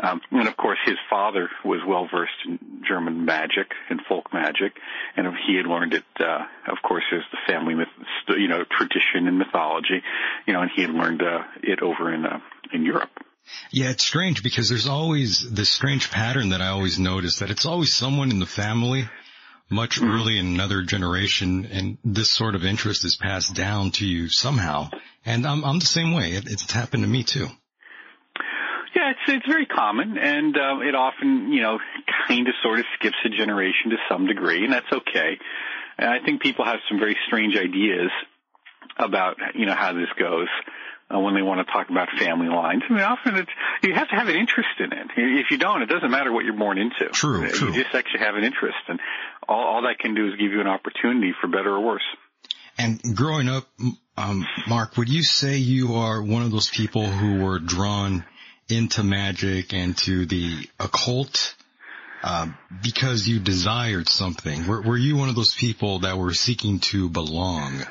[0.00, 4.74] Um, and of course, his father was well versed in German magic and folk magic,
[5.16, 6.04] and he had learned it.
[6.18, 7.88] Uh, of course, as the family myth,
[8.28, 10.02] you know, tradition and mythology,
[10.46, 12.38] you know, and he had learned uh, it over in uh,
[12.72, 13.10] in Europe.
[13.70, 17.66] Yeah, it's strange because there's always this strange pattern that I always notice that it's
[17.66, 19.08] always someone in the family
[19.70, 20.10] much mm-hmm.
[20.10, 24.90] early in another generation and this sort of interest is passed down to you somehow.
[25.24, 26.32] And I'm, I'm the same way.
[26.32, 27.48] It, it's happened to me too.
[28.94, 31.78] Yeah, it's it's very common, and uh, it often, you know,
[32.26, 35.38] kind of sort of skips a generation to some degree, and that's okay.
[35.98, 38.10] And I think people have some very strange ideas
[38.96, 40.48] about, you know, how this goes
[41.14, 42.82] uh, when they want to talk about family lines.
[42.88, 43.50] I mean, often it's
[43.82, 45.06] you have to have an interest in it.
[45.16, 47.08] If you don't, it doesn't matter what you're born into.
[47.12, 47.72] True, you true.
[47.72, 49.00] just actually have an interest, and
[49.48, 52.06] all, all that can do is give you an opportunity for better or worse.
[52.78, 53.66] And growing up,
[54.16, 58.24] um, Mark, would you say you are one of those people who were drawn
[58.68, 61.54] into magic and to the occult
[62.22, 62.48] uh,
[62.82, 64.66] because you desired something?
[64.66, 67.82] Were, were you one of those people that were seeking to belong?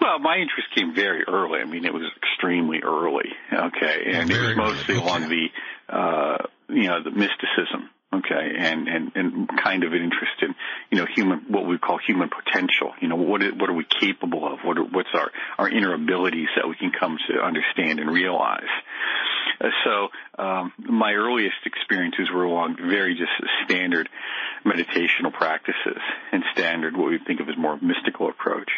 [0.00, 1.60] Well, my interest came very early.
[1.60, 3.30] I mean, it was extremely early.
[3.52, 5.04] Okay, and very it was mostly okay.
[5.04, 5.46] along the,
[5.88, 6.38] uh,
[6.68, 7.90] you know, the mysticism.
[8.12, 10.56] Okay, and and and kind of an interest in,
[10.90, 12.92] you know, human what we call human potential.
[13.00, 14.58] You know, what is, what are we capable of?
[14.64, 18.72] What are, what's our our inner abilities that we can come to understand and realize?
[19.60, 20.08] Uh, so
[20.42, 23.30] um, my earliest experiences were along very just
[23.64, 24.08] standard
[24.64, 28.70] meditational practices and standard what we think of as more mystical approach.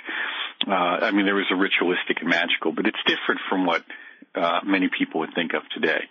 [0.69, 3.83] Uh, I mean, there was a ritualistic and magical, but it's different from what
[4.35, 6.05] uh, many people would think of today.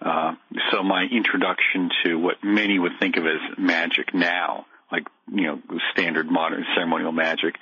[0.00, 0.34] Uh,
[0.70, 5.60] so my introduction to what many would think of as magic now, like you know
[5.92, 7.56] standard modern ceremonial magic,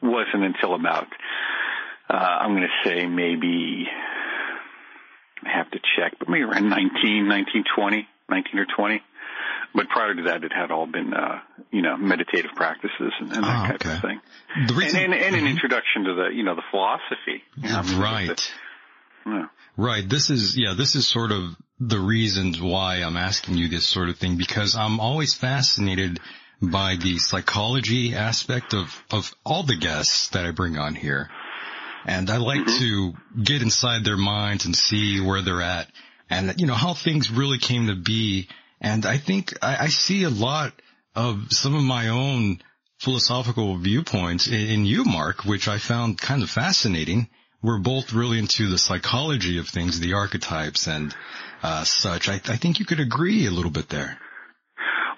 [0.00, 1.08] wasn't until about
[2.08, 3.86] uh, I'm going to say maybe
[5.44, 9.02] I have to check, but maybe around 19, 19, 20, 19 or 20.
[9.74, 13.44] But prior to that, it had all been, uh, you know, meditative practices and, and
[13.44, 13.94] that oh, okay.
[13.94, 14.20] of thing.
[14.66, 15.46] The reason, and, and, and mm-hmm.
[15.46, 17.42] an introduction to the, you know, the philosophy.
[17.56, 18.52] You know, right.
[19.26, 19.46] Yeah.
[19.76, 20.08] Right.
[20.08, 24.08] This is, yeah, this is sort of the reasons why I'm asking you this sort
[24.08, 26.20] of thing because I'm always fascinated
[26.60, 31.28] by the psychology aspect of, of all the guests that I bring on here.
[32.04, 32.78] And I like mm-hmm.
[32.78, 35.88] to get inside their minds and see where they're at
[36.30, 38.48] and, you know, how things really came to be.
[38.80, 40.72] And I think I, I see a lot
[41.14, 42.60] of some of my own
[42.98, 47.28] philosophical viewpoints in, in you, Mark, which I found kind of fascinating.
[47.62, 51.14] We're both really into the psychology of things, the archetypes and
[51.62, 52.28] uh, such.
[52.28, 54.18] I, I think you could agree a little bit there.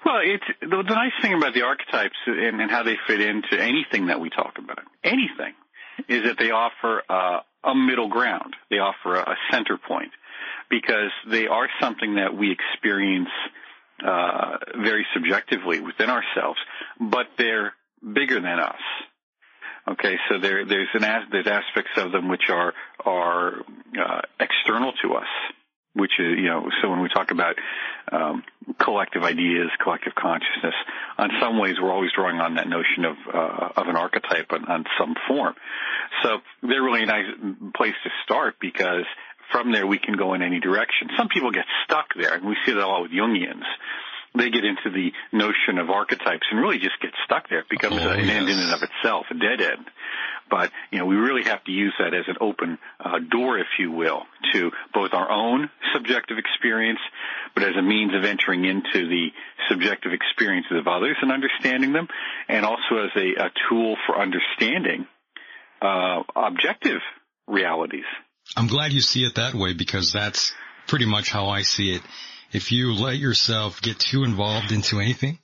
[0.05, 3.59] Well, it's the, the nice thing about the archetypes and, and how they fit into
[3.59, 5.55] anything that we talk about, anything,
[6.07, 8.55] is that they offer uh, a middle ground.
[8.69, 10.11] They offer a, a center point.
[10.69, 13.29] because they are something that we experience
[14.05, 16.59] uh, very subjectively within ourselves,
[16.99, 18.81] but they're bigger than us.
[19.87, 22.73] Okay, so there, there's an there's aspects of them which are
[23.05, 25.27] are uh, external to us,
[25.93, 26.67] which is you know.
[26.81, 27.55] So when we talk about
[28.11, 28.43] um,
[28.79, 30.73] collective ideas, collective consciousness,
[31.19, 34.65] on some ways we're always drawing on that notion of uh, of an archetype on,
[34.65, 35.53] on some form.
[36.23, 37.29] So they're really a nice
[37.75, 39.05] place to start because
[39.51, 41.09] from there we can go in any direction.
[41.15, 43.65] Some people get stuck there, and we see that a lot with Jungians
[44.37, 47.59] they get into the notion of archetypes and really just get stuck there.
[47.59, 49.85] It becomes Oh, an end in and of itself, a dead end.
[50.49, 53.67] But, you know, we really have to use that as an open uh, door, if
[53.79, 56.99] you will, to both our own subjective experience,
[57.55, 59.29] but as a means of entering into the
[59.69, 62.07] subjective experiences of others and understanding them,
[62.47, 65.07] and also as a, a tool for understanding
[65.81, 67.01] uh, objective
[67.47, 68.05] realities.
[68.55, 70.53] I'm glad you see it that way because that's
[70.87, 72.01] pretty much how I see it.
[72.51, 75.39] If you let yourself get too involved into anything,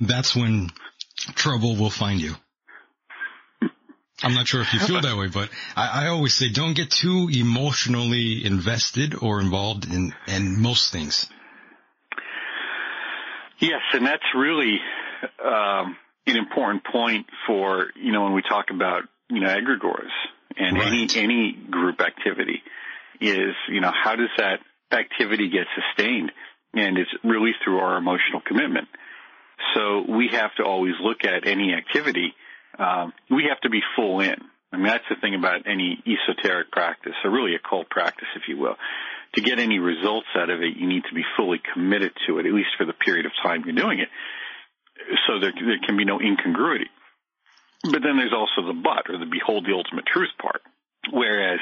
[0.00, 0.70] that's when
[1.34, 2.34] trouble will find you.
[4.24, 6.90] I'm not sure if you feel that way, but I, I always say don't get
[6.90, 11.28] too emotionally invested or involved in, in most things.
[13.58, 14.78] Yes, and that's really
[15.44, 15.96] um,
[16.26, 20.10] an important point for you know when we talk about you know egregores
[20.56, 20.86] and Right.
[20.86, 22.62] any any group activity
[23.20, 24.60] is you know how does that
[24.92, 26.32] activity gets sustained
[26.74, 28.88] and it's really through our emotional commitment.
[29.74, 32.34] So we have to always look at any activity.
[32.78, 34.36] Um, we have to be full in.
[34.72, 38.56] I mean that's the thing about any esoteric practice, or really occult practice, if you
[38.56, 38.76] will
[39.34, 42.46] to get any results out of it, you need to be fully committed to it,
[42.46, 44.08] at least for the period of time you're doing it.
[45.26, 46.90] So there, there can be no incongruity.
[47.82, 50.62] But then there's also the but, or the behold the ultimate truth part.
[51.10, 51.60] Whereas,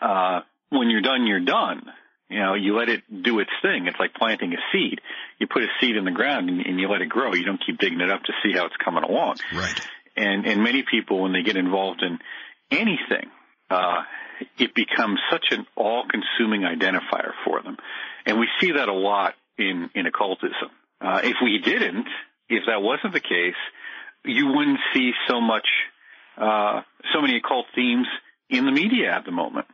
[0.00, 0.40] uh,
[0.70, 1.82] when you're done, you're done.
[2.30, 3.86] You know, you let it do its thing.
[3.86, 5.00] It's like planting a seed.
[5.38, 7.34] You put a seed in the ground and, and you let it grow.
[7.34, 9.80] You don't keep digging it up to see how it's coming along Right.
[10.16, 12.18] and and many people when they get involved in
[12.70, 13.28] anything
[13.70, 14.02] uh
[14.58, 17.76] it becomes such an all-consuming identifier for them
[18.26, 20.70] and we see that a lot in in occultism
[21.00, 22.06] uh if we didn't
[22.48, 23.54] if that wasn't the case
[24.24, 25.66] you wouldn't see so much
[26.38, 26.80] uh
[27.12, 28.06] so many occult themes
[28.48, 29.66] in the media at the moment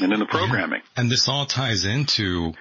[0.00, 2.52] and in the programming And this all ties into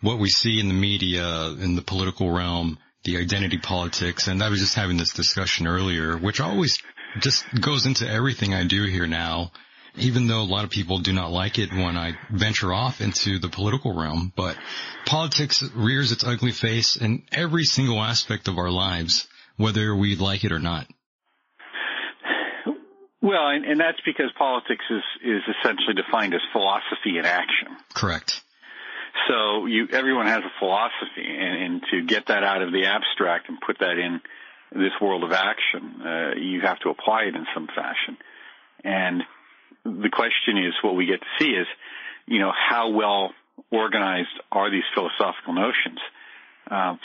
[0.00, 4.28] what we see in the media, in the political realm, the identity politics.
[4.28, 6.78] And I was just having this discussion earlier, which always
[7.20, 9.52] just goes into everything I do here now,
[9.96, 13.38] even though a lot of people do not like it when I venture off into
[13.38, 14.32] the political realm.
[14.34, 14.56] But
[15.06, 20.44] politics rears its ugly face in every single aspect of our lives, whether we like
[20.44, 20.86] it or not.
[23.24, 28.44] Well and, and that's because politics is is essentially defined as philosophy in action Correct.
[29.28, 33.48] So you, everyone has a philosophy, and, and to get that out of the abstract
[33.48, 34.20] and put that in
[34.72, 38.18] this world of action, uh, you have to apply it in some fashion.
[38.82, 39.22] And
[39.84, 41.66] the question is, what we get to see is,
[42.26, 43.30] you know, how well
[43.70, 46.00] organized are these philosophical notions,
[46.70, 46.98] um,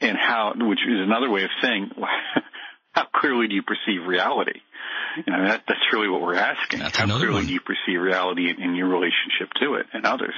[0.00, 1.90] and how, which is another way of saying,
[2.92, 4.60] how clearly do you perceive reality?
[5.16, 6.80] You know, that, that's really what we're asking.
[6.80, 7.46] That's how clearly one.
[7.46, 10.34] do you perceive reality in, in your relationship to it and others?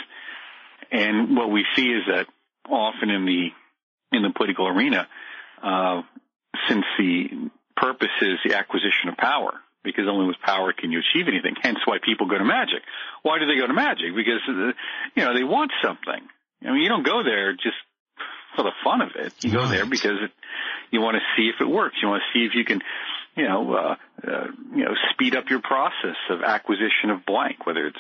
[0.91, 2.27] And what we see is that
[2.69, 3.49] often in the
[4.17, 5.09] in the political arena,
[5.63, 6.03] uh,
[6.69, 11.27] since the purpose is the acquisition of power, because only with power can you achieve
[11.29, 11.55] anything.
[11.61, 12.83] Hence, why people go to magic.
[13.23, 14.15] Why do they go to magic?
[14.15, 14.73] Because uh,
[15.15, 16.29] you know they want something.
[16.63, 17.77] I mean, you don't go there just
[18.57, 19.33] for the fun of it.
[19.43, 20.31] You go there because it,
[20.91, 21.97] you want to see if it works.
[22.03, 22.81] You want to see if you can,
[23.37, 23.95] you know, uh,
[24.27, 27.97] uh, you know, speed up your process of acquisition of blank, whether it's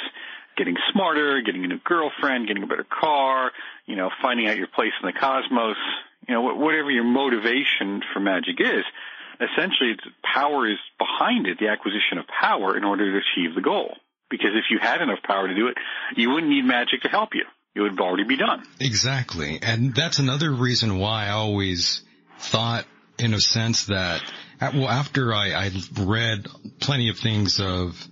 [0.56, 3.50] getting smarter, getting a new girlfriend, getting a better car,
[3.86, 5.76] you know, finding out your place in the cosmos,
[6.28, 8.84] you know, wh- whatever your motivation for magic is,
[9.40, 13.96] essentially power is behind it, the acquisition of power in order to achieve the goal.
[14.30, 15.76] Because if you had enough power to do it,
[16.16, 17.44] you wouldn't need magic to help you.
[17.74, 18.64] It would already be done.
[18.80, 19.58] Exactly.
[19.60, 22.02] And that's another reason why I always
[22.38, 22.86] thought
[23.18, 24.22] in a sense that,
[24.60, 26.46] well, after I, I read
[26.80, 28.06] plenty of things of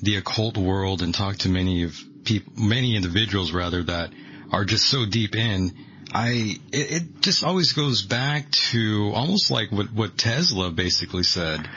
[0.00, 4.10] the occult world and talked to many of people, many individuals rather that
[4.52, 5.72] are just so deep in,
[6.12, 11.68] I, it, it just always goes back to almost like what, what Tesla basically said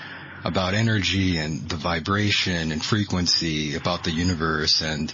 [0.44, 4.82] about energy and the vibration and frequency about the universe.
[4.82, 5.14] And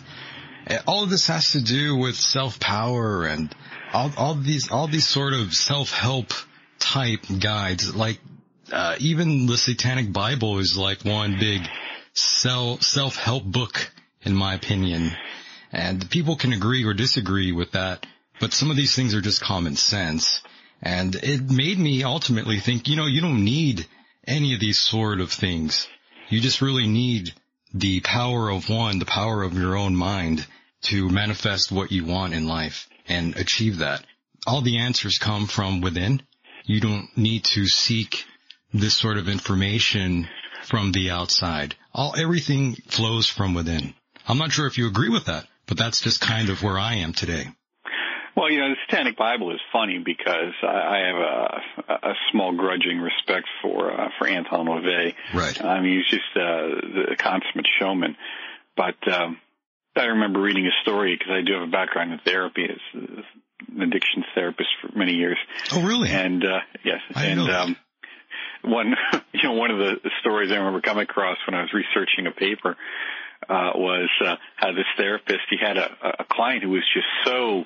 [0.70, 3.54] uh, all of this has to do with self-power and
[3.92, 6.32] all, all these, all these sort of self-help
[6.80, 7.95] type guides.
[7.95, 8.20] Like,
[8.72, 11.62] uh, even the Satanic Bible is like one big
[12.14, 13.91] self, self-help book,
[14.22, 15.12] in my opinion.
[15.72, 18.06] And people can agree or disagree with that,
[18.40, 20.41] but some of these things are just common sense.
[20.82, 23.86] And it made me ultimately think, you know, you don't need
[24.26, 25.88] any of these sort of things.
[26.30, 27.34] You just really need
[27.74, 30.45] the power of one, the power of your own mind
[30.84, 34.06] to manifest what you want in life and achieve that.
[34.45, 36.22] All the answers come from within.
[36.68, 38.26] You don't need to seek
[38.73, 40.27] this sort of information
[40.65, 41.76] from the outside.
[41.94, 43.94] All, everything flows from within.
[44.27, 46.95] I'm not sure if you agree with that, but that's just kind of where I
[46.95, 47.48] am today.
[48.35, 52.99] Well, you know, the Satanic Bible is funny because I have a, a small grudging
[52.99, 55.15] respect for uh, for Anton LaVey.
[55.34, 55.64] Right.
[55.64, 58.18] I mean, he's just uh, the consummate showman.
[58.76, 59.39] But um,
[59.95, 63.23] I remember reading a story because I do have a background in therapy as
[63.76, 65.38] an addictions therapist for many years.
[65.72, 66.10] Oh, really?
[66.10, 67.76] And uh, yes, I and know um,
[68.64, 68.96] one
[69.34, 72.32] you know one of the stories I remember coming across when I was researching a
[72.32, 72.76] paper
[73.50, 75.90] uh, was uh, how this therapist he had a,
[76.20, 77.66] a client who was just so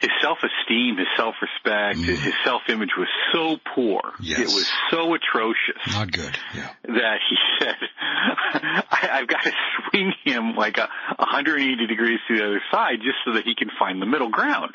[0.00, 4.00] his self-esteem, his self-respect, his, his self-image was so poor.
[4.00, 4.14] Mm.
[4.20, 4.38] Yes.
[4.40, 6.38] It was so atrocious Not good.
[6.54, 6.70] Yeah.
[6.84, 9.52] that he said, I, I've got to
[9.90, 10.88] swing him like a
[11.18, 14.74] 180 degrees to the other side just so that he can find the middle ground.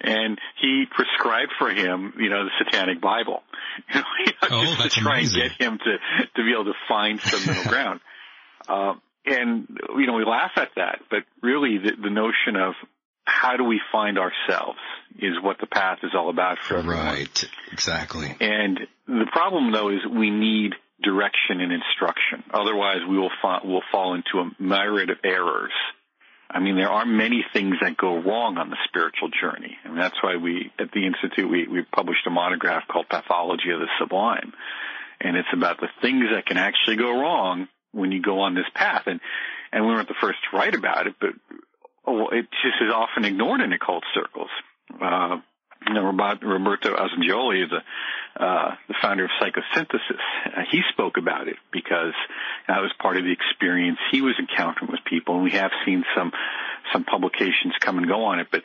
[0.00, 3.42] And he prescribed for him, you know, the Satanic Bible,
[3.94, 4.06] you know,
[4.50, 5.40] Oh, just that's to try amazing.
[5.40, 5.96] and get him to
[6.36, 8.00] to be able to find some middle ground.
[8.66, 8.94] Uh,
[9.26, 9.68] and
[9.98, 12.72] you know, we laugh at that, but really, the, the notion of
[13.24, 14.78] how do we find ourselves
[15.18, 17.06] is what the path is all about for everyone.
[17.06, 17.44] Right.
[17.72, 18.36] Exactly.
[18.40, 20.72] And the problem though is we need
[21.02, 22.44] direction and instruction.
[22.52, 25.72] Otherwise we will fa- will fall into a myriad of errors.
[26.50, 29.76] I mean, there are many things that go wrong on the spiritual journey.
[29.84, 33.80] And that's why we, at the Institute, we, we published a monograph called Pathology of
[33.80, 34.52] the Sublime.
[35.20, 38.68] And it's about the things that can actually go wrong when you go on this
[38.72, 39.04] path.
[39.06, 39.20] And,
[39.72, 41.30] and we weren't the first to write about it, but
[42.06, 44.50] oh, it just is often ignored in occult circles.
[45.00, 45.38] Uh,
[45.86, 47.70] you know, Roberto Assagioli is
[48.40, 50.20] uh, the founder of psychosynthesis.
[50.46, 52.14] Uh, he spoke about it because
[52.68, 56.04] that was part of the experience he was encountering with people, and we have seen
[56.16, 56.32] some
[56.92, 58.48] some publications come and go on it.
[58.50, 58.62] But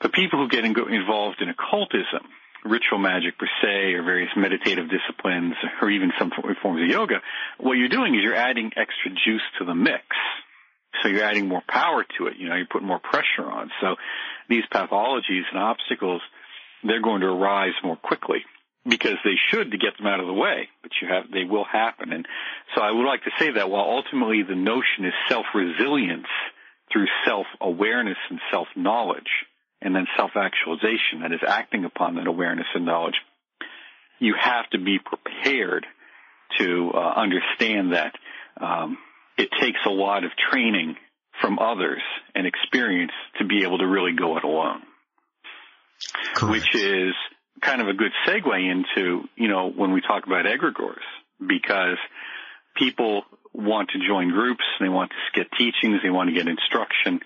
[0.00, 2.28] the people who get in, involved in occultism,
[2.64, 6.30] ritual magic per se, or various meditative disciplines, or even some
[6.62, 7.20] forms of yoga,
[7.58, 10.04] what you're doing is you're adding extra juice to the mix.
[11.02, 12.36] So you're adding more power to it.
[12.38, 13.70] You know, you're putting more pressure on.
[13.80, 13.96] So
[14.48, 16.22] these pathologies and obstacles,
[16.82, 18.44] they're going to arise more quickly
[18.86, 21.64] because they should to get them out of the way, but you have, they will
[21.64, 22.12] happen.
[22.12, 22.26] And
[22.74, 26.26] so I would like to say that while ultimately the notion is self-resilience
[26.92, 29.30] through self-awareness and self-knowledge
[29.80, 33.14] and then self-actualization that is acting upon that awareness and knowledge,
[34.18, 35.86] you have to be prepared
[36.58, 38.12] to uh, understand that
[38.60, 38.98] um,
[39.36, 40.96] it takes a lot of training
[41.40, 42.02] from others
[42.34, 44.82] and experience to be able to really go it alone.
[46.34, 46.52] Correct.
[46.52, 47.14] Which is
[47.60, 51.02] kind of a good segue into, you know, when we talk about egregores,
[51.40, 51.98] because
[52.76, 57.20] people want to join groups, they want to get teachings, they want to get instruction,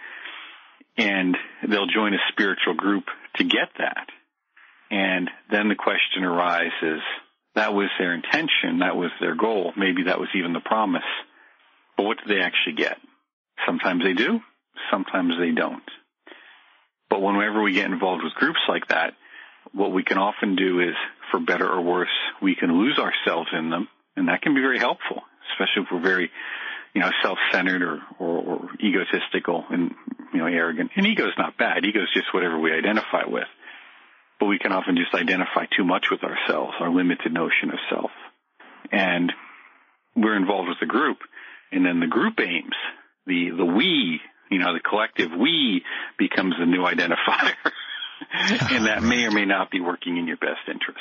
[0.96, 1.36] and
[1.66, 3.04] they'll join a spiritual group
[3.36, 4.08] to get that.
[4.90, 7.00] And then the question arises,
[7.54, 11.02] that was their intention, that was their goal, maybe that was even the promise.
[11.98, 12.96] But what do they actually get?
[13.66, 14.40] Sometimes they do,
[14.88, 15.82] sometimes they don't.
[17.10, 19.14] But whenever we get involved with groups like that,
[19.72, 20.94] what we can often do is,
[21.32, 22.08] for better or worse,
[22.40, 25.22] we can lose ourselves in them, and that can be very helpful,
[25.52, 26.30] especially if we're very,
[26.94, 29.90] you know, self-centered or, or, or egotistical and,
[30.32, 30.92] you know, arrogant.
[30.94, 31.84] And ego is not bad.
[31.84, 33.48] Ego is just whatever we identify with.
[34.38, 38.10] But we can often just identify too much with ourselves, our limited notion of self.
[38.92, 39.32] And
[40.14, 41.18] we're involved with the group,
[41.72, 42.74] and then the group aims,
[43.26, 44.20] the, the we,
[44.50, 45.82] you know, the collective we
[46.18, 47.54] becomes the new identifier.
[48.70, 51.00] and that may or may not be working in your best interest.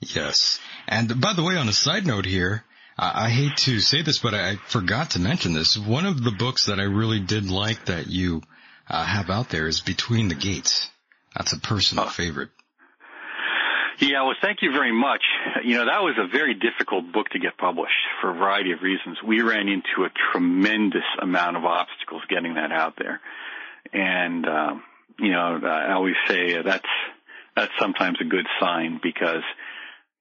[0.00, 0.60] Yes.
[0.88, 2.64] And by the way, on a side note here,
[2.98, 5.78] I, I hate to say this, but I forgot to mention this.
[5.78, 8.42] One of the books that I really did like that you
[8.88, 10.88] uh, have out there is Between the Gates.
[11.36, 12.50] That's a personal favorite.
[13.98, 15.22] Yeah, well, thank you very much.
[15.64, 18.82] You know, that was a very difficult book to get published for a variety of
[18.82, 19.18] reasons.
[19.22, 23.20] We ran into a tremendous amount of obstacles getting that out there.
[23.92, 24.82] And, um,
[25.18, 26.88] you know, I always say that's,
[27.54, 29.42] that's sometimes a good sign because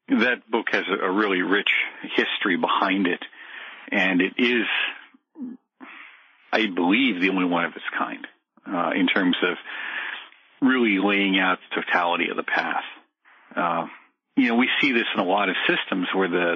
[0.10, 1.69] that book has a, really rich
[2.15, 3.23] history behind it.
[3.91, 4.65] And it is,
[6.52, 8.27] I believe, the only one of its kind,
[8.68, 9.57] uh, in terms of
[10.61, 12.84] really laying out the totality of the path.
[13.55, 13.87] Uh,
[14.35, 16.55] you know, we see this in a lot of systems where the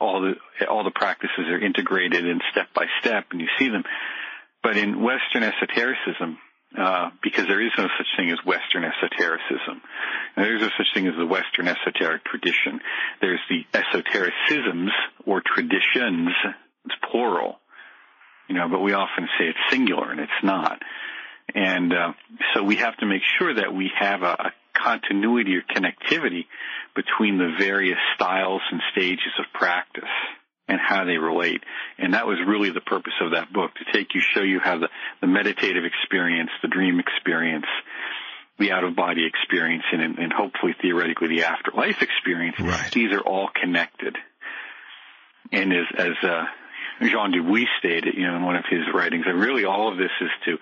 [0.00, 3.84] all the all the practices are integrated and step by step, and you see them.
[4.62, 6.38] But in Western esotericism,
[6.78, 9.80] uh, because there is no such thing as Western esotericism.
[10.36, 12.80] There is no such thing as the Western esoteric tradition.
[13.20, 14.90] There's the esotericisms
[15.24, 16.30] or traditions.
[16.84, 17.60] It's plural,
[18.48, 20.82] you know, but we often say it's singular and it's not.
[21.54, 22.12] And uh,
[22.54, 26.46] so we have to make sure that we have a, a continuity or connectivity
[26.94, 30.04] between the various styles and stages of practice
[30.68, 31.62] and how they relate.
[31.98, 34.78] And that was really the purpose of that book, to take you, show you how
[34.78, 34.88] the,
[35.20, 37.66] the meditative experience, the dream experience,
[38.58, 42.90] the out of body experience, and, and hopefully theoretically the afterlife experience, Right.
[42.92, 44.16] these are all connected.
[45.52, 46.44] And as, as uh,
[47.02, 50.10] Jean Dubuis stated, you know, in one of his writings, that really all of this
[50.20, 50.58] is to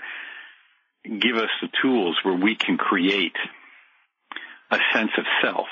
[1.19, 3.37] give us the tools where we can create
[4.73, 5.69] a sense of self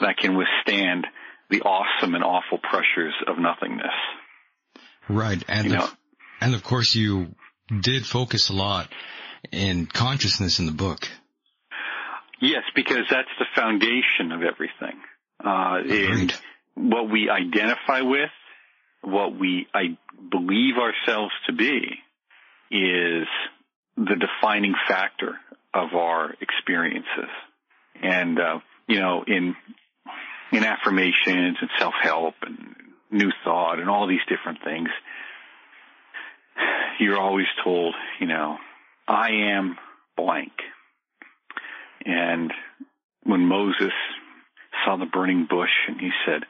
[0.00, 1.06] that can withstand
[1.50, 3.94] the awesome and awful pressures of nothingness.
[5.08, 5.42] Right.
[5.48, 5.96] And, You of,
[6.40, 7.34] and of course you
[7.80, 8.88] did focus a lot
[9.50, 11.08] in consciousness in the book.
[12.40, 15.00] Yes, because that's the foundation of everything.
[15.44, 16.34] Uh, and
[16.74, 18.30] what we identify with,
[19.02, 19.96] what we I
[20.30, 21.98] believe ourselves to be,
[22.70, 23.26] is
[23.96, 25.36] the defining factor
[25.74, 27.30] of our experiences.
[28.02, 28.58] And uh,
[28.88, 29.56] you know, in
[30.52, 32.74] in affirmations and self help and
[33.10, 34.88] new thought and all these different things,
[36.98, 38.56] you're always told, you know,
[39.06, 39.76] I am
[40.16, 40.52] blank.
[42.04, 42.52] And
[43.24, 43.92] when Moses
[44.84, 46.42] saw the burning bush and he said,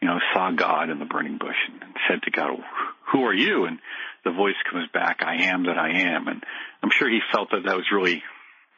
[0.00, 2.50] you know, saw God in the burning bush and said to God,
[3.12, 3.64] who are you?
[3.64, 3.78] And
[4.24, 6.28] the voice comes back, I am that I am.
[6.28, 6.44] And
[6.82, 8.22] I'm sure he felt that that was really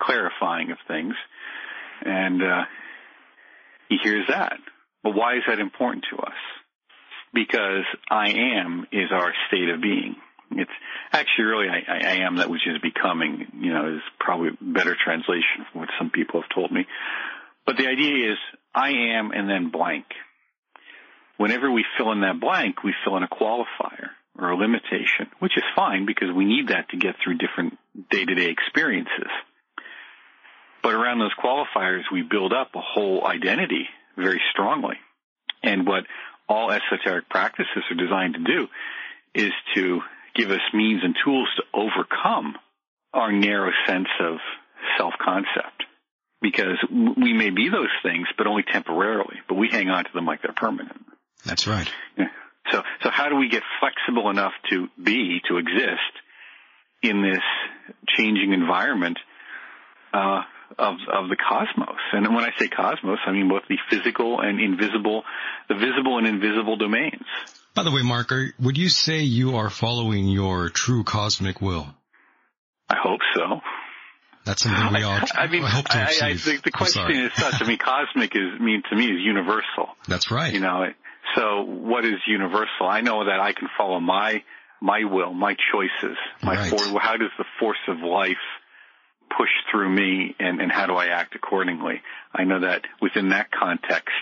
[0.00, 1.14] clarifying of things.
[2.10, 2.64] And, uh,
[3.88, 4.58] he hears that.
[5.02, 6.38] But why is that important to us?
[7.34, 10.16] Because I am is our state of being.
[10.52, 10.70] It's
[11.12, 14.96] actually really I, I am that which is becoming, you know, is probably a better
[15.02, 16.86] translation from what some people have told me.
[17.66, 18.38] But the idea is
[18.74, 20.06] I am and then blank.
[21.36, 25.56] Whenever we fill in that blank, we fill in a qualifier or a limitation, which
[25.56, 27.78] is fine because we need that to get through different
[28.10, 29.30] day-to-day experiences.
[30.82, 34.96] But around those qualifiers, we build up a whole identity very strongly.
[35.62, 36.04] And what
[36.48, 38.68] all esoteric practices are designed to do
[39.34, 40.00] is to
[40.34, 42.54] give us means and tools to overcome
[43.12, 44.36] our narrow sense of
[44.96, 45.84] self-concept.
[46.42, 50.24] Because we may be those things, but only temporarily, but we hang on to them
[50.24, 50.98] like they're permanent.
[51.44, 51.90] That's right.
[52.16, 52.28] Yeah.
[52.72, 56.00] So, so how do we get flexible enough to be, to exist
[57.02, 57.42] in this
[58.16, 59.18] changing environment,
[60.14, 60.42] uh,
[60.78, 61.98] of, of the cosmos?
[62.12, 65.22] And when I say cosmos, I mean both the physical and invisible,
[65.68, 67.24] the visible and invisible domains.
[67.74, 71.86] By the way, Mark, are, would you say you are following your true cosmic will?
[72.88, 73.60] I hope so.
[74.44, 76.44] That's something we all I mean, hope to I, I, achieve.
[76.44, 77.62] the, the question is such.
[77.62, 79.88] I mean, cosmic is mean to me is universal.
[80.08, 80.52] That's right.
[80.52, 80.86] You know,
[81.36, 82.86] so what is universal?
[82.88, 84.42] I know that I can follow my
[84.80, 86.70] my will, my choices, my Right.
[86.70, 88.38] for, how does the force of life
[89.36, 92.02] push through me, and and how do I act accordingly?
[92.34, 94.14] I know that within that context,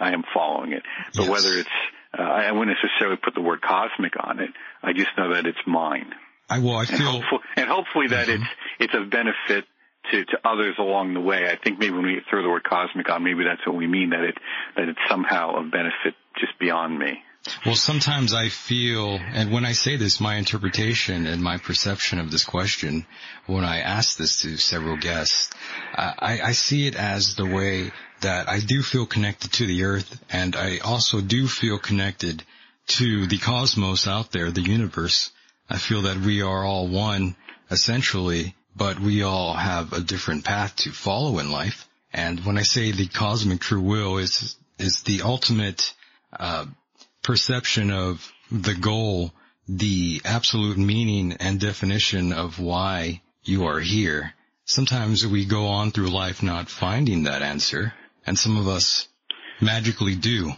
[0.00, 0.82] I am following it.
[1.14, 1.30] But Yes.
[1.30, 1.76] whether it's
[2.18, 4.50] uh, I wouldn't necessarily put the word cosmic on it.
[4.82, 6.14] I just know that it's mine,
[6.48, 8.34] I well, I and, hopeful, and hopefully that Mhm.
[8.36, 8.50] it's
[8.80, 9.66] it's of benefit.
[10.10, 11.48] To, to others along the way.
[11.50, 14.10] I think maybe when we throw the word cosmic on, maybe that's what we mean,
[14.10, 14.36] that it,
[14.76, 17.22] that it's somehow of benefit just beyond me.
[17.66, 22.30] Well, sometimes I feel, and when I say this, my interpretation and my perception of
[22.30, 23.06] this question,
[23.46, 25.50] when I ask this to several guests,
[25.94, 27.92] I, I see it as the way
[28.22, 32.42] that I do feel connected to the earth and I also do feel connected
[32.86, 35.30] to the cosmos out there, the universe.
[35.68, 37.36] I feel that we are all one,
[37.70, 41.88] essentially, but we all have a different path to follow in life.
[42.12, 45.92] And when I say the cosmic true will is, is the ultimate,
[46.38, 46.66] uh,
[47.24, 49.32] perception of the goal,
[49.66, 54.34] the absolute meaning and definition of why you are here.
[54.66, 57.92] Sometimes we go on through life not finding that answer,
[58.26, 59.08] and some of us
[59.60, 60.52] magically do.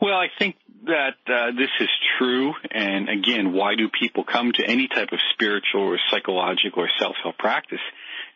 [0.00, 1.88] Well, I think that uh, this is
[2.18, 2.54] true.
[2.70, 7.36] And again, why do people come to any type of spiritual or psychological or self-help
[7.38, 7.80] practice?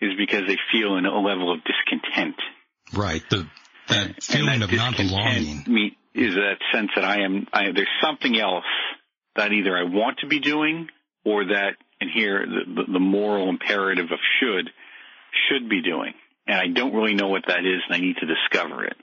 [0.00, 2.34] Is because they feel a level of discontent.
[2.92, 3.22] Right.
[3.30, 3.46] The,
[3.88, 5.64] that feeling that of not belonging.
[5.68, 7.46] me- is that sense that I am.
[7.52, 8.64] I, there's something else
[9.36, 10.88] that either I want to be doing,
[11.24, 14.70] or that, and here the, the, moral imperative of should
[15.48, 16.12] should be doing,
[16.46, 18.96] and I don't really know what that is, and I need to discover it.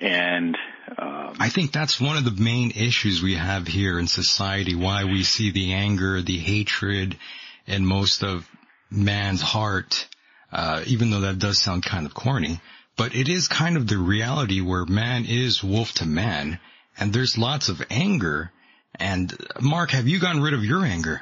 [0.00, 0.56] And
[0.96, 5.04] um, I think that's one of the main issues we have here in society, why
[5.04, 7.16] we see the anger, the hatred
[7.66, 8.48] in most of
[8.90, 10.08] man's heart,
[10.52, 12.60] uh, even though that does sound kind of corny,
[12.98, 16.58] but it is kind of the reality where man is wolf to man
[16.98, 18.50] and there's lots of anger.
[18.96, 21.20] And Mark, have you gotten rid of your anger?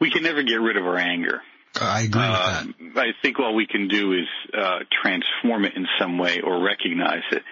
[0.00, 1.40] We can never get rid of our anger.
[1.80, 3.00] I agree uh, with that.
[3.00, 7.22] I think all we can do is uh, transform it in some way or recognize
[7.30, 7.42] it,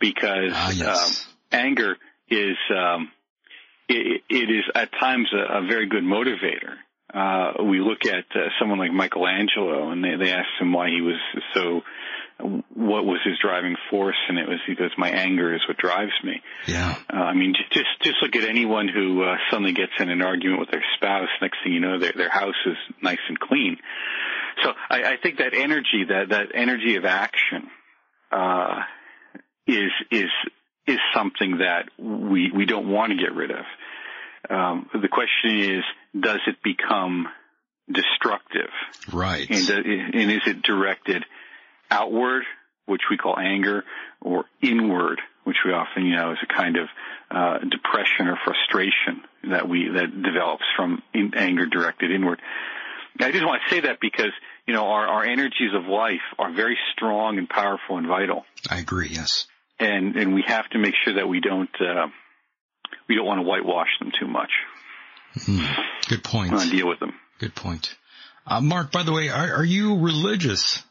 [0.00, 1.26] because ah, yes.
[1.52, 1.96] um, anger
[2.28, 3.10] is um,
[3.88, 6.74] it, it is at times a, a very good motivator.
[7.12, 11.00] Uh, we look at uh, someone like Michelangelo, and they, they asked him why he
[11.00, 11.16] was
[11.54, 11.82] so
[12.40, 16.12] what was his driving force, and it was he goes, "My anger is what drives
[16.22, 16.96] me." Yeah.
[17.12, 20.60] Uh, I mean, just just look at anyone who uh, suddenly gets in an argument
[20.60, 21.28] with their spouse.
[21.42, 23.76] Next thing you know, their their house is nice and clean.
[24.62, 27.68] So I, I think that energy, that that energy of action,
[28.30, 28.82] uh,
[29.66, 30.30] is is
[30.86, 33.64] is something that we we don't want to get rid of.
[34.48, 35.84] Um, the question is,
[36.18, 37.26] does it become
[37.92, 38.70] destructive?
[39.12, 39.48] Right.
[39.50, 41.24] And, uh, and is it directed
[41.90, 42.44] outward,
[42.86, 43.84] which we call anger,
[44.20, 46.88] or inward, which we often, you know, is a kind of
[47.30, 52.40] uh, depression or frustration that we that develops from in, anger directed inward.
[53.20, 54.32] I just want to say that because
[54.66, 58.44] you know our, our energies of life are very strong and powerful and vital.
[58.70, 59.08] I agree.
[59.10, 59.46] Yes.
[59.80, 62.06] And and we have to make sure that we don't uh,
[63.08, 64.50] we don't want to whitewash them too much.
[65.36, 66.50] Mm, good point.
[66.50, 67.14] We want to deal with them.
[67.38, 67.96] Good point.
[68.46, 70.82] Uh, Mark, by the way, are, are you religious?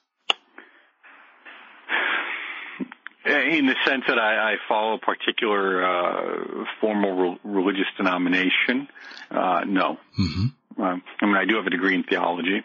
[3.28, 8.88] In the sense that I, I follow a particular uh, formal re- religious denomination,
[9.32, 9.98] uh, no.
[10.20, 10.82] Mm-hmm.
[10.82, 12.64] Um, I mean, I do have a degree in theology.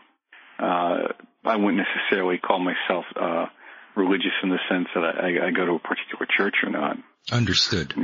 [0.58, 1.08] Uh,
[1.44, 3.46] I wouldn't necessarily call myself uh,
[3.96, 6.96] religious in the sense that I, I go to a particular church or not.
[7.30, 7.94] Understood.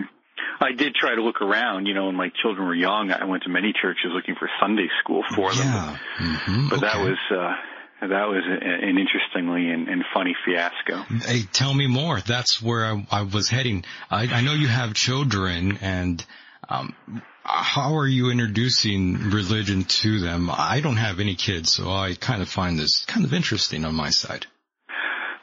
[0.61, 3.13] I did try to look around, you know, when my children were young.
[3.13, 5.67] I went to many churches looking for Sunday school for them.
[5.67, 5.99] Yeah.
[6.21, 6.69] Mm-hmm.
[6.69, 6.87] But okay.
[6.87, 7.55] that was, uh,
[8.01, 11.03] that was an interestingly and, and, funny fiasco.
[11.25, 12.21] Hey, tell me more.
[12.21, 13.85] That's where I, I was heading.
[14.11, 16.25] I, I, know you have children, and
[16.69, 16.95] um,
[17.43, 20.49] how are you introducing religion to them?
[20.51, 23.95] I don't have any kids, so I kind of find this kind of interesting on
[23.95, 24.47] my side.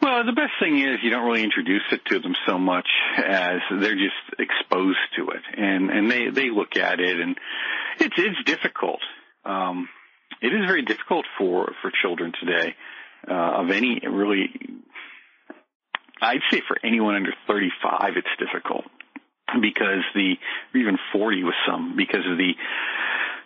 [0.01, 2.87] Well, the best thing is you don't really introduce it to them so much
[3.17, 7.37] as they're just exposed to it, and and they they look at it, and
[7.99, 8.99] it's it's difficult.
[9.43, 9.89] Um,
[10.41, 12.75] it is very difficult for for children today
[13.29, 14.49] uh, of any really.
[16.21, 18.85] I'd say for anyone under 35, it's difficult
[19.61, 20.35] because the
[20.73, 22.53] even 40 with some because of the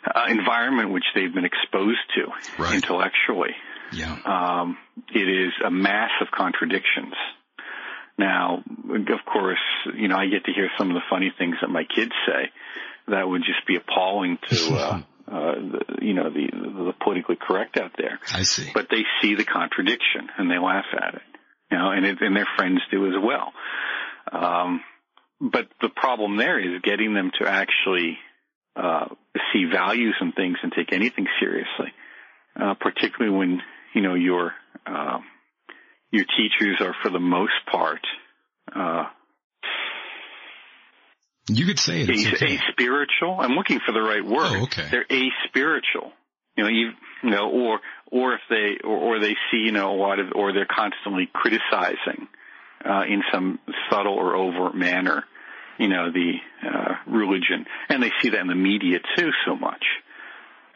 [0.06, 2.76] uh, environment which they've been exposed to right.
[2.76, 3.56] intellectually.
[3.92, 4.18] Yeah.
[4.24, 4.78] Um,
[5.14, 7.14] it is a mass of contradictions.
[8.18, 9.60] Now, of course,
[9.96, 12.52] you know, I get to hear some of the funny things that my kids say
[13.08, 17.78] that would just be appalling to, uh, uh, the, you know, the, the politically correct
[17.78, 18.20] out there.
[18.34, 18.72] I see.
[18.74, 21.22] But they see the contradiction and they laugh at it,
[21.72, 23.54] you know, and, it, and their friends do as well.
[24.32, 24.82] Um,
[25.40, 28.18] but the problem there is getting them to actually,
[28.76, 29.06] uh,
[29.54, 31.94] see values and things and take anything seriously,
[32.60, 33.62] uh, particularly when,
[33.94, 34.54] you know, your,
[34.86, 35.20] uh,
[36.12, 38.02] your teachers are for the most part,
[38.76, 39.06] uh,
[41.50, 42.10] you could say it.
[42.10, 42.60] A, okay.
[42.72, 43.40] spiritual.
[43.40, 44.60] I'm looking for the right word.
[44.60, 44.88] Oh, okay.
[44.90, 46.12] They're a spiritual.
[46.56, 46.92] You know, you,
[47.24, 47.80] you know, or
[48.12, 51.30] or if they or, or they see you know a lot of or they're constantly
[51.32, 52.28] criticizing
[52.86, 53.60] uh, in some
[53.90, 55.24] subtle or overt manner.
[55.78, 56.34] You know, the
[56.68, 59.86] uh, religion, and they see that in the media too so much.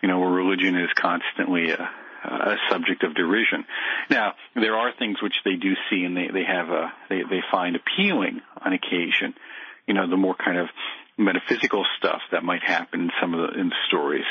[0.02, 1.90] You know, where religion is constantly a,
[2.24, 3.66] a subject of derision.
[4.10, 7.42] Now, there are things which they do see and they they have a they they
[7.52, 9.36] find appealing on occasion
[9.88, 10.68] you know, the more kind of
[11.18, 14.26] metaphysical stuff that might happen in some of the, in the stories.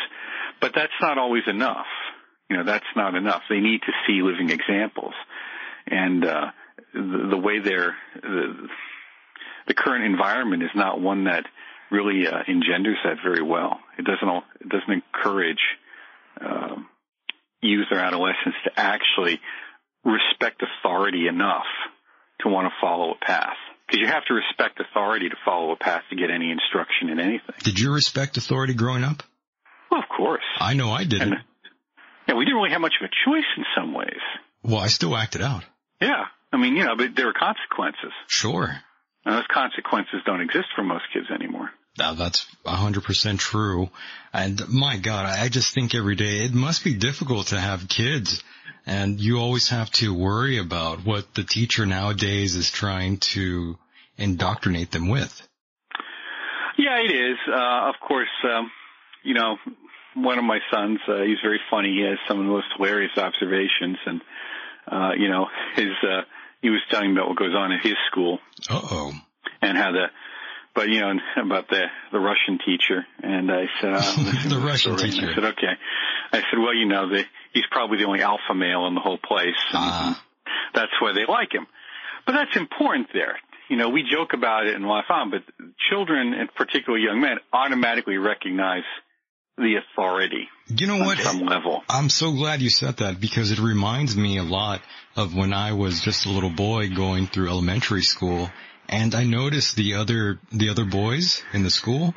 [0.61, 1.87] But that's not always enough.
[2.51, 3.43] You know, that's not enough.
[3.49, 5.15] They need to see living examples.
[5.87, 6.51] And, uh,
[6.95, 8.69] the, the way they're, the,
[9.69, 11.45] the current environment is not one that
[11.91, 13.79] really, uh, engenders that very well.
[13.99, 15.63] It doesn't, it doesn't encourage,
[16.41, 16.77] uh,
[17.61, 19.41] youth or adolescents to actually
[20.05, 21.67] respect authority enough
[22.41, 23.57] to want to follow a path
[23.87, 27.21] because you have to respect authority to follow a path to get any instruction in
[27.21, 27.55] anything.
[27.63, 29.23] Did you respect authority growing up?
[29.91, 30.45] Well, of course.
[30.59, 31.33] I know I didn't.
[31.33, 31.41] And,
[32.29, 34.21] yeah, we didn't really have much of a choice in some ways.
[34.63, 35.65] Well, I still acted out.
[36.01, 36.25] Yeah.
[36.53, 38.13] I mean, you know, but there were consequences.
[38.27, 38.75] Sure.
[39.25, 41.71] And those consequences don't exist for most kids anymore.
[41.99, 43.91] Now that's a hundred percent true.
[44.33, 48.43] And my God, I just think every day it must be difficult to have kids
[48.87, 53.79] and you always have to worry about what the teacher nowadays is trying to
[54.17, 55.47] indoctrinate them with.
[56.79, 57.37] Yeah, it is.
[57.49, 58.71] Uh, of course, um,
[59.23, 59.57] you know,
[60.15, 61.91] one of my sons, uh, he's very funny.
[61.91, 64.21] He has some of the most hilarious observations and,
[64.91, 65.47] uh, you know,
[65.77, 66.23] his, uh,
[66.61, 68.39] he was telling me about what goes on at his school.
[68.69, 69.13] Uh oh.
[69.61, 70.07] And how the,
[70.75, 71.13] but you know,
[71.43, 73.05] about the, the Russian teacher.
[73.23, 74.01] And I said, uh,
[74.49, 75.11] the Russian story.
[75.11, 75.27] teacher.
[75.27, 75.73] And I said, okay.
[76.33, 79.19] I said, well, you know, the, he's probably the only alpha male in the whole
[79.19, 79.59] place.
[79.73, 80.23] Ah.
[80.75, 81.67] That's why they like him.
[82.27, 83.39] But that's important there.
[83.69, 85.43] You know, we joke about it and laugh on, but
[85.91, 88.85] children, and particularly young men, automatically recognize
[89.59, 91.19] the authority You know what?
[91.19, 91.83] some level.
[91.89, 94.81] I'm so glad you said that because it reminds me a lot
[95.15, 98.51] of when I was just a little boy going through elementary school
[98.93, 102.13] and I noticed the other, the other boys in the school.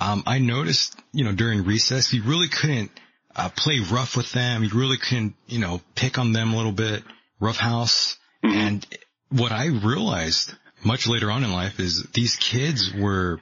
[0.00, 2.90] Um, I noticed, you know, during recess, you really couldn't,
[3.36, 4.64] uh, play rough with them.
[4.64, 7.04] You really couldn't, you know, pick on them a little bit,
[7.40, 8.16] roughhouse.
[8.42, 8.86] And
[9.28, 13.40] what I realized much later on in life is these kids were,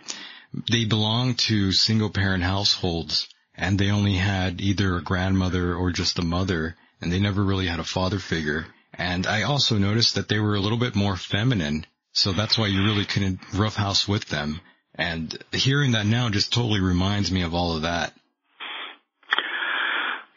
[0.68, 6.18] they belonged to single parent households and they only had either a grandmother or just
[6.18, 8.66] a mother and they never really had a father figure.
[8.92, 11.86] And I also noticed that they were a little bit more feminine.
[12.16, 14.62] So that's why you really couldn't roughhouse with them.
[14.94, 18.14] And hearing that now just totally reminds me of all of that.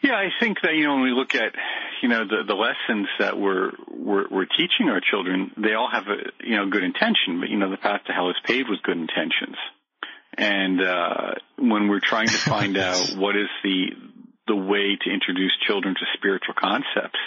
[0.04, 1.54] Yeah, I think that you know when we look at
[2.02, 6.08] you know the the lessons that we're we're, we're teaching our children, they all have
[6.08, 8.82] a you know good intention, but you know the path to hell is paved with
[8.84, 9.56] good intentions.
[10.38, 13.92] And uh, when we're trying to find out what is the
[14.48, 17.20] the way to introduce children to spiritual concepts,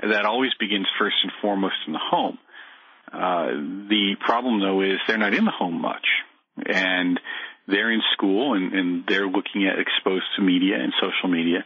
[0.00, 2.38] that always begins first and foremost in the home.
[3.12, 3.46] Uh,
[3.88, 6.06] the problem though is they're not in the home much,
[6.56, 7.20] and
[7.66, 11.64] they're in school and, and they're looking at exposed to media and social media.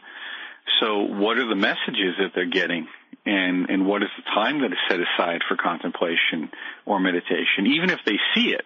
[0.80, 2.86] So what are the messages that they're getting?
[3.24, 6.50] And, and what is the time that is set aside for contemplation
[6.84, 7.66] or meditation?
[7.66, 8.62] Even if they see it,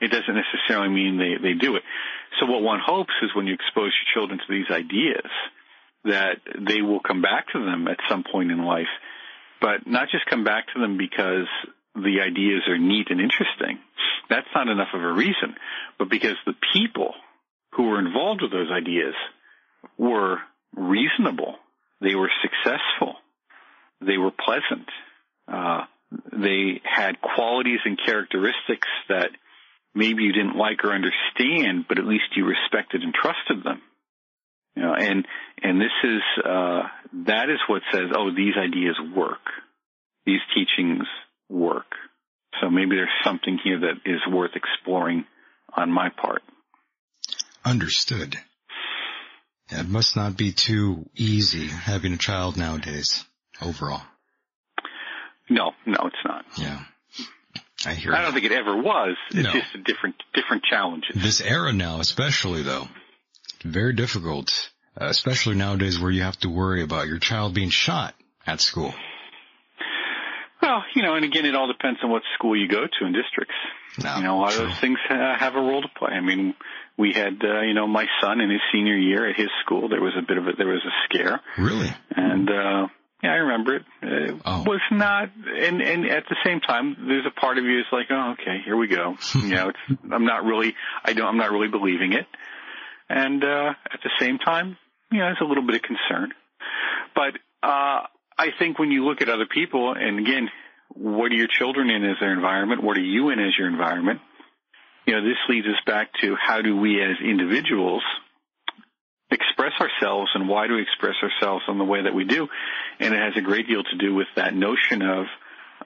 [0.00, 1.82] it doesn't necessarily mean they, they do it.
[2.38, 5.30] So what one hopes is when you expose your children to these ideas,
[6.04, 8.88] that they will come back to them at some point in life,
[9.60, 11.48] but not just come back to them because
[11.94, 13.78] the ideas are neat and interesting.
[14.28, 15.56] That's not enough of a reason,
[15.98, 17.14] but because the people
[17.74, 19.14] who were involved with those ideas
[19.98, 20.38] were
[20.74, 21.56] reasonable.
[22.00, 23.16] They were successful.
[24.00, 24.88] They were pleasant.
[25.46, 25.84] Uh,
[26.32, 29.30] they had qualities and characteristics that
[29.94, 33.82] maybe you didn't like or understand, but at least you respected and trusted them.
[34.76, 35.26] You know, and
[35.62, 36.82] and this is uh,
[37.26, 39.44] that is what says, oh, these ideas work.
[40.24, 41.06] These teachings
[41.50, 41.86] work.
[42.60, 45.24] So maybe there's something here that is worth exploring
[45.76, 46.42] on my part.
[47.64, 48.36] Understood.
[49.68, 53.24] It must not be too easy having a child nowadays,
[53.62, 54.02] overall.
[55.48, 56.44] No, no, it's not.
[56.56, 56.80] Yeah.
[57.86, 59.16] I hear I don't think it ever was.
[59.30, 59.52] It's No.
[59.52, 61.14] just a different different challenges.
[61.14, 62.88] This era now, especially though,
[63.64, 64.70] very difficult,
[65.00, 68.14] uh, especially nowadays where you have to worry about your child being shot
[68.46, 68.94] at school.
[70.62, 73.12] Well, you know, and again, it all depends on what school you go to in
[73.12, 73.54] districts.
[74.02, 74.64] No, you know, a lot true.
[74.64, 76.10] of those things uh, have a role to play.
[76.12, 76.54] I mean,
[76.96, 79.88] we had, uh, you know, my son in his senior year at his school.
[79.88, 81.90] There was a bit of a there was a scare, Really?
[82.14, 82.86] and uh,
[83.22, 83.82] yeah, I remember it.
[84.02, 84.62] It Oh.
[84.64, 88.06] was not, and and at the same time, there's a part of you that's like,
[88.10, 89.16] oh, okay, here we go.
[89.34, 90.74] you know, it's, I'm not really,
[91.04, 92.26] I don't, I'm not really believing it,
[93.08, 94.76] and uh, at the same time,
[95.10, 96.32] you know, there's a little bit of concern,
[97.14, 98.02] but uh,
[98.40, 100.48] I think when you look at other people, and again,
[100.88, 102.82] what are your children in as their environment?
[102.82, 104.20] What are you in as your environment?
[105.06, 108.02] You know, this leads us back to how do we as individuals
[109.30, 112.48] express ourselves and why do we express ourselves in the way that we do?
[112.98, 115.26] And it has a great deal to do with that notion of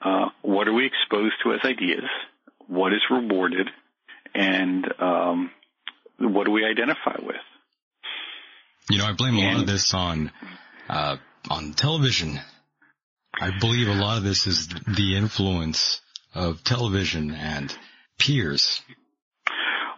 [0.01, 2.09] uh, what are we exposed to as ideas?
[2.67, 3.69] What is rewarded?
[4.33, 5.51] And um,
[6.19, 7.35] what do we identify with?
[8.89, 10.31] You know, I blame a lot of this on,
[10.87, 11.17] uh,
[11.49, 12.39] on television.
[13.39, 16.01] I believe a lot of this is the influence
[16.33, 17.75] of television and
[18.17, 18.81] peers.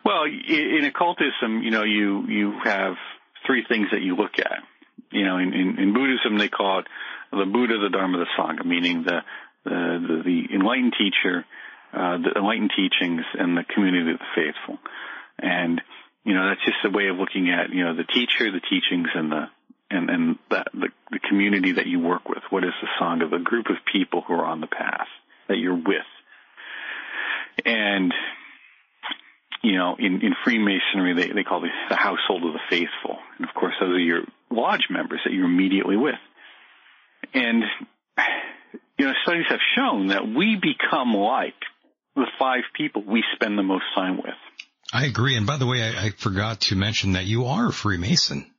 [0.04, 2.96] Well, in occultism, you know, you you have
[3.46, 4.60] three things that you look at.
[5.12, 6.88] You know, in, in, in Buddhism, they call it
[7.32, 9.20] the Buddha, the Dharma, the Sangha, meaning the
[9.64, 11.46] the, the, the enlightened teacher,
[11.94, 14.80] uh, the enlightened teachings, and the community of the faithful.
[15.40, 15.82] And
[16.24, 19.10] you know, that's just a way of looking at you know the teacher, the teachings,
[19.14, 19.48] and the
[19.90, 22.44] and and that the, the community that you work with.
[22.50, 23.30] What is the Sangha?
[23.30, 25.08] The group of people who are on the path
[25.48, 26.06] that you're with.
[27.66, 28.14] And
[29.64, 33.18] you know, in, in Freemasonry, they, they call it the household of the faithful.
[33.38, 36.16] And of course, those are your lodge members that you're immediately with.
[37.34, 37.64] And,
[38.98, 41.56] you know, studies have shown that we become like
[42.16, 44.36] the five people we spend the most time with.
[44.94, 45.36] I agree.
[45.36, 48.50] And by the way, I, I forgot to mention that you are a Freemason.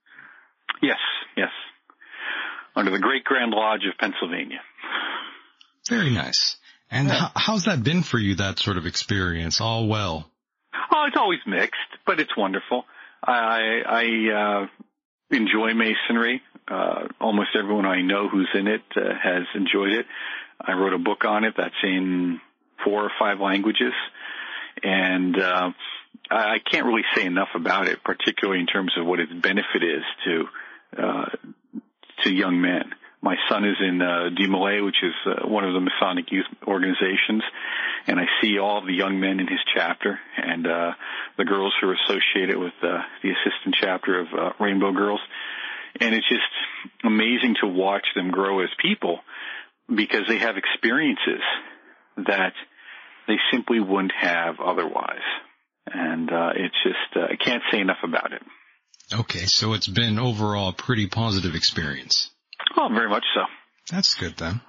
[0.82, 0.98] Yes,
[1.36, 1.50] yes.
[2.76, 4.60] Under the Great Grand Lodge of Pennsylvania.
[5.88, 6.56] Very nice.
[6.90, 7.14] And Yeah.
[7.14, 9.60] how, how's that been for you, that sort of experience?
[9.60, 10.30] All well.
[10.90, 12.84] Oh, it's always mixed, but it's wonderful.
[13.22, 14.66] I, I uh,
[15.30, 16.42] enjoy masonry.
[16.66, 20.06] Uh, almost everyone I know who's in it uh, has enjoyed it.
[20.60, 22.40] I wrote a book on it that's in
[22.84, 23.92] four or five languages,
[24.82, 25.70] and uh,
[26.30, 30.02] I can't really say enough about it, particularly in terms of what its benefit is
[30.24, 30.44] to
[31.02, 31.26] uh,
[32.24, 32.92] to young men.
[33.20, 37.42] My son is in uh, DeMolay, which is uh, one of the Masonic youth organizations,
[38.06, 40.92] and I see all the young men in his chapter and uh,
[41.36, 45.20] the girls who are associated with uh, the assistant chapter of uh, Rainbow Girls,
[46.00, 46.42] and it's just
[47.02, 49.18] amazing to watch them grow as people
[49.92, 51.42] because they have experiences
[52.18, 52.52] that
[53.26, 55.26] they simply wouldn't have otherwise.
[55.92, 58.42] And uh, it's just uh, I can't say enough about it.
[59.12, 62.30] Okay, so it's been overall a pretty positive experience.
[62.76, 63.42] Oh, very much so.
[63.90, 64.60] That's good then.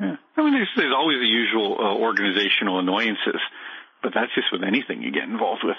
[0.00, 0.16] Yeah.
[0.36, 3.40] I mean, there's there's always the usual uh, organizational annoyances,
[4.02, 5.76] but that's just with anything you get involved with.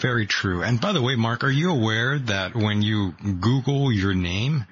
[0.00, 0.62] Very true.
[0.62, 4.66] And by the way, Mark, are you aware that when you Google your name,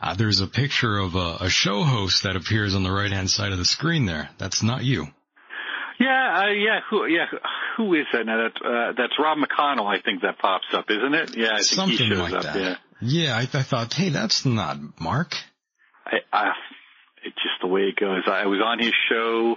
[0.00, 3.30] uh, there's a picture of a, a show host that appears on the right hand
[3.30, 4.28] side of the screen there?
[4.38, 5.08] That's not you.
[5.98, 7.26] Yeah, uh, yeah, who, yeah,
[7.76, 8.26] who is that?
[8.26, 11.36] Now that uh, that's Rob McConnell, I think that pops up, isn't it?
[11.36, 12.42] Yeah, I think Something he shows like up.
[12.42, 12.56] that.
[12.60, 15.34] Yeah, Yeah, I, I thought, hey, that's not Mark.
[16.04, 16.52] I, I,
[17.24, 18.22] it's just the way it goes.
[18.26, 19.56] I was on his show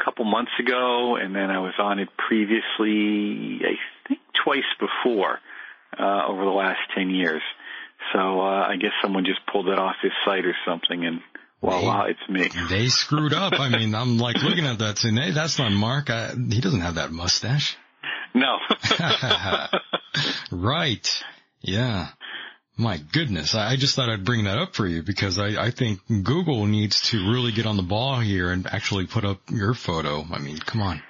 [0.00, 3.76] a couple months ago, and then I was on it previously, I
[4.08, 5.38] think twice before,
[5.98, 7.42] uh, over the last ten years.
[8.12, 11.20] So uh, I guess someone just pulled it off his site or something, and
[11.60, 12.48] voila, it's me.
[12.68, 13.54] They screwed up.
[13.54, 16.10] I mean, I'm like looking at that saying, hey, that's not Mark.
[16.10, 17.76] I, he doesn't have that mustache.
[18.34, 18.58] No.
[20.50, 21.06] Right.
[21.60, 22.08] Yeah.
[22.76, 23.54] My goodness.
[23.54, 26.66] I I just thought I'd bring that up for you because I, I think Google
[26.66, 30.24] needs to really get on the ball here and actually put up your photo.
[30.32, 31.02] I mean, come on.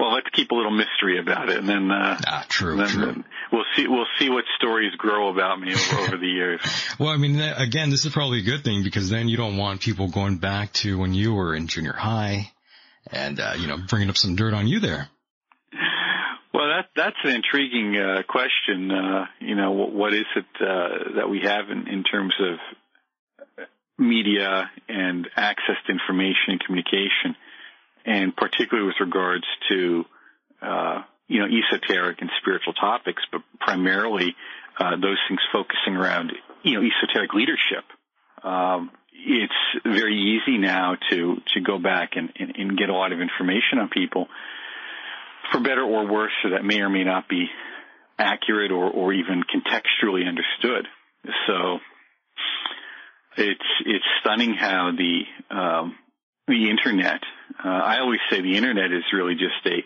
[0.00, 3.04] Well, let's keep a little mystery about it, and then uh, Ah, true, then, true.
[3.06, 3.86] then we'll see.
[3.86, 6.60] We'll see what stories grow about me over, over the years.
[6.98, 9.80] Well, I mean, again, this is probably a good thing because then you don't want
[9.80, 12.50] people going back to when you were in junior high
[13.10, 15.08] and, uh, you know, bringing up some dirt on you there.
[16.52, 18.90] Well, that that's an intriguing uh, question.
[18.90, 23.66] Uh, you know, what, what is it uh, that we have in, in terms of
[23.98, 27.36] media and access to information and communication,
[28.04, 30.04] and particularly with regards to
[30.62, 34.34] uh, you know esoteric and spiritual topics, but primarily
[34.78, 36.32] uh, those things focusing around
[36.62, 37.84] you know esoteric leadership.
[38.42, 39.52] Um, it's
[39.84, 43.78] very easy now to to go back and, and, and get a lot of information
[43.78, 44.28] on people
[45.52, 47.46] for better or worse, so that may or may not be
[48.18, 50.86] accurate or, or even contextually understood.
[51.46, 51.78] So
[53.36, 55.96] it's it's stunning how the um,
[56.50, 57.20] the internet.
[57.64, 59.82] Uh, I always say the internet is really just a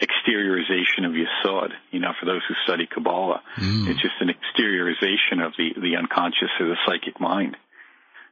[0.00, 1.70] exteriorization of Yesod.
[1.90, 3.88] You know, for those who study Kabbalah, Mm.
[3.88, 7.56] it's just an exteriorization of the the unconscious or the psychic mind.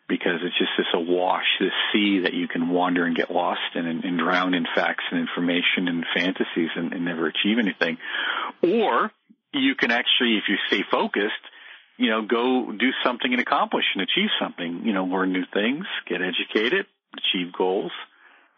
[0.09, 3.87] Because it's just this awash, this sea that you can wander and get lost in
[3.87, 7.97] and, and drown in facts and information and fantasies and, and never achieve anything.
[8.63, 9.11] Or
[9.55, 11.33] you can actually, if you stay focused,
[11.97, 14.83] you know, go do something and accomplish and achieve something.
[14.85, 16.87] You know, learn new things, get educated,
[17.17, 17.93] achieve goals.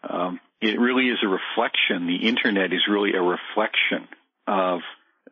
[0.07, 2.07] Um, it really is a reflection.
[2.07, 4.07] The internet is really a reflection
[4.47, 4.81] of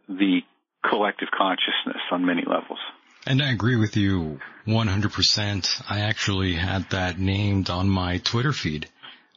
[0.07, 0.41] the
[0.87, 2.79] collective consciousness on many levels.
[3.25, 5.83] And I agree with you 100%.
[5.89, 8.89] I actually had that named on my Twitter feed.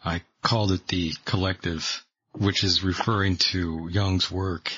[0.04, 4.72] I called it the collective, which is referring to Jung's work.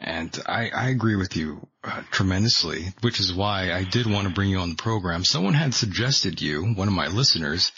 [0.00, 4.34] And I, I agree with you uh, tremendously, which is why I did want to
[4.34, 5.24] bring you on the program.
[5.24, 7.72] Someone had suggested you, one of my listeners,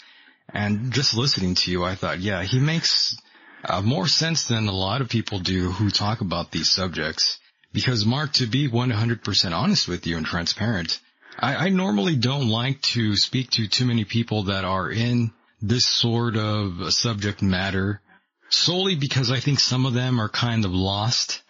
[0.53, 3.15] and just listening to you, I thought, yeah, he makes
[3.65, 7.39] uh, more sense than a lot of people do who talk about these subjects.
[7.73, 10.99] Because Mark, to be 100% honest with you and transparent,
[11.37, 15.85] I, I normally don't like to speak to too many people that are in this
[15.85, 18.01] sort of subject matter
[18.49, 21.41] solely because I think some of them are kind of lost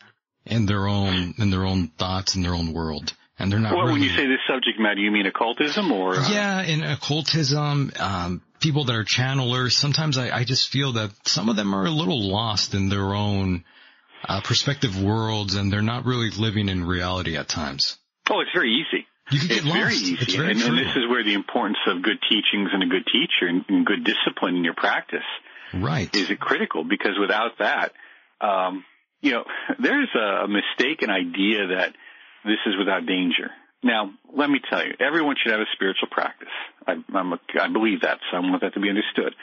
[0.45, 3.13] in their own, in their own thoughts in their own world.
[3.39, 3.99] And they're not Well, really.
[3.99, 6.15] when you say this subject matter, you mean occultism or?
[6.15, 11.11] uh, Yeah, in occultism, um, people that are channelers, sometimes I, I just feel that
[11.27, 13.63] some of them are a little lost in their own
[14.27, 17.97] uh, perspective worlds and they're not really living in reality at times.
[18.29, 19.05] Oh, it's very easy.
[19.29, 19.77] You can get It's lost.
[19.77, 20.17] very easy.
[20.21, 23.05] It's very and, and this is where the importance of good teachings and a good
[23.05, 25.19] teacher and, and good discipline in your practice
[25.73, 26.13] Right.
[26.15, 27.91] is it critical because without that,
[28.39, 28.85] um,
[29.21, 29.43] you know,
[29.79, 31.93] there's a mistaken idea that
[32.45, 33.49] this is without danger.
[33.83, 36.47] Now, let me tell you, everyone should have a spiritual practice.
[36.87, 36.95] I,
[37.67, 39.35] believe that, so I want that to be understood.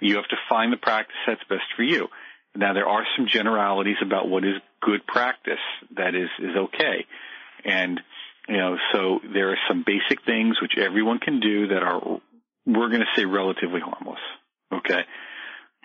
[0.00, 2.08] You have to find the practice that's best for you.
[2.56, 5.62] Now, there are some generalities about what is good practice
[5.96, 7.06] that is is okay,
[7.64, 8.00] and
[8.48, 12.20] you know, so there are some basic things which everyone can do that are
[12.66, 14.20] we're going to say relatively harmless.
[14.72, 15.02] Okay.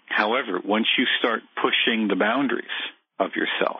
[0.07, 2.65] However, once you start pushing the boundaries
[3.19, 3.79] of yourself,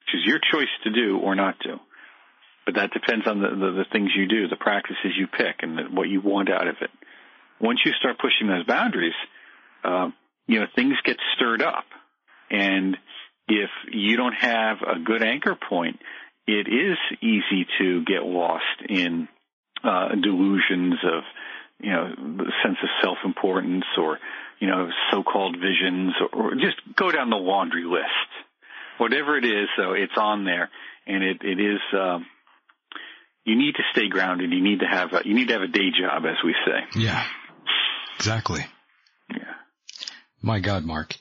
[0.00, 1.78] which is your choice to do or not do,
[2.64, 5.78] but that depends on the, the, the things you do, the practices you pick, and
[5.78, 6.90] the, what you want out of it.
[7.60, 9.14] Once you start pushing those boundaries,
[9.84, 10.10] uh,
[10.46, 11.84] you know things get stirred up,
[12.50, 12.96] and
[13.48, 15.98] if you don't have a good anchor point,
[16.46, 19.28] it is easy to get lost in
[19.84, 21.22] uh, delusions of
[21.80, 24.18] you know the sense of self-importance or
[24.60, 28.06] you know so-called visions or, or just go down the laundry list.
[28.98, 30.70] Whatever it is, though, it's on there,
[31.06, 31.80] and it it is.
[31.92, 32.26] Um,
[33.44, 34.52] you need to stay grounded.
[34.52, 37.00] You need to have a, you need to have a day job, as we say.
[37.00, 37.24] Yeah.
[38.16, 38.64] Exactly.
[39.30, 39.54] Yeah.
[40.40, 41.16] My God, Mark.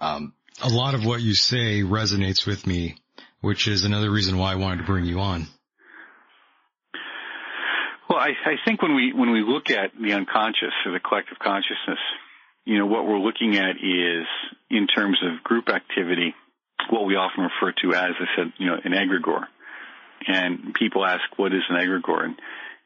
[0.00, 2.96] Um, a lot of what you say resonates with me,
[3.40, 5.46] which is another reason why I wanted to bring you on.
[8.08, 11.38] Well, I, I think when we when we look at the unconscious or the collective
[11.38, 11.98] consciousness,
[12.64, 14.26] you know, what we're looking at is
[14.70, 16.34] in terms of group activity,
[16.90, 19.46] what we often refer to as, I said, you know, an egregore.
[20.26, 22.34] And people ask, what is an egregore?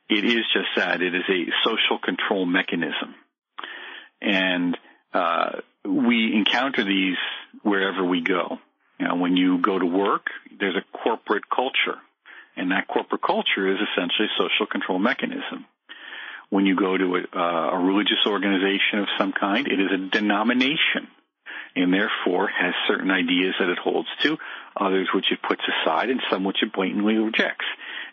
[0.08, 1.02] It is just that.
[1.02, 3.14] It is a social control mechanism.
[4.20, 4.76] And
[5.12, 7.16] uh, we encounter these
[7.62, 8.58] wherever we go.
[8.98, 11.98] You know, when you go to work, there's a corporate culture.
[12.56, 15.66] And that corporate culture is essentially a social control mechanism.
[16.48, 20.10] When you go to a, uh, a religious organization of some kind, it is a
[20.10, 21.08] denomination
[21.74, 24.38] and therefore has certain ideas that it holds to,
[24.80, 27.66] others which it puts aside, and some which it blatantly rejects.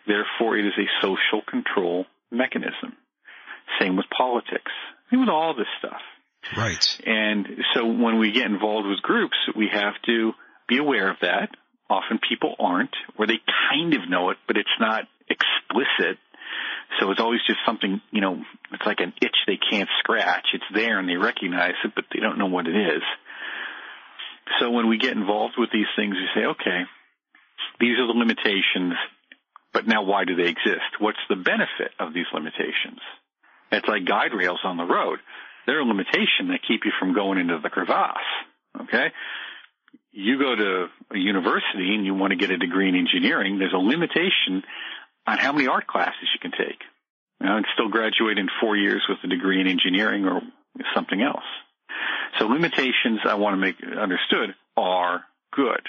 [0.06, 2.96] Therefore, it is a social control mechanism.
[3.80, 4.72] Same with politics.
[5.10, 6.00] Same with all this stuff.
[6.56, 6.98] Right.
[7.06, 10.32] And so when we get involved with groups, we have to
[10.68, 11.50] be aware of that.
[11.88, 16.18] Often people aren't, or they kind of know it, but it's not explicit.
[17.00, 18.42] So it's always just something, you know,
[18.72, 20.46] it's like an itch they can't scratch.
[20.54, 23.02] It's there and they recognize it, but they don't know what it is.
[24.60, 26.82] So when we get involved with these things, we say, okay,
[27.80, 28.94] these are the limitations,
[29.72, 31.00] but now why do they exist?
[31.00, 33.00] What's the benefit of these limitations?
[33.72, 35.18] It's like guide rails on the road.
[35.66, 38.16] They're a limitation that keep you from going into the crevasse.
[38.82, 39.12] Okay?
[40.12, 43.72] You go to a university and you want to get a degree in engineering, there's
[43.72, 44.62] a limitation
[45.26, 46.80] on how many art classes you can take.
[47.40, 50.40] You know, and still graduate in four years with a degree in engineering or
[50.94, 51.44] something else.
[52.38, 55.82] So limitations I want to make understood are good.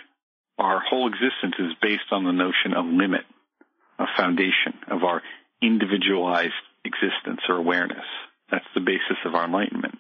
[0.57, 3.26] Our whole existence is based on the notion of limit,
[3.99, 5.22] a foundation of our
[5.61, 6.53] individualized
[6.86, 8.06] existence or awareness.
[8.52, 9.98] That's the basis of our enlightenment.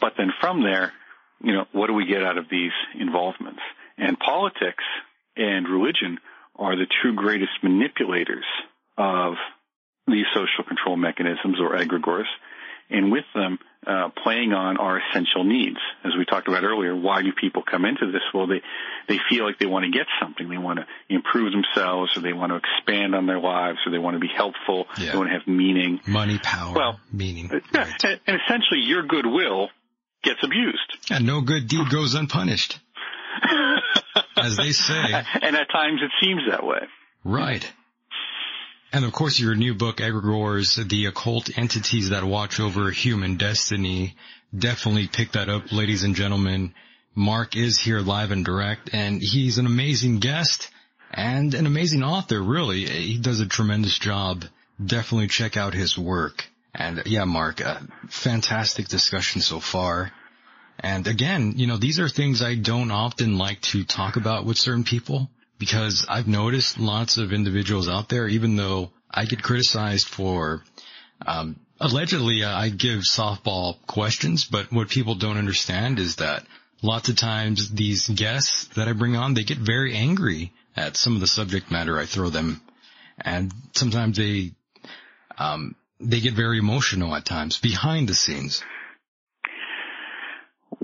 [0.00, 0.92] But then from there,
[1.42, 3.60] you know, what do we get out of these involvements?
[3.98, 4.84] And politics
[5.36, 6.18] and religion
[6.56, 8.44] are the two greatest manipulators
[8.96, 9.34] of
[10.06, 12.30] these social control mechanisms or egregores,
[12.92, 15.78] and with them uh, playing on our essential needs.
[16.04, 18.22] As we talked about earlier, why do people come into this?
[18.32, 18.62] Well, they
[19.08, 20.48] they feel like they want to get something.
[20.48, 23.98] They want to improve themselves, or they want to expand on their lives, or they
[23.98, 24.86] want to be helpful.
[24.98, 25.12] Yeah.
[25.12, 26.00] They want to have meaning.
[26.06, 27.50] Money, power, Well, meaning.
[27.52, 28.04] Uh, Yeah, Right.
[28.04, 29.70] and, and essentially, your goodwill
[30.22, 30.98] gets abused.
[31.10, 32.78] And no good deed goes unpunished,
[34.36, 34.94] as they say.
[35.42, 36.78] and at times, it seems that way.
[37.24, 37.70] Right.
[38.92, 44.16] And of course, your new book, Egregores, the occult entities that watch over human destiny,
[44.56, 46.74] definitely pick that up, ladies and gentlemen.
[47.14, 50.70] Mark is here live and direct, and he's an amazing guest
[51.10, 52.84] and an amazing author, really.
[52.84, 54.44] He does a tremendous job.
[54.84, 56.44] Definitely check out his work.
[56.74, 60.12] And yeah, Mark, uh, fantastic discussion so far.
[60.78, 64.58] And again, you know, these are things I don't often like to talk about with
[64.58, 65.30] certain people
[65.62, 70.64] because I've noticed lots of individuals out there, even though I get criticized for,
[71.24, 76.44] um, allegedly uh, I give softball questions, but what people don't understand is that
[76.82, 81.14] lots of times these guests that I bring on, they get very angry at some
[81.14, 82.60] of the subject matter I throw them.
[83.20, 84.50] And sometimes they,
[85.38, 88.64] um, they get very emotional at times behind the scenes.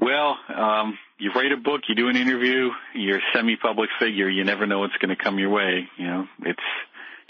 [0.01, 4.28] Well, um, you write a book, you do an interview, you're a semi-public figure.
[4.28, 5.89] You never know what's going to come your way.
[5.97, 6.62] You know, it's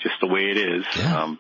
[0.02, 0.85] just the way it is.
[0.97, 1.23] Yeah.
[1.23, 1.39] Um,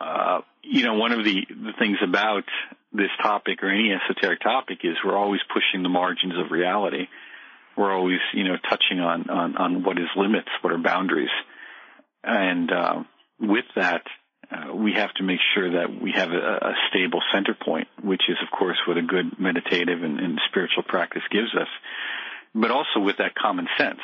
[0.00, 2.44] uh, you know, one of the, the things about
[2.92, 7.06] this topic or any esoteric topic is we're always pushing the margins of reality.
[7.76, 11.30] We're always, you know, touching on, on, on what is limits, what are boundaries.
[12.24, 13.02] And, uh,
[13.40, 14.02] with that,
[14.52, 18.22] uh, we have to make sure that we have a, a, stable center point, which
[18.28, 21.68] is, of course, what a good meditative and, and spiritual practice gives us.
[22.54, 24.00] But also with that common sense,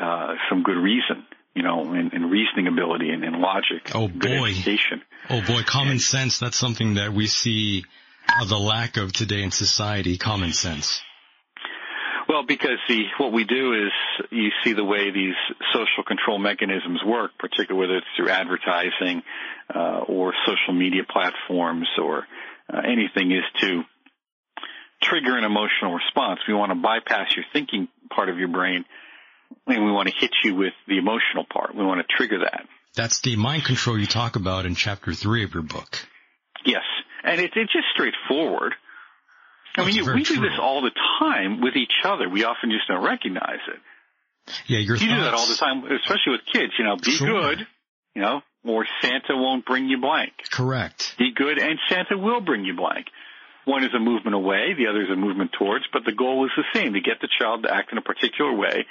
[0.00, 1.24] uh, some good reason,
[1.54, 3.90] you know, and, and reasoning ability and, and logic.
[3.94, 4.50] Oh boy.
[4.50, 5.02] Education.
[5.30, 6.38] Oh boy, common sense.
[6.38, 7.84] That's something that we see
[8.28, 10.18] uh, the lack of today in society.
[10.18, 11.00] Common sense.
[12.28, 13.92] Well, because the what we do is
[14.30, 15.34] you see the way these
[15.72, 19.22] social control mechanisms work, particularly whether it's through advertising
[19.72, 22.26] uh, or social media platforms or
[22.72, 23.82] uh, anything, is to
[25.02, 26.40] trigger an emotional response.
[26.48, 28.84] We want to bypass your thinking part of your brain,
[29.68, 31.76] and we want to hit you with the emotional part.
[31.76, 32.66] We want to trigger that.
[32.96, 35.98] That's the mind control you talk about in chapter three of your book.
[36.64, 36.82] Yes,
[37.22, 38.74] and it, it's just straightforward.
[39.76, 42.28] I mean, you, we do this all the time with each other.
[42.28, 43.80] We often just don't recognize it.
[44.66, 45.18] Yeah, your you thoughts.
[45.18, 46.72] do that all the time, especially with kids.
[46.78, 47.28] You know, be Sure.
[47.56, 47.66] good.
[48.14, 50.32] You know, or Santa won't bring you blank.
[50.50, 51.14] Correct.
[51.18, 53.06] Be good, and Santa will bring you blank.
[53.66, 56.52] One is a movement away, the other is a movement towards, but the goal is
[56.56, 58.86] the same: to get the child to act in a particular way.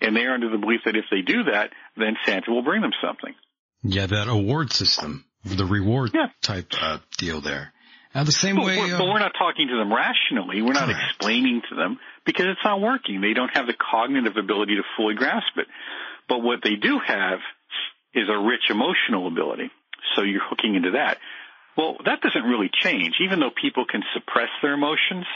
[0.00, 2.90] And they're under the belief that if they do that, then Santa will bring them
[3.02, 3.34] something.
[3.84, 6.28] Yeah, that award system, the reward Yeah.
[6.42, 7.72] type uh, deal there.
[8.14, 8.78] Uh, the same But way.
[8.78, 10.62] we're, uh, but we're not talking to them rationally.
[10.62, 11.00] We're not Correct.
[11.10, 13.20] explaining to them because it's not working.
[13.20, 15.66] They don't have the cognitive ability to fully grasp it.
[16.28, 17.40] But what they do have
[18.14, 19.70] is a rich emotional ability.
[20.14, 21.18] So you're hooking into that.
[21.76, 23.16] Well, that doesn't really change.
[23.20, 25.26] Even though people can suppress their emotions,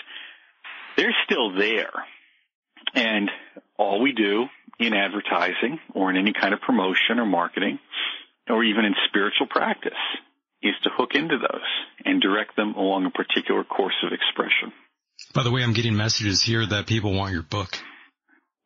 [0.97, 1.91] they're still there.
[2.95, 3.29] And
[3.77, 4.47] all we do
[4.79, 7.81] in advertising or in any kind of promotion or marketing
[8.49, 9.93] or even in spiritual practice
[10.63, 11.61] is to hook into those
[12.05, 14.73] and direct them along a particular course of expression.
[15.35, 17.71] by the way, I'm getting messages here that people want your book.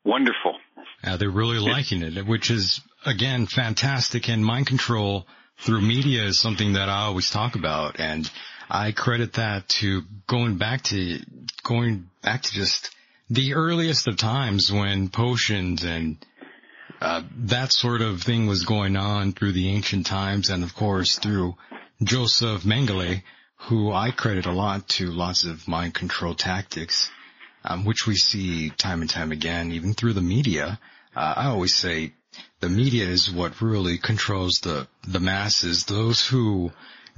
[0.05, 0.59] Wonderful.
[1.05, 4.29] Uh, they're really liking it, which is again fantastic.
[4.29, 5.27] And mind control
[5.59, 8.29] through media is something that I always talk about, and
[8.71, 11.21] I credit that to going back to
[11.63, 12.91] going back to just
[13.31, 16.25] the earliest of times when potions and
[17.01, 21.19] uh, that sort of thing was going on through the ancient times, and of course
[21.19, 21.55] through
[22.03, 23.23] Joseph Mengele,
[23.69, 27.11] who I credit a lot to lots of mind control tactics
[27.65, 30.79] um, which we see time and time again, even through the media.
[31.15, 32.13] Uh, I always say
[32.61, 35.85] the media is what really controls the the masses.
[35.85, 36.73] Those who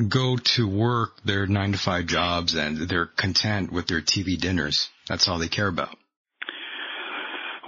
[0.09, 4.91] go to work their nine to five jobs and they're content with their TV dinners.
[5.09, 5.97] That's all they care about.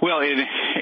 [0.01, 0.37] Well, it,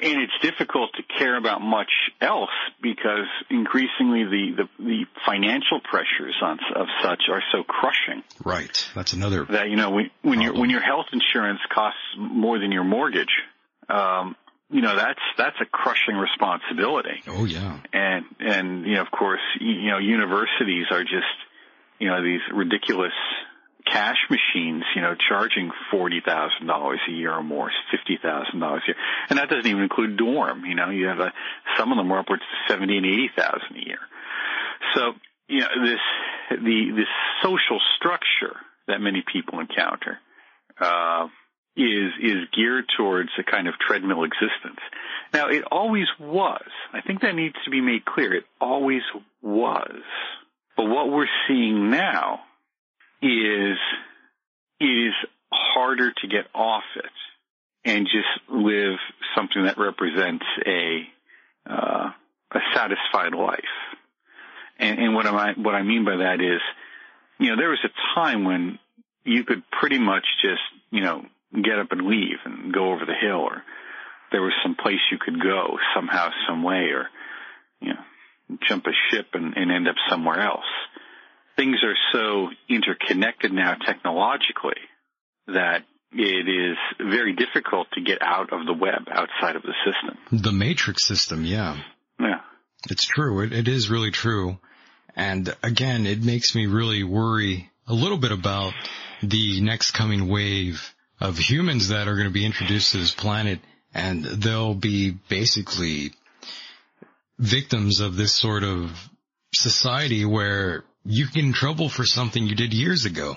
[0.06, 1.92] and it's difficult to care about much
[2.22, 2.50] else
[2.82, 8.90] because increasingly the, the, the financial pressures on, of such are so crushing Right.
[8.96, 9.46] That's another.
[9.46, 13.34] that, you know, when, when your, when your health insurance costs more than your mortgage,
[13.90, 14.36] um,
[14.70, 17.22] you know, that's, that's a crushing responsibility.
[17.28, 17.80] Oh yeah.
[17.94, 21.38] and and you know of course you know universities are just
[22.00, 23.14] you know these ridiculous
[23.86, 28.82] cash machines you know charging forty thousand dollars a year or more fifty thousand dollars
[28.86, 28.98] a year
[29.30, 31.32] and that doesn't even include dorm you know you have a
[31.78, 34.00] some of them are upwards to seventy and eighty thousand a year
[34.96, 35.14] so
[35.48, 36.00] you know this
[36.50, 37.08] the this
[37.44, 38.56] social structure
[38.88, 40.20] that many people encounter
[40.80, 41.28] uh
[41.78, 44.80] is is geared towards a kind of treadmill existence.
[45.34, 46.68] Now, it always was.
[46.94, 48.34] I think that needs to be made clear.
[48.34, 49.02] It always
[49.42, 50.02] was.
[50.78, 52.42] But what we're seeing now
[53.26, 53.78] is
[54.80, 55.14] it is
[55.52, 57.12] harder to get off it
[57.84, 58.98] and just live
[59.36, 61.04] something that represents a
[61.68, 62.10] uh,
[62.52, 63.60] a satisfied life.
[64.78, 66.62] And, and what am I what I mean by that is,
[67.40, 68.80] you know, there was a time when
[69.24, 70.62] you could pretty much just,
[70.92, 73.64] you know, get up and leave and go over the hill or
[74.32, 77.08] there was some place you could go somehow, some way or,
[77.80, 80.66] you know, jump a ship and, and end up somewhere else.
[81.56, 84.82] Things are so interconnected now technologically
[85.48, 90.18] that it is very difficult to get out of the web outside of the system.
[90.32, 91.46] The matrix system.
[91.46, 91.78] Yeah.
[92.20, 92.42] Yeah.
[92.90, 93.42] It's true.
[93.42, 94.58] It, it is really true.
[95.16, 98.74] And again, it makes me really worry a little bit about
[99.22, 103.60] the next coming wave of humans that are going to be introduced to this planet
[103.94, 106.12] and they'll be basically
[107.40, 108.92] victims of this sort of
[109.54, 113.36] society where you get in trouble for something you did years ago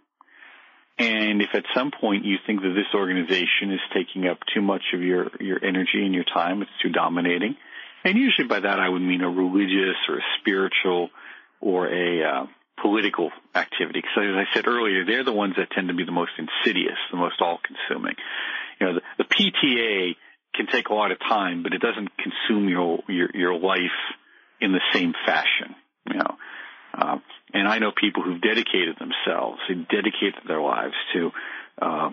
[0.99, 4.83] And if at some point you think that this organization is taking up too much
[4.95, 7.57] of your your energy and your time, it's too dominating,
[8.07, 11.11] and usually by that I would mean a religious or a spiritual
[11.61, 12.47] or a uh,
[12.81, 14.01] political activity.
[14.01, 16.99] Because as I said earlier, they're the ones that tend to be the most insidious,
[17.11, 18.15] the most all-consuming.
[18.81, 20.15] You know, the, the PTA
[20.55, 23.99] can take a lot of time, but it doesn't consume your your, your life
[24.61, 25.75] in the same fashion.
[26.09, 26.37] You know,
[26.97, 27.19] uh,
[27.53, 31.31] and I know people who've dedicated themselves, who dedicated their lives to
[31.83, 32.11] uh,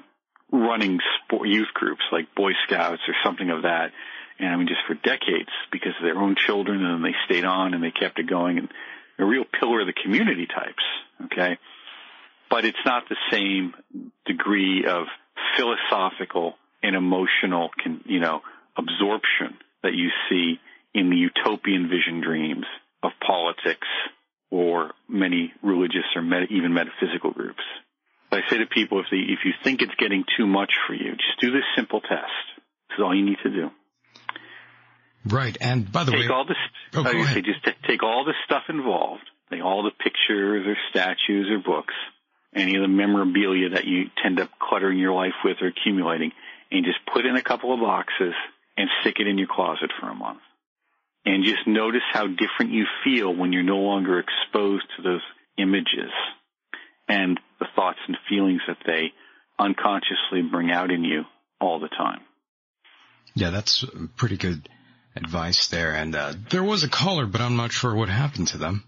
[0.52, 3.92] running sport, youth groups like Boy Scouts or something of that.
[4.40, 7.74] And I mean, just for decades, because of their own children, and they stayed on
[7.74, 8.70] and they kept it going, and
[9.20, 10.84] a real pillar of the community types.
[11.26, 11.58] Okay,
[12.50, 13.74] but it's not the same
[14.26, 15.06] degree of
[15.58, 17.70] philosophical and emotional,
[18.06, 18.42] you know,
[18.78, 20.60] absorption that you see
[20.94, 22.66] in the utopian vision dreams
[23.02, 23.88] of politics
[24.52, 27.64] or many religious or met, even metaphysical groups.
[28.32, 31.12] I say to people, if, they, if you think it's getting too much for you,
[31.12, 32.32] just do this simple test.
[32.90, 33.70] This is all you need to do.
[35.26, 36.58] Right, and by the take way, all this.
[36.94, 37.36] Oh, go I ahead.
[37.36, 41.60] say just t- take all the stuff involved, like all the pictures or statues or
[41.60, 41.94] books,
[42.56, 46.32] any of the memorabilia that you tend up cluttering your life with or accumulating,
[46.72, 48.34] and just put in a couple of boxes
[48.76, 50.40] and stick it in your closet for a month.
[51.26, 55.22] And just notice how different you feel when you're no longer exposed to those
[55.58, 56.12] images
[57.08, 59.14] and the thoughts and feelings that they
[59.58, 61.24] unconsciously bring out in you
[61.62, 62.20] all the time.
[63.36, 63.86] yeah, that's
[64.18, 64.68] pretty good
[65.16, 65.94] advice there.
[65.94, 68.84] And uh, there was a caller, but I'm not sure what happened to them.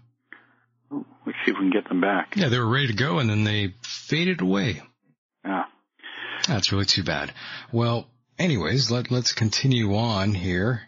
[0.90, 2.36] Let's see if we can get them back.
[2.36, 4.82] Yeah, they were ready to go, and then they faded away.
[5.44, 5.64] Yeah.
[6.46, 7.32] That's really too bad.
[7.72, 8.06] Well,
[8.38, 10.82] anyways, let, let's continue on here.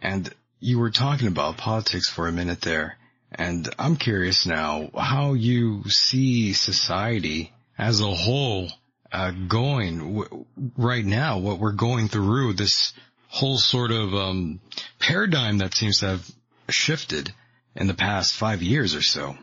[0.00, 2.96] And you were talking about politics for a minute there.
[3.30, 8.68] And I'm curious now how you see society as a whole
[9.10, 10.44] uh, going w-
[10.76, 12.92] right now, what we're going through, this
[13.32, 14.60] whole sort of um,
[14.98, 16.30] paradigm that seems to have
[16.68, 17.32] shifted
[17.74, 19.34] in the past five years or so.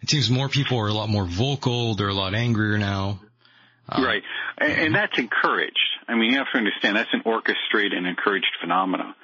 [0.00, 1.94] It seems more people are a lot more vocal.
[1.94, 3.20] They're a lot angrier now.
[3.86, 4.22] Uh, Right.
[4.56, 5.76] And, and that's encouraged.
[6.08, 9.14] I mean, you have to understand that's an orchestrated and encouraged phenomena.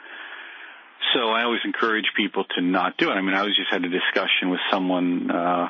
[1.14, 3.14] So I always encourage people to not do it.
[3.14, 5.68] I mean, I was just had a discussion with someone, uh,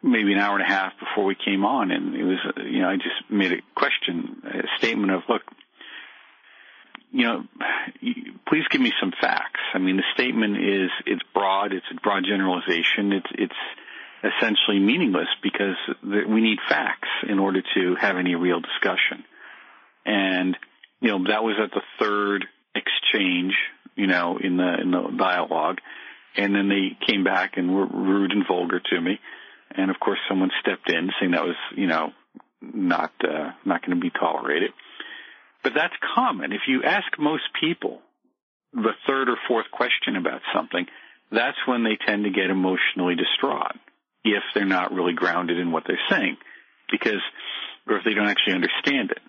[0.00, 2.38] maybe an hour and a half before we came on and it was,
[2.70, 5.42] you know, I just made a question, a statement of, look,
[7.14, 7.44] you know,
[8.48, 9.60] please give me some facts.
[9.72, 15.28] I mean, the statement is, it's broad, it's a broad generalization, it's, it's essentially meaningless
[15.40, 19.22] because we need facts in order to have any real discussion.
[20.04, 20.56] And,
[21.00, 23.54] you know, that was at the third exchange,
[23.94, 25.78] you know, in the, in the dialogue.
[26.36, 29.20] And then they came back and were rude and vulgar to me.
[29.70, 32.10] And of course someone stepped in saying that was, you know,
[32.60, 34.72] not, uh, not going to be tolerated.
[35.64, 36.52] But that's common.
[36.52, 38.00] If you ask most people
[38.74, 40.86] the third or fourth question about something,
[41.32, 43.74] that's when they tend to get emotionally distraught
[44.24, 46.36] if they're not really grounded in what they're saying
[46.90, 47.20] because,
[47.88, 49.20] or if they don't actually understand it.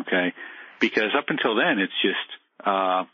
[0.00, 0.34] Okay.
[0.80, 3.04] Because up until then, it's just, uh,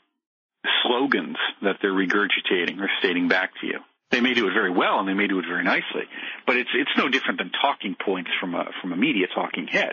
[0.82, 3.78] slogans that they're regurgitating or stating back to you.
[4.10, 6.08] They may do it very well and they may do it very nicely,
[6.46, 9.92] but it's, it's no different than talking points from a, from a media talking head.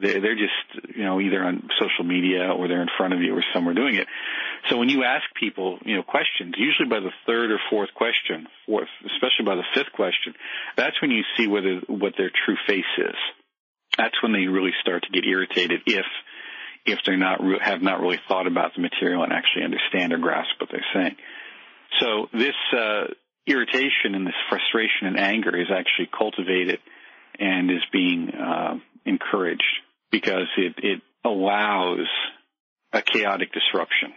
[0.00, 3.44] They're, just, you know, either on social media or they're in front of you or
[3.54, 4.06] somewhere doing it.
[4.68, 8.46] So when you ask people, you know, questions, usually by the third or fourth question,
[8.66, 10.34] fourth, especially by the fifth question,
[10.76, 13.16] that's when you see whether, what their true face is.
[13.96, 16.06] That's when they really start to get irritated if,
[16.84, 20.50] if they're not, have not really thought about the material and actually understand or grasp
[20.58, 21.16] what they're saying.
[22.00, 23.14] So this, uh,
[23.46, 26.80] irritation and this frustration and anger is actually cultivated
[27.38, 28.74] and is being uh,
[29.04, 29.62] encouraged
[30.16, 32.08] because it, it allows
[32.90, 34.14] a chaotic disruption.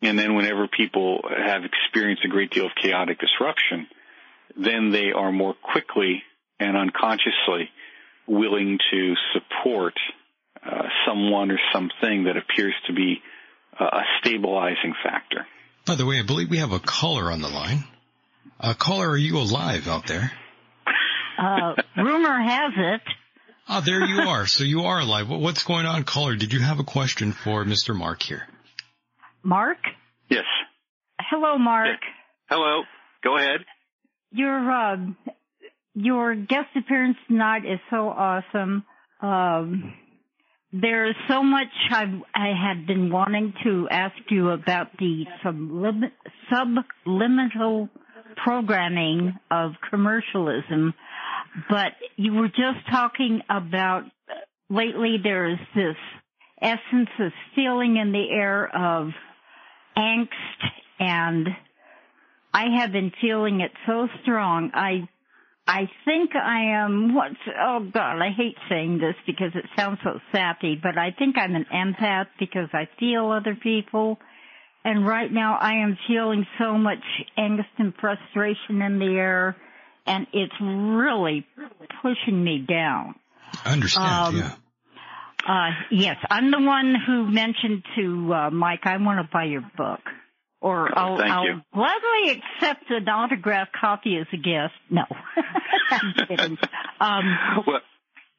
[0.00, 3.88] And then whenever people have experienced a great deal of chaotic disruption,
[4.56, 6.22] then they are more quickly
[6.60, 7.70] and unconsciously
[8.28, 9.94] willing to support
[10.64, 13.20] uh, someone or something that appears to be
[13.80, 15.44] uh, a stabilizing factor.
[15.86, 17.82] By the way, I believe we have a caller on the line.
[18.60, 20.30] Uh, caller, are you alive out there?
[21.36, 23.02] Uh, rumor has it.
[23.68, 24.46] Ah, there you are.
[24.46, 25.28] So you are alive.
[25.28, 26.36] What's going on, caller?
[26.36, 27.96] Did you have a question for Mr.
[27.96, 28.42] Mark here?
[29.42, 29.78] Mark?
[30.28, 30.44] Yes.
[31.20, 31.98] Hello, Mark.
[32.48, 32.82] Hello.
[33.22, 33.60] Go ahead.
[34.32, 34.96] Your uh,
[35.94, 38.84] your guest appearance tonight is so awesome.
[39.20, 39.94] Um,
[40.72, 46.10] there's so much I've, I had been wanting to ask you about the sublim-
[46.50, 47.90] subliminal
[48.42, 50.94] programming of commercialism,
[51.68, 54.04] but you were just talking about
[54.70, 55.96] lately there's this
[56.60, 59.10] essence of feeling in the air of
[59.96, 60.28] angst
[60.98, 61.48] and
[62.54, 64.70] I have been feeling it so strong.
[64.74, 65.08] I
[65.66, 70.18] I think I am what's oh god, I hate saying this because it sounds so
[70.32, 74.18] sappy, but I think I'm an empath because I feel other people.
[74.84, 77.04] And right now I am feeling so much
[77.38, 79.56] angst and frustration in the air
[80.06, 81.46] and it's really
[82.02, 83.14] pushing me down.
[83.64, 84.54] I understand, um, yeah.
[85.46, 89.68] Uh, yes, I'm the one who mentioned to uh, Mike, I want to buy your
[89.76, 90.00] book
[90.62, 94.74] or oh, I'll, I'll gladly accept an autographed copy as a gift.
[94.88, 95.02] No,
[95.90, 96.58] I'm kidding.
[97.00, 97.80] Um, well,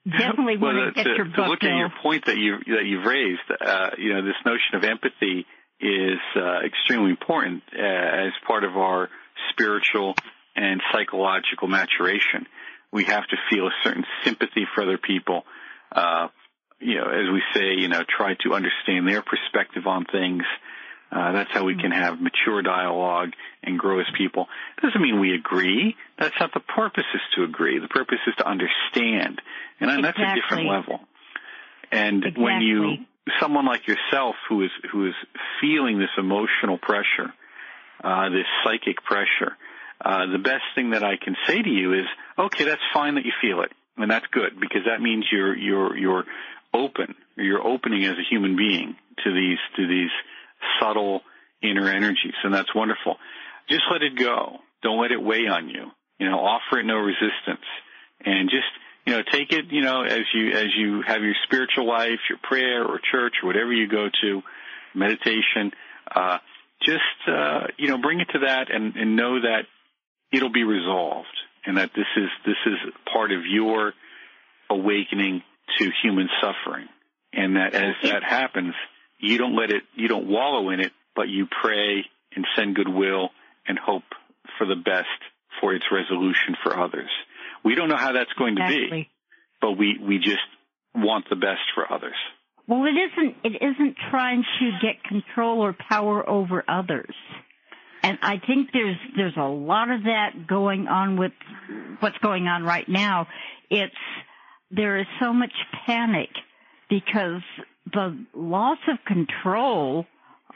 [0.06, 1.36] definitely well, want to get to, your book.
[1.36, 1.68] To look though.
[1.68, 5.46] at your point that you that you've raised, uh, you know, this notion of empathy
[5.80, 9.10] is uh, extremely important uh, as part of our
[9.52, 10.16] spiritual
[10.56, 12.46] and psychological maturation.
[12.92, 15.44] We have to feel a certain sympathy for other people.
[15.92, 16.28] Uh,
[16.80, 20.44] you know, as we say, you know, try to understand their perspective on things.
[21.12, 23.30] Uh, that's how we can have mature dialogue
[23.62, 24.48] and grow as people.
[24.82, 25.96] Doesn't mean we agree.
[26.18, 27.80] That's not the purpose is to agree.
[27.80, 29.42] The purpose is to understand.
[29.80, 30.02] And exactly.
[30.02, 31.00] that's a different level.
[31.92, 32.44] And exactly.
[32.44, 32.98] when you,
[33.40, 35.14] someone like yourself who is, who is
[35.62, 37.32] feeling this emotional pressure,
[38.04, 39.56] uh, this psychic pressure,
[40.04, 42.06] uh, the best thing that I can say to you is,
[42.38, 43.72] okay, that's fine that you feel it.
[43.98, 46.24] And that's good because that means you're, you're, you're
[46.74, 47.16] open.
[47.38, 50.10] You're opening as a human being to these, to these,
[50.80, 51.22] subtle
[51.62, 53.18] inner energies, and that's wonderful.
[53.70, 54.58] Just let it go.
[54.82, 55.92] Don't let it weigh on you.
[56.20, 57.66] You know, offer it no resistance,
[58.24, 58.68] and just
[59.06, 59.66] you know, take it.
[59.72, 63.48] You know, as you as you have your spiritual life, your prayer or church or
[63.48, 64.42] whatever you go to,
[64.94, 65.72] meditation.
[66.14, 66.38] Uh,
[66.82, 69.62] just uh, you know, bring it to that, and, and know that
[70.34, 71.28] it'll be resolved,
[71.66, 73.94] and that this is this is part of your
[74.70, 75.44] awakening
[75.78, 76.88] to human suffering,
[77.32, 78.74] and that as that happens,
[79.20, 82.06] you don't let it, you don't wallow in it, but you pray
[82.36, 83.30] and send goodwill
[83.68, 84.04] and hope
[84.58, 85.08] for the best
[85.62, 87.10] for its resolution for others.
[87.64, 88.86] We don't know how that's going exactly.
[88.86, 89.10] to be,
[89.62, 90.42] but we, we just
[90.94, 92.16] want the best for others.
[92.68, 97.16] Well, it isn't, it isn't trying to get control or power over others.
[98.04, 101.32] And I think there's, there's a lot of that going on with
[102.02, 103.28] what's going on right now.
[103.70, 103.96] It's,
[104.70, 105.54] there is so much
[105.86, 106.30] panic
[106.90, 107.42] because
[107.92, 110.06] the loss of control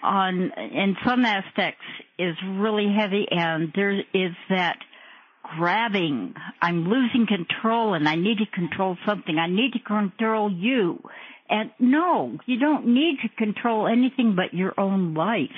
[0.04, 1.84] on in some aspects
[2.20, 4.78] is really heavy and there is that
[5.58, 6.34] grabbing.
[6.62, 9.38] I'm losing control and i need to control something.
[9.38, 11.02] I need to control you.
[11.50, 15.50] And no you don't need to control anything but your own life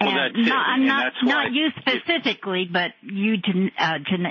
[0.00, 0.70] well, and that's not, it.
[0.70, 4.26] I'm and not, that's not you specifically, but you gen, uh, gen,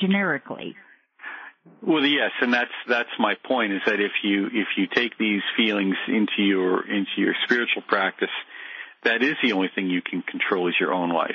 [0.00, 0.76] generically.
[1.82, 5.42] Well, yes, and that's that's my point is that if you if you take these
[5.56, 8.30] feelings into your into your spiritual practice,
[9.04, 11.32] that is the only thing you can control is your own life.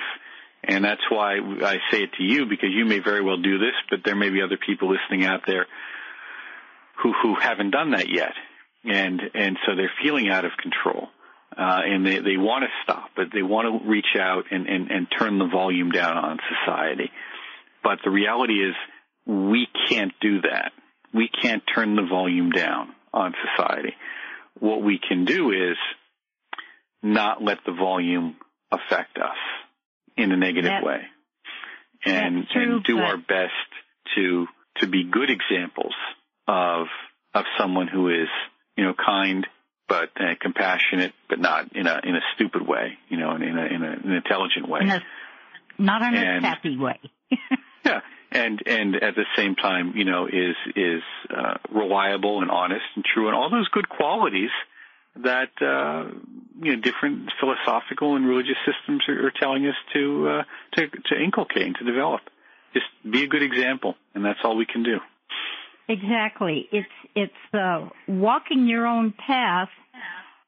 [0.64, 3.76] And that's why I say it to you because you may very well do this,
[3.90, 5.68] but there may be other people listening out there
[7.02, 8.34] who who haven't done that yet.
[8.84, 11.10] And and so they're feeling out of control.
[11.58, 14.92] Uh, and they, they want to stop, but they want to reach out and, and,
[14.92, 17.12] and turn the volume down on society.
[17.84, 18.76] But the reality is
[19.26, 20.72] we can't do that.
[21.14, 23.96] We can't turn the volume down on society.
[24.60, 25.78] What we can do is
[27.02, 28.36] not let the volume
[28.72, 29.38] affect us
[30.16, 31.02] in a negative way
[32.06, 33.54] and true, and do but- our best
[34.16, 34.48] to
[34.78, 35.94] to be good examples
[36.48, 36.88] of
[37.34, 38.28] of someone who is
[38.78, 39.46] you know kind
[39.90, 43.48] but uh, compassionate but not in a in a stupid way you know in a
[43.48, 45.02] in a, in an intelligent way And a,
[45.82, 47.00] not in And- a sappy way.
[47.86, 48.02] Yeah,
[48.32, 51.02] and and at the same time, you know, is is
[51.36, 54.50] uh, reliable and honest and true, and all those good qualities
[55.24, 56.12] that uh,
[56.62, 60.44] you know different philosophical and religious systems are, are telling us to uh,
[60.76, 62.20] to to inculcate and to develop.
[62.74, 64.98] Just be a good example, and that's all we can do.
[65.90, 66.70] Exactly.
[66.72, 69.70] It's it's uh, walking your own path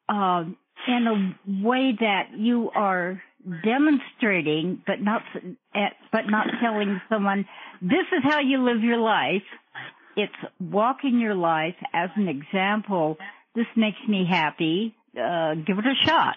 [0.08, 0.44] uh,
[0.88, 3.20] in a way that you are
[3.66, 5.24] demonstrating, but not
[6.12, 7.46] but not telling someone
[7.82, 9.42] this is how you live your life.
[10.16, 13.18] It's walking your life as an example.
[13.56, 14.96] This makes me happy.
[15.18, 16.36] Uh, give it a shot.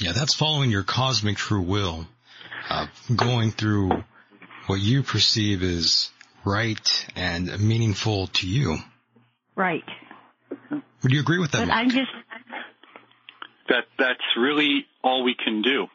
[0.00, 2.06] Yeah, that's following your cosmic true will,
[2.70, 3.90] uh, going through
[4.66, 6.10] what you perceive as
[6.48, 8.78] right and meaningful to you.
[9.56, 9.84] Right.
[11.02, 11.58] Would you agree with that?
[11.58, 11.78] But Mark?
[11.80, 12.10] I'm just
[13.68, 15.86] That that's really all we can do,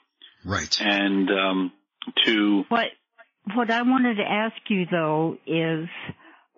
[0.46, 0.80] right.
[0.82, 1.72] and um,
[2.26, 2.88] to What
[3.56, 5.88] what I wanted to ask you though is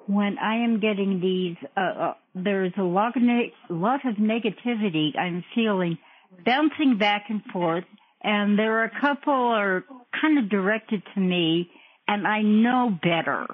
[0.08, 5.18] when I am getting these, uh, uh, there's a lot of, ne- lot of negativity
[5.18, 5.98] I'm feeling
[6.46, 7.86] bouncing back and forth,
[8.22, 9.84] and there are a couple are
[10.22, 11.70] kind of directed to me,
[12.08, 13.48] and I know better,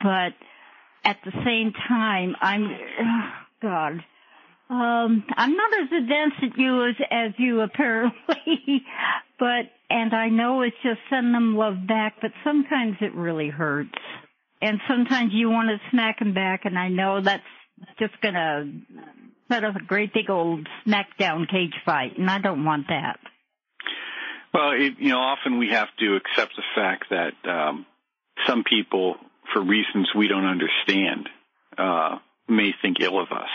[0.00, 0.32] but
[1.04, 3.30] at the same time, I'm, oh
[3.62, 4.04] God,
[4.70, 8.84] um, I'm not as advanced at you as, as you apparently,
[9.38, 13.98] but, and I know it's just send them love back, but sometimes it really hurts.
[14.62, 17.42] And sometimes you want to smack them back, and I know that's
[17.98, 18.70] just gonna
[19.50, 23.18] set up a great big old smackdown cage fight, and I don't want that.
[24.52, 27.86] Well, it, you know, often we have to accept the fact that um,
[28.46, 29.16] some people,
[29.52, 31.28] for reasons we don't understand,
[31.78, 33.48] uh, may think ill of us,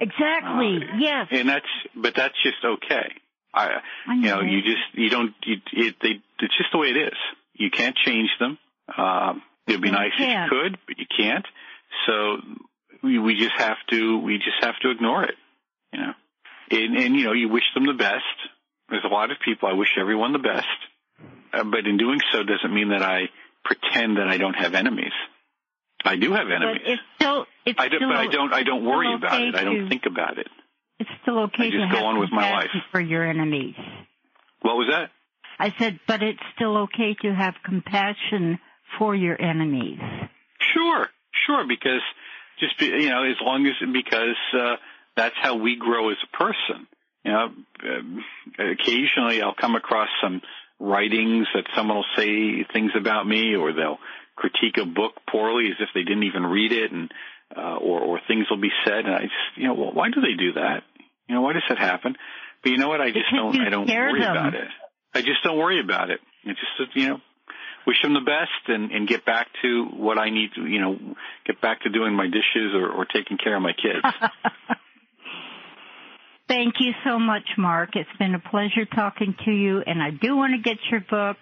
[0.00, 0.78] Exactly.
[0.82, 1.28] Uh, yes.
[1.30, 3.12] and that's but that's just okay.
[3.54, 4.40] I, I you know.
[4.40, 5.34] know, you just you don't.
[5.44, 7.16] You, it, they, it's just the way it is.
[7.54, 8.58] You can't change them.
[8.96, 11.46] Um, it'd be you nice if you could, but you can't.
[12.06, 12.38] So
[13.02, 14.18] we, we just have to.
[14.18, 15.34] We just have to ignore it.
[15.92, 16.12] You know,
[16.70, 18.24] and, and you know, you wish them the best.
[18.88, 19.68] There's a lot of people.
[19.68, 20.66] I wish everyone the best,
[21.52, 23.28] uh, but in doing so doesn't mean that I
[23.64, 25.12] pretend that I don't have enemies.
[26.04, 26.82] I do have but enemies.
[26.84, 28.52] it's still, it's I don't, still, but I don't.
[28.52, 29.54] I don't worry still about okay it.
[29.54, 30.48] I don't think about it.
[30.98, 32.70] It's still okay I to just have go on with my life.
[32.90, 33.74] for your enemies.
[34.62, 35.10] What was that?
[35.58, 38.58] I said, but it's still okay to have compassion
[38.98, 39.98] for your enemies.
[40.74, 41.08] Sure,
[41.46, 42.00] sure, because
[42.58, 44.76] just be, you know, as long as because uh,
[45.16, 46.86] that's how we grow as a person.
[47.24, 47.44] You know,
[47.84, 48.24] um,
[48.58, 50.40] occasionally I'll come across some
[50.82, 53.98] writings that someone will say things about me, or they'll
[54.34, 57.10] critique a book poorly as if they didn't even read it, and
[57.56, 60.20] uh, or or things will be said, and I just, you know, well, why do
[60.20, 60.82] they do that?
[61.28, 62.16] You know, why does that happen?
[62.62, 63.00] But you know what?
[63.00, 63.66] I just Because don't.
[63.66, 64.30] I don't worry them.
[64.32, 64.68] about it.
[65.14, 66.20] I just don't worry about it.
[66.44, 67.18] It's just, you know,
[67.86, 70.96] wish them the best and, and get back to what I need to, you know,
[71.46, 74.02] get back to doing my dishes or, or taking care of my kids.
[76.52, 77.96] Thank you so much, Mark.
[77.96, 81.38] It's been a pleasure talking to you, and I do want to get your book.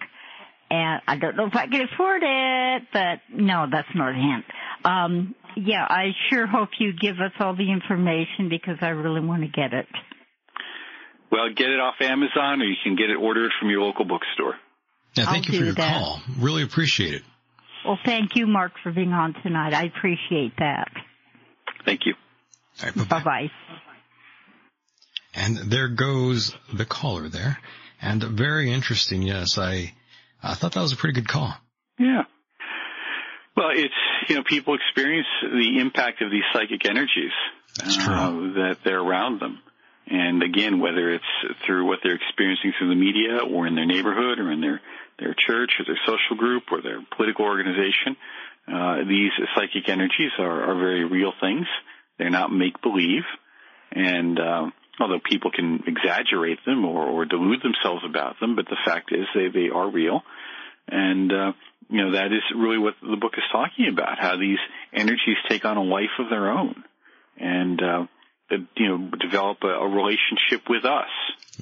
[0.69, 4.45] And I don't know if I can afford it, but no, that's not a hint.
[4.85, 9.41] Um, yeah, I sure hope you give us all the information because I really want
[9.41, 9.85] to get it.
[11.29, 14.55] well, get it off Amazon or you can get it ordered from your local bookstore.
[15.15, 15.99] Yeah, thank I'll you for your that.
[15.99, 16.21] call.
[16.39, 17.23] Really appreciate it.
[17.83, 19.73] Well, thank you, Mark, for being on tonight.
[19.73, 20.89] I appreciate that.
[21.83, 22.13] Thank you.
[22.81, 23.09] All right.
[23.09, 23.51] Bye bye.
[25.33, 27.57] And there goes the caller there.
[28.01, 29.21] And very interesting.
[29.21, 29.93] Yes, I,
[30.41, 31.53] I thought that was a pretty good call.
[31.99, 32.23] Yeah.
[33.55, 33.93] Well, it's,
[34.27, 37.31] you know, people experience the impact of these psychic energies
[37.77, 38.13] That's true.
[38.13, 39.59] uh, that they're around them.
[40.07, 41.23] And again, whether it's
[41.65, 44.81] through what they're experiencing through the media or in their neighborhood or in their,
[45.19, 48.17] their church or their social group or their political organization,
[48.67, 51.67] uh, these psychic energies are, are very real things.
[52.17, 53.23] They're not make believe.
[53.91, 58.77] And, um, although people can exaggerate them or, or delude themselves about them, but the
[58.85, 60.21] fact is they, they are real.
[60.87, 61.51] And, uh,
[61.89, 64.59] you know, that is really what the book is talking about, how these
[64.93, 66.83] energies take on a life of their own
[67.37, 68.05] and, uh,
[68.75, 71.09] you know, develop a, a relationship with us.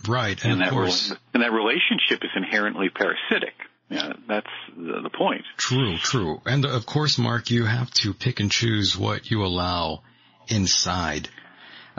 [0.08, 0.44] Right.
[0.44, 3.54] And, And of that, course, and that relationship is inherently parasitic.
[3.90, 5.46] Yeah, that's the point.
[5.58, 6.42] true, true.
[6.46, 10.04] And of course, Mark, you have to pick and choose what you allow
[10.48, 11.28] inside,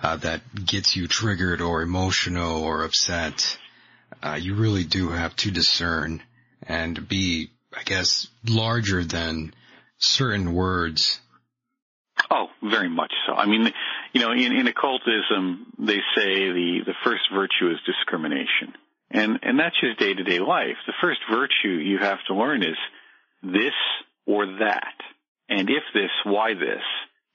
[0.03, 3.59] uh, that gets you triggered or emotional or upset.
[4.23, 6.23] Uh, you really do have to discern
[6.63, 9.55] and be, I guess, larger than
[9.99, 11.21] certain words.
[12.31, 13.35] Oh, very much so.
[13.35, 13.73] I mean,
[14.13, 18.75] you know, in, in occultism, they say the, the first virtue is discrimination.
[19.11, 20.77] And, and that's just day to day life.
[20.87, 22.77] The first virtue you have to learn is
[23.43, 23.75] this
[24.27, 24.95] or that.
[25.49, 26.83] And if this, why this?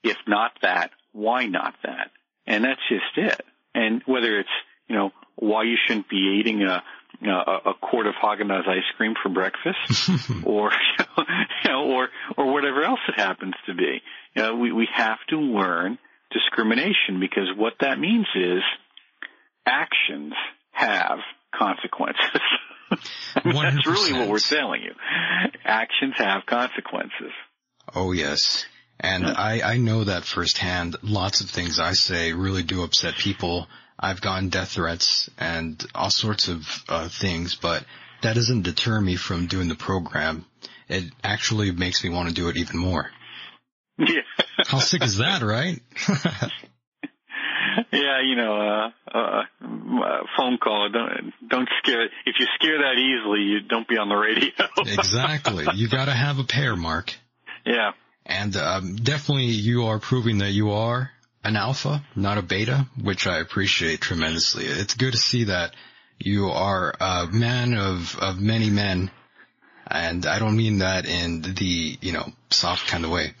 [0.02, 2.10] If not that, why not that?
[2.46, 3.40] And that's just it.
[3.74, 4.48] And whether it's,
[4.88, 6.82] you know, why you shouldn't be eating a,
[7.22, 10.10] a, a quart of Haagen-Dazs ice cream for breakfast
[10.44, 10.70] or,
[11.18, 14.00] you know, or, or whatever else it happens to be.
[14.34, 15.98] You know, we, we have to learn
[16.30, 18.62] discrimination because what that means is
[19.66, 20.34] actions
[20.72, 21.18] have
[21.54, 22.40] consequences.
[23.44, 24.92] That's really what we're telling you.
[25.64, 27.32] Actions have consequences.
[27.94, 28.66] Oh yes.
[28.98, 30.96] And I, I know that firsthand.
[31.02, 33.68] Lots of things I say really do upset people.
[33.98, 37.84] I've gotten death threats and all sorts of uh, things, but
[38.22, 40.44] that doesn't deter me from doing the program.
[40.88, 43.10] It actually makes me want to do it even more.
[43.98, 44.22] Yeah.
[44.66, 45.80] How sick is that, right?
[47.92, 50.88] yeah, you know, uh, uh, uh, phone call.
[50.90, 52.04] Don't don't scare.
[52.04, 54.50] If you scare that easily, you don't be on the radio.
[54.78, 55.66] exactly.
[55.74, 57.14] You got to have a pair, Mark.
[57.68, 57.90] Yeah.
[58.26, 61.10] And um, definitely, you are proving that you are
[61.44, 64.64] an alpha, not a beta, which I appreciate tremendously.
[64.64, 65.74] It's good to see that
[66.18, 69.12] you are a man of of many men,
[69.86, 73.34] and I don't mean that in the you know soft kind of way.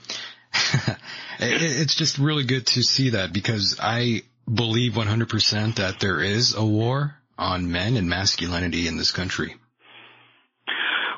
[1.40, 6.64] it's just really good to see that because I believe 100% that there is a
[6.64, 9.56] war on men and masculinity in this country.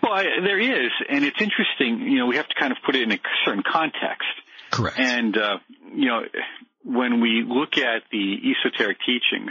[0.09, 2.11] Well, I, there is, and it's interesting.
[2.11, 4.29] You know, we have to kind of put it in a certain context.
[4.71, 4.99] Correct.
[4.99, 5.59] And uh,
[5.95, 6.21] you know,
[6.85, 9.51] when we look at the esoteric teachings,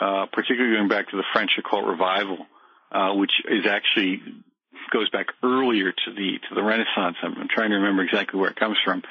[0.00, 2.38] uh, particularly going back to the French occult revival,
[2.90, 4.22] uh, which is actually
[4.92, 7.16] goes back earlier to the to the Renaissance.
[7.22, 9.02] I'm, I'm trying to remember exactly where it comes from,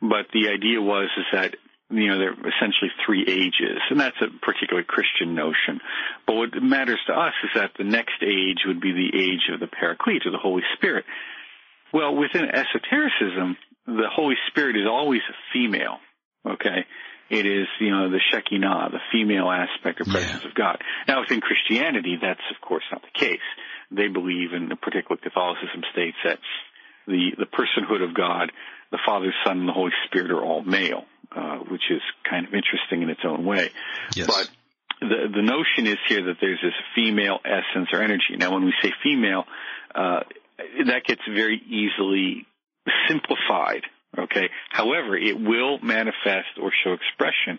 [0.00, 1.56] but the idea was is that
[1.90, 5.80] you know there are essentially three ages, and that's a particularly Christian notion.
[6.26, 9.60] But what matters to us is that the next age would be the age of
[9.60, 11.04] the Paraclete or the Holy Spirit.
[11.92, 13.56] Well, within esotericism,
[13.86, 15.98] the Holy Spirit is always a female.
[16.44, 16.84] Okay.
[17.28, 20.48] It is, you know, the Shekinah, the female aspect or presence Yeah.
[20.48, 20.82] of God.
[21.08, 23.40] Now within Christianity, that's of course not the case.
[23.90, 26.38] They believe in the particular Catholicism states that
[27.06, 28.52] the, the personhood of God,
[28.92, 31.04] the Father, Son, and the Holy Spirit are all male,
[31.34, 33.70] uh, which is kind of interesting in its own way.
[34.14, 34.26] Yes.
[34.26, 34.50] But
[35.00, 38.36] the the notion is here that there's this female essence or energy.
[38.36, 39.44] Now, when we say female,
[39.94, 40.20] uh,
[40.86, 42.46] that gets very easily
[43.08, 43.82] simplified.
[44.18, 44.48] Okay.
[44.70, 47.58] However, it will manifest or show expression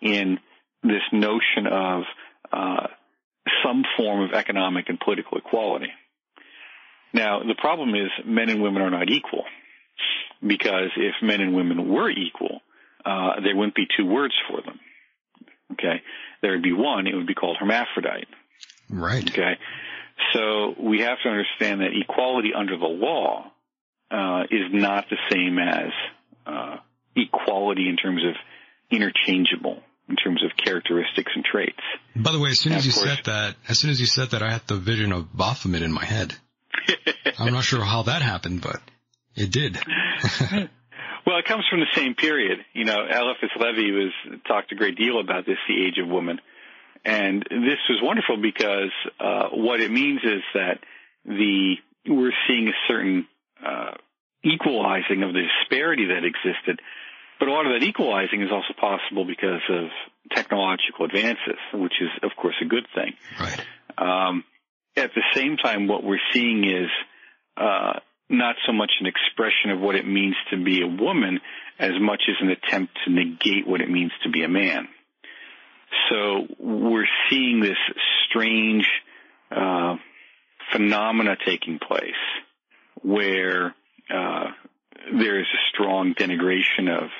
[0.00, 0.38] in
[0.82, 2.02] this notion of
[2.52, 2.86] uh,
[3.64, 5.90] some form of economic and political equality.
[7.12, 9.44] Now, the problem is men and women are not equal
[10.46, 12.60] because if men and women were equal,
[13.06, 14.80] uh, there wouldn't be two words for them.
[15.72, 16.02] Okay,
[16.42, 17.06] there would be one.
[17.06, 18.28] It would be called hermaphrodite.
[18.90, 19.28] right.
[19.30, 19.54] Okay,
[20.32, 23.50] so we have to understand that equality under the law
[24.10, 25.90] uh, is not the same as
[26.46, 26.76] uh,
[27.16, 28.34] equality in terms of
[28.90, 31.80] interchangeable, in terms of characteristics and traits.
[32.14, 33.06] By the way, as soon Yeah, as you course.
[33.16, 35.92] said that, as soon as you said that, I had the vision of Baphomet in
[35.92, 36.34] my head.
[37.38, 38.80] I'm not sure how that happened, but
[39.34, 39.76] it did.
[41.26, 42.60] Well, it comes from the same period.
[42.72, 44.12] You know, Eliphas Levi was
[44.46, 46.40] talked a great deal about this, the age of woman,
[47.04, 50.78] and this was wonderful because uh, what it means is that
[51.24, 51.74] the
[52.08, 53.26] we're seeing a certain
[53.64, 53.94] uh,
[54.44, 56.80] equalizing of the disparity that existed,
[57.40, 59.88] but a lot of that equalizing is also possible because of
[60.32, 63.14] technological advances, which is of course a good thing.
[63.40, 63.60] right.
[63.98, 64.44] Um,
[64.96, 66.88] at the same time, what we're seeing is
[67.56, 71.40] uh, not so much an expression of what it means to be a woman
[71.78, 74.88] as much as an attempt to negate what it means to be a man.
[76.10, 77.76] So we're seeing this
[78.28, 78.86] strange
[79.50, 79.96] uh,
[80.72, 82.10] phenomena taking place
[83.02, 83.74] where
[84.12, 84.46] uh,
[85.18, 87.10] there is a strong denigration of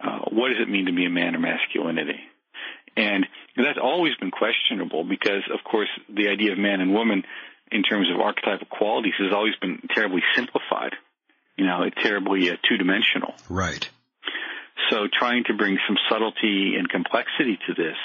[0.00, 2.20] uh, what does it mean to be a man or masculinity.
[2.96, 7.24] And that's always been questionable because, of course, the idea of man and woman
[7.70, 10.92] in terms of archetypal qualities has always been terribly simplified.
[11.56, 13.34] You know, it's terribly uh, two-dimensional.
[13.48, 13.88] Right.
[14.90, 17.96] So trying to bring some subtlety and complexity to this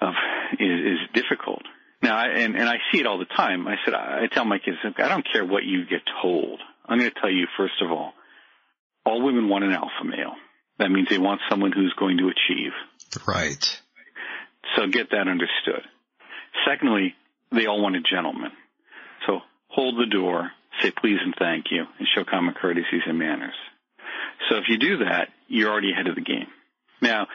[0.00, 0.14] of,
[0.58, 1.62] is, is difficult.
[2.02, 3.66] Now, I, and, and I see it all the time.
[3.66, 6.60] I said, I, I tell my kids, I don't care what you get told.
[6.86, 8.12] I'm going to tell you, first of all,
[9.04, 10.34] all women want an alpha male.
[10.78, 12.72] That means they want someone who's going to achieve.
[13.26, 13.80] Right.
[14.76, 15.82] So get that understood.
[16.68, 17.14] Secondly,
[17.52, 18.52] they all want a gentleman.
[19.26, 20.50] So hold the door,
[20.80, 23.54] say please and thank you, and show common courtesies and manners.
[24.48, 26.48] So if you do that, you're already ahead of the game.
[27.00, 27.26] Now,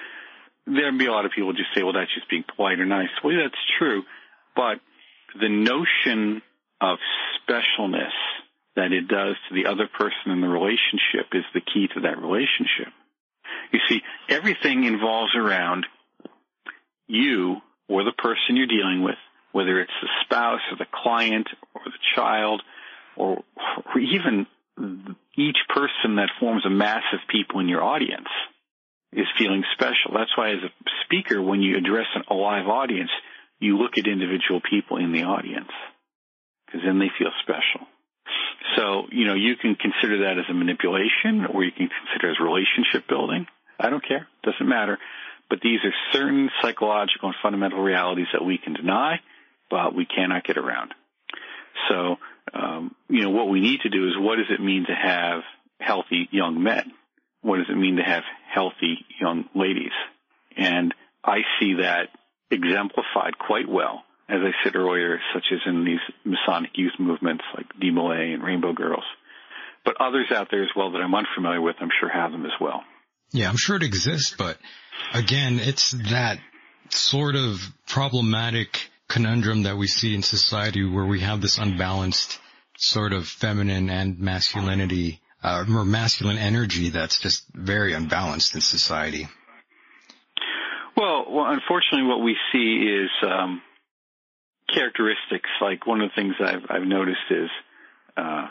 [0.66, 3.10] there'd be a lot of people just say, well, that's just being polite or nice.
[3.24, 4.04] Well, that's true,
[4.56, 4.80] but
[5.40, 6.42] the notion
[6.82, 6.98] of
[7.48, 8.16] specialness
[8.76, 12.22] that it does to the other person in the relationship is the key to that
[12.22, 12.94] relationship.
[13.72, 15.86] You see, everything involves around
[17.08, 17.58] you
[17.88, 19.18] or the person you're dealing with,
[19.52, 22.62] whether it's the spouse or the client or the child
[23.16, 23.44] or,
[23.94, 24.48] or even
[25.36, 28.30] each person that forms a mass of people in your audience
[29.12, 30.14] is feeling special.
[30.14, 30.72] That's why as a
[31.06, 33.10] speaker, when you address a live audience,
[33.60, 35.72] you look at individual people in the audience
[36.66, 37.88] because then they feel special.
[38.76, 42.40] So, you know, you can consider that as a manipulation or you can consider as
[42.40, 43.48] relationship building.
[43.80, 44.28] I don't care.
[44.44, 45.00] Doesn't matter.
[45.50, 49.20] But these are certain psychological and fundamental realities that we can deny,
[49.70, 50.94] but we cannot get around.
[51.90, 52.18] So,
[52.54, 55.42] um, you know, what we need to do is what does it mean to have
[55.80, 56.92] healthy young men?
[57.42, 59.94] What does it mean to have healthy young ladies?
[60.58, 62.10] And I see that
[62.52, 67.68] exemplified quite well, as I said earlier, such as in these Masonic youth movements like
[67.82, 69.06] DeMolay and Rainbow Girls.
[69.86, 72.52] But others out there as well that I'm unfamiliar with, I'm sure have them as
[72.60, 72.84] well.
[73.32, 74.58] Yeah, I'm sure it exists, but
[75.14, 76.40] again, it's that
[76.90, 82.40] sort of problematic conundrum that we see in society where we have this unbalanced
[82.78, 89.28] sort of feminine and masculinity, uh, or masculine energy that's just very unbalanced in society.
[90.96, 93.62] Well, well, unfortunately, what we see is um,
[94.74, 95.50] characteristics.
[95.62, 97.50] Like one of the things I've, I've noticed is
[98.16, 98.48] uh,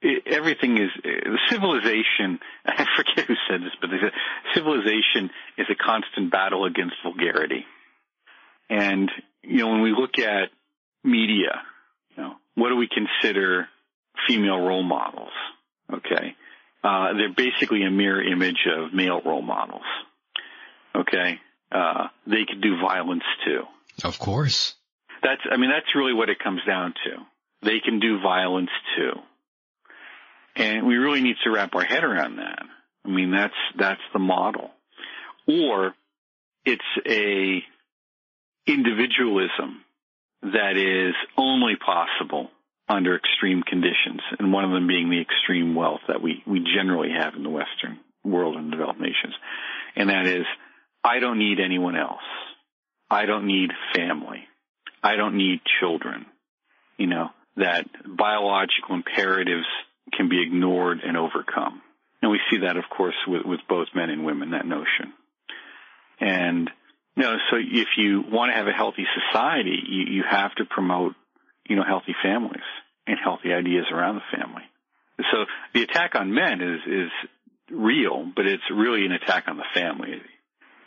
[0.00, 2.38] it, everything is uh, civilization.
[2.66, 4.12] I forget who said this, but they said
[4.54, 7.64] civilization is a constant battle against vulgarity.
[8.68, 9.10] And
[9.42, 10.50] you know, when we look at
[11.04, 11.60] media,
[12.16, 13.68] you know, what do we consider
[14.26, 15.32] female role models?
[15.92, 16.36] Okay,
[16.84, 19.82] uh, they're basically a mirror image of male role models.
[20.94, 23.62] Okay, uh, they could do violence too.
[24.04, 24.74] Of course.
[25.22, 27.10] That's, I mean, that's really what it comes down to.
[27.62, 29.12] They can do violence too.
[30.56, 32.62] And we really need to wrap our head around that.
[33.04, 34.70] I mean, that's, that's the model.
[35.46, 35.94] Or
[36.64, 37.62] it's a
[38.66, 39.82] individualism
[40.42, 42.50] that is only possible
[42.88, 47.10] under extreme conditions, and one of them being the extreme wealth that we, we generally
[47.16, 49.34] have in the Western world and developed nations.
[49.96, 50.44] And that is,
[51.04, 52.22] I don't need anyone else.
[53.10, 54.44] I don't need family.
[55.02, 56.26] I don't need children.
[56.98, 59.66] You know, that biological imperatives
[60.12, 61.82] can be ignored and overcome.
[62.20, 65.12] And we see that, of course, with, with both men and women, that notion.
[66.20, 66.70] And,
[67.16, 71.14] know, so if you want to have a healthy society, you, you have to promote,
[71.68, 72.64] you know, healthy families
[73.06, 74.62] and healthy ideas around the family.
[75.30, 77.10] So the attack on men is, is
[77.70, 80.20] real, but it's really an attack on the family.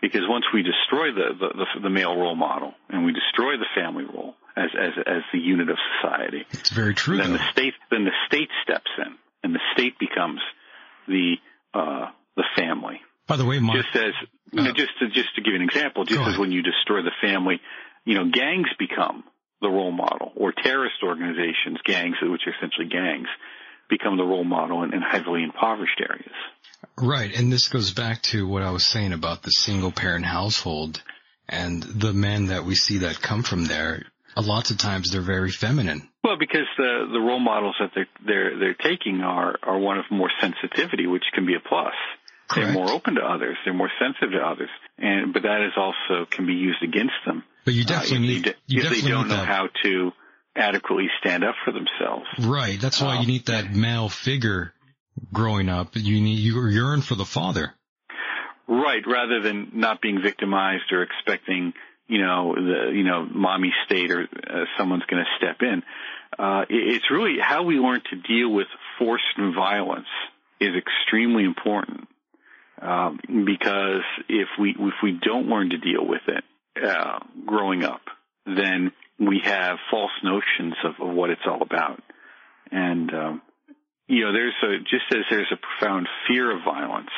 [0.01, 3.65] Because once we destroy the, the, the, the male role model and we destroy the
[3.75, 6.45] family role as, as, as the unit of society.
[6.51, 7.17] It's very true.
[7.17, 7.37] Then though.
[7.37, 10.41] the state, then the state steps in and the state becomes
[11.07, 11.35] the,
[11.73, 13.01] uh, the family.
[13.27, 14.13] By the way, Mark, Just as,
[14.51, 16.61] you know, Uh, just to, just to give you an example, just as when you
[16.61, 17.59] destroy the family,
[18.05, 19.23] you know, gangs become
[19.61, 23.27] the role model or terrorist organizations, gangs, which are essentially gangs,
[23.89, 26.35] become the role model in, in heavily impoverished areas.
[26.97, 31.01] Right, and this goes back to what I was saying about the single parent household
[31.49, 34.03] and the men that we see that come from there.
[34.37, 36.09] A lots of times they're very feminine.
[36.23, 40.05] Well, because the the role models that they're they're they're taking are are one of
[40.11, 41.93] more sensitivity, which can be a plus.
[42.53, 43.57] They're more open to others.
[43.65, 47.43] They're more sensitive to others, and but that is also can be used against them.
[47.65, 49.47] But you uh, definitely if need, they, you if they definitely don't need know that.
[49.47, 50.11] how to
[50.55, 52.25] adequately stand up for themselves.
[52.39, 54.73] Right, that's why Uh, you need that male figure
[55.33, 55.95] growing up.
[55.95, 57.73] You need, you yearn for the father.
[58.67, 61.73] Right, rather than not being victimized or expecting,
[62.07, 65.83] you know, the, you know, mommy state or uh, someone's going to step in.
[66.37, 68.67] Uh, it's really how we learn to deal with
[68.97, 70.07] force and violence
[70.59, 72.07] is extremely important.
[72.81, 76.43] Um, because if we, if we don't learn to deal with it,
[76.83, 78.01] uh, growing up,
[78.45, 82.01] then we have false notions of, of what it's all about.
[82.71, 83.41] And, um,
[84.07, 87.09] you know, there's a, just as there's a profound fear of violence,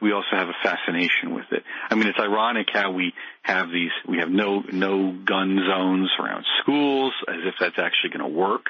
[0.00, 1.62] we also have a fascination with it.
[1.88, 6.44] I mean, it's ironic how we have these, we have no, no gun zones around
[6.60, 8.66] schools as if that's actually going to work.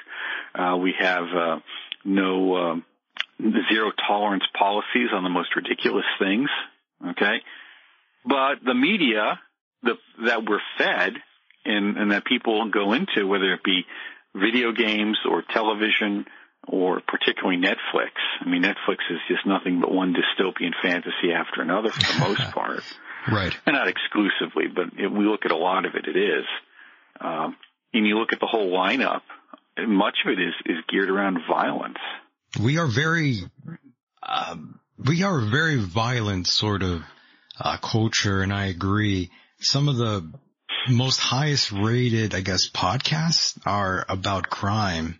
[0.53, 1.59] Uh, we have, uh,
[2.05, 2.85] no, um,
[3.39, 6.49] zero tolerance policies on the most ridiculous things.
[7.11, 7.41] Okay.
[8.25, 9.39] But the media
[9.81, 11.13] the, that we're fed
[11.65, 13.85] and, and that people go into, whether it be
[14.35, 16.25] video games or television
[16.67, 18.11] or particularly Netflix.
[18.39, 22.51] I mean, Netflix is just nothing but one dystopian fantasy after another for the most
[22.53, 22.83] part.
[23.29, 23.53] Right.
[23.65, 26.45] And not exclusively, but if we look at a lot of it, it is.
[27.19, 27.57] Um,
[27.93, 29.21] and you look at the whole lineup,
[29.77, 31.97] much of it is is geared around violence.
[32.61, 33.39] We are very,
[34.21, 34.55] uh,
[34.97, 37.03] we are a very violent sort of
[37.59, 39.31] uh, culture, and I agree.
[39.59, 40.31] Some of the
[40.89, 45.19] most highest rated, I guess, podcasts are about crime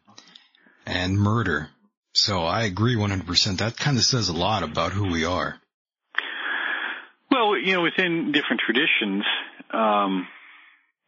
[0.85, 1.69] and murder.
[2.13, 3.57] So I agree 100%.
[3.57, 5.59] That kind of says a lot about who we are.
[7.31, 9.23] Well, you know, within different traditions,
[9.71, 10.27] um,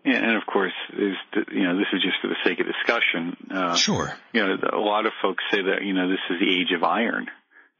[0.05, 1.15] and of course, is
[1.51, 3.37] you know this is just for the sake of discussion.
[3.49, 4.13] Uh, sure.
[4.33, 6.83] You know, a lot of folks say that you know this is the age of
[6.83, 7.27] iron,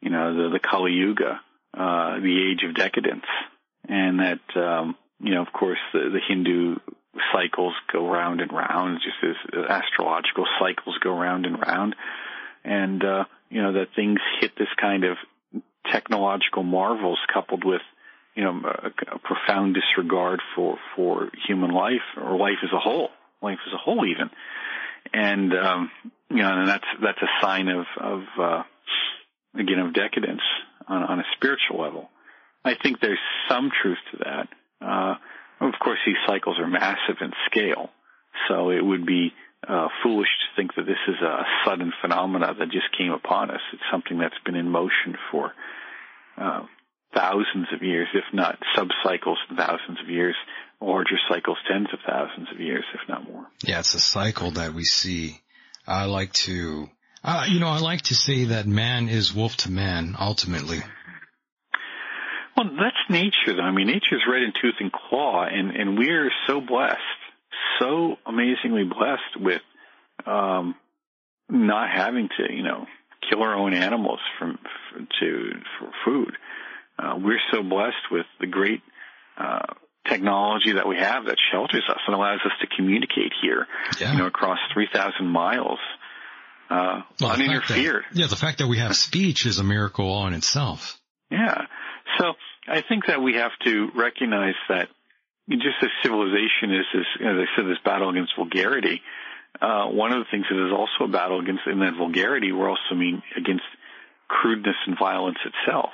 [0.00, 1.40] you know, the the Kali Yuga,
[1.74, 3.26] uh, the age of decadence,
[3.88, 6.76] and that um, you know, of course, the, the Hindu
[7.32, 11.94] cycles go round and round, just as astrological cycles go round and round,
[12.64, 15.16] and uh, you know that things hit this kind of
[15.90, 17.82] technological marvels coupled with
[18.36, 23.08] you know, a, a profound disregard for, for human life or life as a whole,
[23.42, 24.30] life as a whole even.
[25.12, 25.90] And, um,
[26.30, 28.62] you know, and that's, that's a sign of, of, uh,
[29.58, 30.42] again, of decadence
[30.86, 32.10] on, on a spiritual level.
[32.64, 34.48] I think there's some truth to that.
[34.84, 35.14] Uh,
[35.60, 37.90] of course, these cycles are massive in scale,
[38.48, 39.32] so it would be
[39.66, 43.60] uh, foolish to think that this is a sudden phenomena that just came upon us.
[43.72, 45.52] It's something that's been in motion for
[46.36, 46.66] uh,
[47.16, 50.36] thousands of years, if not sub-cycles thousands of years,
[50.80, 53.46] larger cycles tens of thousands of years, if not more.
[53.64, 55.40] Yeah, it's a cycle that we see.
[55.86, 56.88] I like to,
[57.24, 60.82] uh, you know, I like to say that man is wolf to man, ultimately.
[62.56, 63.62] Well, that's nature, though.
[63.62, 67.00] I mean, nature is red in tooth and claw, and, and we're so blessed,
[67.78, 69.62] so amazingly blessed with,
[70.26, 70.74] um,
[71.48, 72.86] not having to, you know,
[73.28, 74.58] kill our own animals from,
[75.20, 76.36] to, for food.
[76.98, 78.82] Uh, we're so blessed with the great
[79.38, 79.66] uh,
[80.08, 83.66] technology that we have that shelters us and allows us to communicate here,
[84.00, 84.12] yeah.
[84.12, 85.78] you know, across 3,000 miles,
[86.70, 88.04] uh, well, uninterfered.
[88.10, 90.98] That, yeah, the fact that we have speech is a miracle all in itself.
[91.30, 91.66] Yeah.
[92.18, 92.34] So
[92.68, 94.88] I think that we have to recognize that
[95.48, 99.02] just as civilization is, is as I said, this battle against vulgarity,
[99.60, 102.68] uh, one of the things that is also a battle against in that vulgarity, we're
[102.68, 103.64] also mean against
[104.28, 105.92] crudeness and violence itself.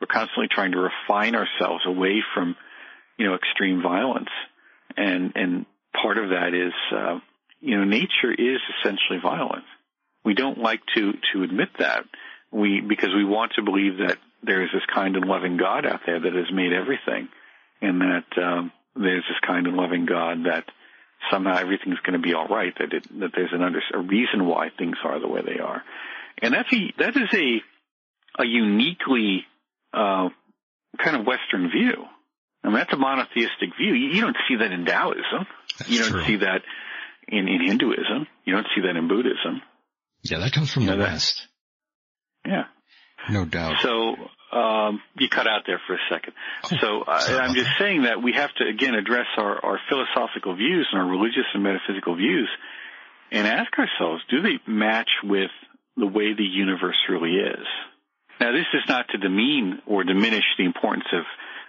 [0.00, 2.56] We're constantly trying to refine ourselves away from,
[3.18, 4.30] you know, extreme violence.
[4.96, 5.66] And, and
[6.00, 7.18] part of that is, uh,
[7.60, 9.64] you know, nature is essentially violent.
[10.24, 12.04] We don't like to, to admit that.
[12.50, 16.00] We, because we want to believe that there is this kind and loving God out
[16.06, 17.28] there that has made everything
[17.80, 20.64] and that, um, there's this kind and loving God that
[21.30, 24.46] somehow everything's going to be all right, that it, that there's an under, a reason
[24.46, 25.82] why things are the way they are.
[26.40, 29.44] And that's a, that is a, a uniquely
[29.94, 30.28] uh,
[30.98, 32.04] kind of Western view.
[32.62, 33.94] I mean, that's a monotheistic view.
[33.94, 35.46] You, you don't see that in Taoism.
[35.78, 36.24] That's you don't true.
[36.24, 36.62] see that
[37.28, 38.26] in, in Hinduism.
[38.44, 39.62] You don't see that in Buddhism.
[40.22, 41.46] Yeah, that comes from you the West.
[42.46, 42.64] Yeah.
[43.28, 43.76] No doubt.
[43.82, 44.16] So,
[44.56, 46.34] um, you cut out there for a second.
[46.64, 50.54] Oh, so I, I'm just saying that we have to again address our, our philosophical
[50.56, 52.48] views and our religious and metaphysical views
[53.30, 55.50] and ask ourselves, do they match with
[55.96, 57.66] the way the universe really is?
[58.40, 61.24] Now, this is not to demean or diminish the importance of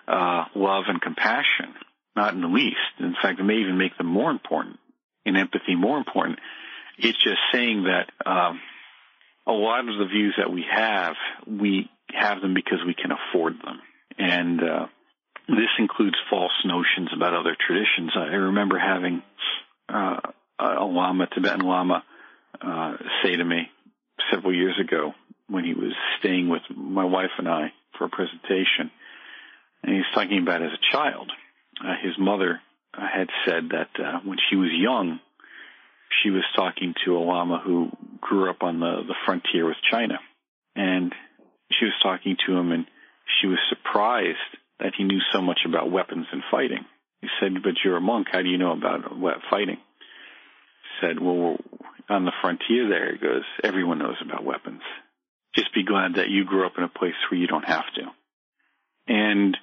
[0.08, 1.74] uh, love and compassion,
[2.16, 2.78] not in the least.
[3.00, 4.80] In fact, it may even make them more important,
[5.26, 6.40] and empathy more important.
[6.98, 8.60] It's just saying that um,
[9.48, 11.16] a lot of the views that we have,
[11.48, 13.80] we have them because we can afford them,
[14.18, 14.86] and uh,
[15.48, 18.12] this includes false notions about other traditions.
[18.16, 19.22] I remember having
[19.90, 20.20] uh,
[20.60, 22.04] a Lama, Tibetan Lama,
[22.62, 23.70] uh, say to me
[24.32, 25.14] several years ago,
[25.48, 28.92] when he was staying with my wife and I for a presentation.
[29.84, 31.32] And he's talking about as a child,
[31.84, 32.60] uh, his mother
[32.94, 35.20] uh, had said that uh, when she was young,
[36.24, 37.92] she was talking to a lama who
[38.22, 40.16] grew up on the, the frontier with China.
[40.76, 41.14] And
[41.72, 42.86] she was talking to him and
[43.42, 44.38] she was surprised
[44.80, 46.86] that he knew so much about weapons and fighting.
[47.22, 48.28] He said, but you're a monk.
[48.32, 49.78] How do you know about fighting?
[49.78, 51.58] He said, well,
[52.10, 54.82] on the frontier there, he goes, everyone knows about weapons
[55.56, 58.02] just be glad that you grew up in a place where you don't have to.
[59.08, 59.58] And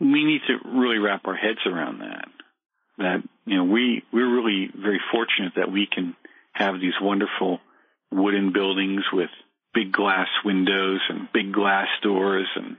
[0.00, 2.28] we need to really wrap our heads around that.
[2.98, 6.16] That, you know, we, we're really very fortunate that we can
[6.52, 7.60] have these wonderful
[8.10, 9.30] wooden buildings with
[9.74, 12.76] big glass windows and big glass doors and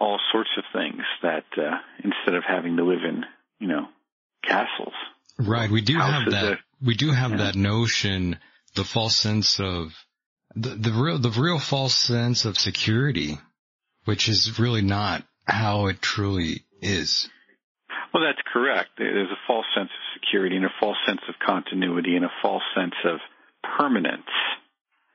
[0.00, 3.24] all sorts of things that, uh, instead of having to live in,
[3.58, 3.86] you know,
[4.44, 4.94] castles.
[5.38, 5.70] Right.
[5.70, 6.58] We do have that.
[6.84, 7.36] We do have yeah.
[7.38, 8.38] that notion,
[8.74, 9.92] the false sense of
[10.54, 13.38] the, the real, the real false sense of security,
[14.04, 17.28] which is really not how it truly is.
[18.12, 18.90] Well, that's correct.
[18.98, 22.62] There's a false sense of security and a false sense of continuity and a false
[22.74, 23.20] sense of
[23.78, 24.28] permanence.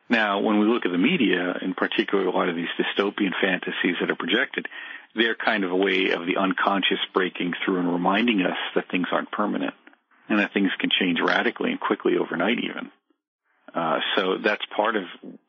[0.09, 3.97] Now, when we look at the media, in particular a lot of these dystopian fantasies
[3.99, 4.67] that are projected,
[5.15, 9.07] they're kind of a way of the unconscious breaking through and reminding us that things
[9.11, 9.73] aren't permanent
[10.29, 12.91] and that things can change radically and quickly overnight even.
[13.77, 15.03] Uh, so that's part of,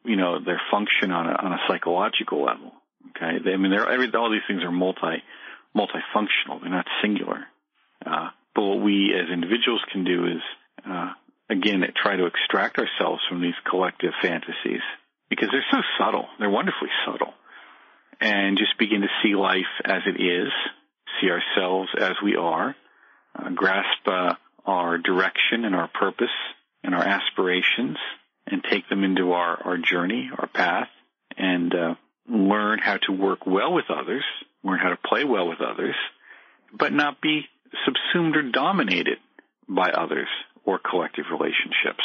[0.04, 2.72] you know, their function on a, on a psychological level.
[3.10, 3.38] Okay.
[3.42, 5.22] They, I mean, every, all these things are multi,
[5.74, 6.60] multifunctional.
[6.60, 7.46] They're not singular.
[8.04, 10.42] Uh, but what we as individuals can do is,
[10.86, 11.12] uh,
[11.48, 14.84] again, try to extract ourselves from these collective fantasies
[15.30, 16.26] because they're so subtle.
[16.38, 17.32] They're wonderfully subtle
[18.20, 20.52] and just begin to see life as it is,
[21.20, 22.76] see ourselves as we are,
[23.38, 24.34] uh, grasp uh,
[24.66, 26.28] our direction and our purpose
[26.82, 27.96] and our aspirations
[28.46, 30.88] and take them into our, our journey, our path,
[31.36, 31.94] and uh,
[32.28, 34.24] learn how to work well with others,
[34.64, 35.94] learn how to play well with others,
[36.76, 37.42] but not be
[37.84, 39.18] subsumed or dominated
[39.68, 40.28] by others
[40.64, 42.04] or collective relationships.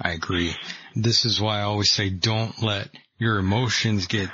[0.00, 0.54] I agree.
[0.94, 4.30] This is why I always say don't let your emotions get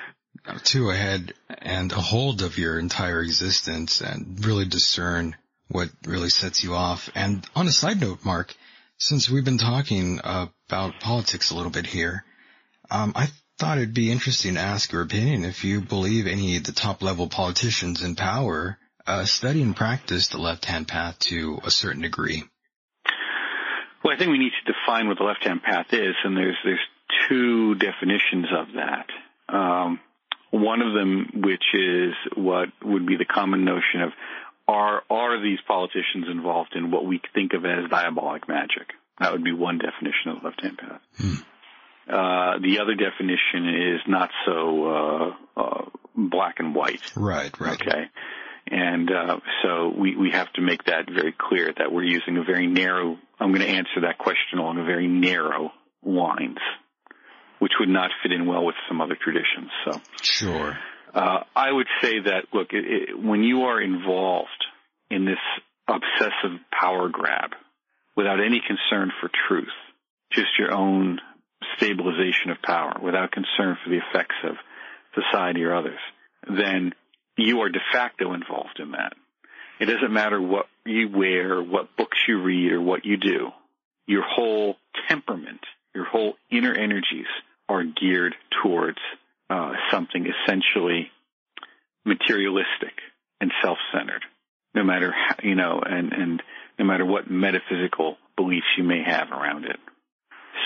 [0.62, 5.36] too ahead and a hold of your entire existence and really discern
[5.68, 7.08] what really sets you off.
[7.14, 8.54] And on a side note, Mark,
[8.98, 12.24] since we've been talking about politics a little bit here,
[12.90, 16.64] um, I thought it'd be interesting to ask your opinion if you believe any of
[16.64, 21.70] the top level politicians in power uh, study and practice the left-hand path to a
[21.70, 22.42] certain degree.
[24.02, 26.78] Well, I think we need to define what the left-hand path is, and there's there's
[27.28, 29.06] two definitions of that.
[29.48, 30.00] Um,
[30.50, 34.12] one of them, which is what would be the common notion of
[34.66, 38.92] are are these politicians involved in what we think of as diabolic magic?
[39.20, 41.00] That would be one definition of the left-hand path.
[41.16, 41.34] Hmm.
[42.08, 45.84] Uh, the other definition is not so uh, uh,
[46.14, 47.00] black and white.
[47.16, 47.80] Right, right.
[47.80, 48.04] Okay.
[48.70, 52.44] And uh, so we, we have to make that very clear that we're using a
[52.44, 55.70] very narrow, I'm going to answer that question along a very narrow
[56.04, 56.58] lines,
[57.58, 59.70] which would not fit in well with some other traditions.
[59.84, 60.78] So Sure.
[61.14, 64.48] Uh, I would say that, look, it, it, when you are involved
[65.10, 65.38] in this
[65.86, 67.50] obsessive power grab
[68.16, 69.68] without any concern for truth,
[70.32, 71.20] just your own
[71.76, 74.56] stabilization of power, without concern for the effects of
[75.14, 76.00] society or others,
[76.48, 76.92] then
[77.36, 79.14] you are de facto involved in that.
[79.78, 83.50] It doesn't matter what you wear, what books you read, or what you do.
[84.06, 84.76] Your whole
[85.08, 85.60] temperament,
[85.94, 87.26] your whole inner energies
[87.68, 88.98] are geared towards
[89.54, 91.10] uh, something essentially
[92.04, 92.94] materialistic
[93.40, 94.24] and self-centered,
[94.74, 96.42] no matter how, you know, and and
[96.78, 99.78] no matter what metaphysical beliefs you may have around it.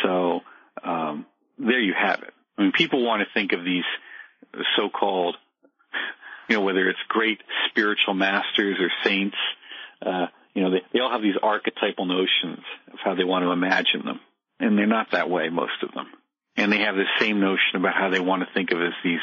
[0.03, 0.41] So
[0.83, 1.27] um,
[1.59, 2.33] there you have it.
[2.57, 3.85] I mean, people want to think of these
[4.77, 5.37] so-called,
[6.49, 9.37] you know, whether it's great spiritual masters or saints.
[10.01, 13.51] Uh, you know, they, they all have these archetypal notions of how they want to
[13.51, 14.21] imagine them,
[14.61, 16.07] and they're not that way, most of them.
[16.59, 19.21] And they have the same notion about how they want to think of as these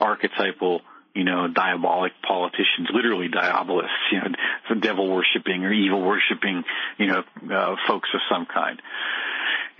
[0.00, 0.80] archetypal,
[1.12, 6.62] you know, diabolic politicians, literally diabolists, you know, devil worshipping or evil worshipping,
[6.96, 8.80] you know, uh, folks of some kind.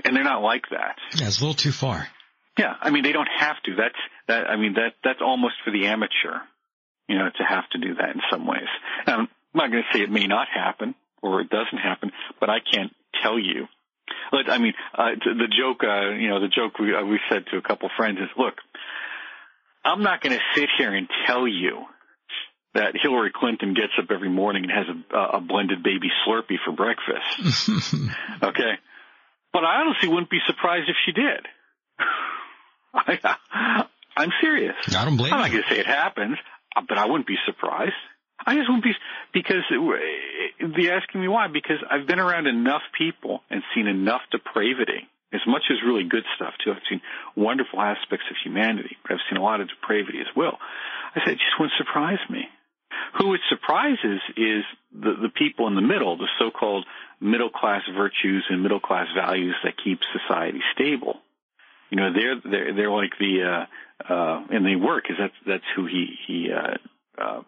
[0.04, 0.96] And they're not like that.
[1.14, 2.08] Yeah, it's a little too far.
[2.58, 3.76] Yeah, I mean, they don't have to.
[3.76, 4.50] That's that.
[4.50, 6.40] I mean, that that's almost for the amateur,
[7.08, 8.66] you know, to have to do that in some ways.
[9.06, 12.10] I'm not going to say it may not happen or it doesn't happen,
[12.40, 13.68] but I can't tell you
[14.32, 17.44] Look, I mean, uh, the joke, uh, you know, the joke we, uh, we said
[17.50, 18.54] to a couple friends is, look,
[19.84, 21.84] I'm not going to sit here and tell you
[22.74, 26.72] that Hillary Clinton gets up every morning and has a, a blended baby Slurpee for
[26.72, 27.64] breakfast.
[28.42, 28.74] okay.
[29.52, 31.46] But I honestly wouldn't be surprised if she did.
[32.94, 34.74] I, I'm serious.
[34.88, 36.36] I don't blame I'm not going to say it happens,
[36.88, 37.94] but I wouldn't be surprised.
[38.46, 38.92] I just won't be
[39.32, 41.48] because they're asking me why.
[41.48, 45.08] Because I've been around enough people and seen enough depravity.
[45.30, 46.72] As much as really good stuff too.
[46.72, 47.02] I've seen
[47.36, 50.58] wonderful aspects of humanity, but I've seen a lot of depravity as well.
[51.14, 52.48] I said it just wouldn't surprise me.
[53.18, 56.86] Who it surprises is the, the people in the middle, the so-called
[57.20, 61.16] middle class virtues and middle class values that keep society stable.
[61.90, 63.66] You know, they're they're they're like the
[64.08, 67.42] uh, uh, and they work Is that's that's who he he uh, uh,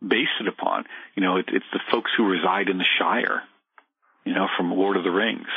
[0.00, 0.84] based it upon.
[1.14, 3.42] You know, it, it's the folks who reside in the Shire,
[4.24, 5.48] you know, from Lord of the Rings,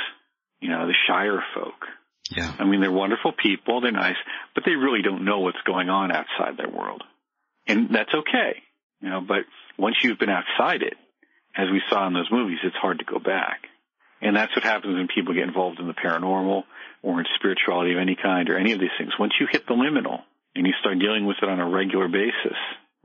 [0.59, 1.85] you know, the Shire folk.
[2.29, 2.53] Yeah.
[2.59, 4.17] I mean, they're wonderful people, they're nice,
[4.53, 7.03] but they really don't know what's going on outside their world.
[7.67, 8.61] And that's okay,
[9.01, 9.45] you know, but
[9.77, 10.95] once you've been outside it,
[11.55, 13.61] as we saw in those movies, it's hard to go back.
[14.21, 16.63] And that's what happens when people get involved in the paranormal
[17.01, 19.13] or in spirituality of any kind or any of these things.
[19.17, 20.21] Once you hit the liminal
[20.55, 22.57] and you start dealing with it on a regular basis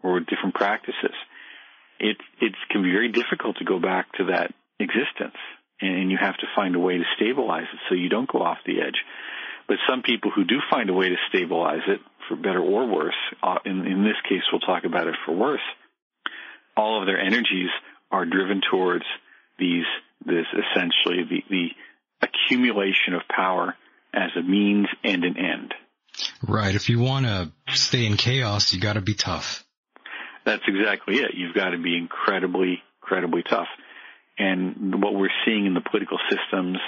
[0.04, 1.16] or different practices,
[1.98, 5.40] it it can be very difficult to go back to that existence,
[5.80, 8.58] and you have to find a way to stabilize it so you don't go off
[8.66, 9.00] the edge.
[9.66, 13.14] But some people who do find a way to stabilize it, for better or worse,
[13.42, 15.64] uh, in, in this case, we'll talk about it for worse.
[16.76, 17.70] All of their energies
[18.10, 19.04] are driven towards
[19.58, 19.84] these,
[20.26, 21.68] this essentially the, the
[22.20, 23.74] accumulation of power
[24.12, 25.74] as a means and an end.
[26.46, 26.74] Right.
[26.74, 29.64] If you want to stay in chaos, you got to be tough.
[30.44, 31.32] That's exactly it.
[31.34, 33.68] You've got to be incredibly, incredibly tough.
[34.38, 36.78] And what we're seeing in the political systems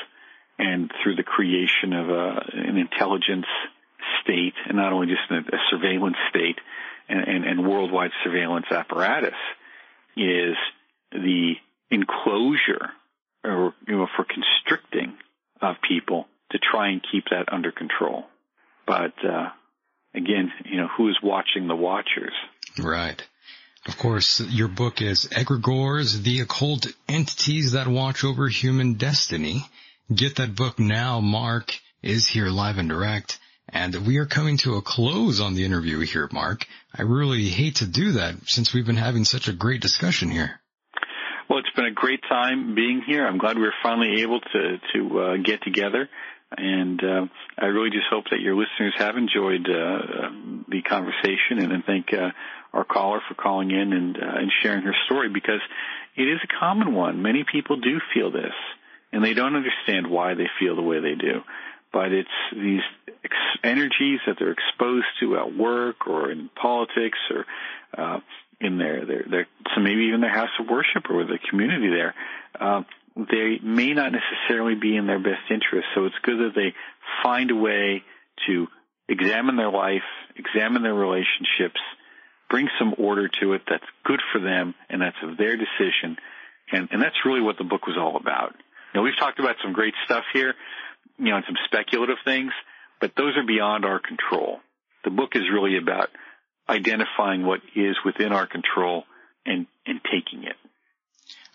[0.59, 3.47] and through the creation of a, an intelligence
[4.23, 6.59] state, and not only just a, a surveillance state
[7.09, 9.35] and, and, and worldwide surveillance apparatus,
[10.17, 10.57] is
[11.13, 11.55] the
[11.91, 12.91] enclosure
[13.45, 15.17] or you know for constricting
[15.63, 18.25] of people to try and keep that under control.
[18.87, 19.49] But uh,
[20.15, 22.35] again, you know, who is watching the watchers?
[22.79, 23.23] Right.
[23.87, 29.65] Of course, your book is Egregores, the occult entities that watch over human destiny.
[30.13, 31.21] Get that book now.
[31.21, 33.39] Mark is here live and direct.
[33.69, 36.67] And we are coming to a close on the interview here, Mark.
[36.97, 40.61] I really hate to do that since we've been having such a great discussion here.
[41.49, 43.25] Well, it's been a great time being here.
[43.25, 46.09] I'm glad we are finally able to to uh, get together,
[46.57, 47.27] and uh,
[47.59, 50.31] I really just hope that your listeners have enjoyed uh,
[50.69, 52.31] the conversation, and, and thank uh,
[52.77, 55.61] our caller for calling in and uh, and sharing her story because
[56.17, 57.23] it is a common one.
[57.23, 58.55] Many people do feel this,
[59.13, 61.43] and they don't understand why they feel the way they do
[61.97, 62.83] but it's these
[63.25, 67.47] ex- energies that they're exposed to at work or in politics or
[67.97, 68.21] uh,
[68.61, 71.89] in their, their, their so maybe even their house of worship or with the community
[71.89, 72.15] there.
[72.59, 72.83] Uh,
[73.17, 75.87] they may not necessarily be in their best interest.
[75.95, 76.75] So it's good that they
[77.23, 78.03] find a way
[78.47, 78.67] to
[79.09, 80.05] examine their life,
[80.37, 81.81] examine their relationships,
[82.49, 86.17] bring some order to it that's good for them and that's of their decision.
[86.71, 88.55] And, and that's really what the book was all about.
[88.95, 90.55] Now we've talked about some great stuff here,
[91.19, 92.53] you know, and some speculative things,
[93.01, 94.59] but those are beyond our control.
[95.05, 96.09] The book is really about
[96.69, 99.05] identifying what is within our control
[99.45, 100.57] and, and taking it.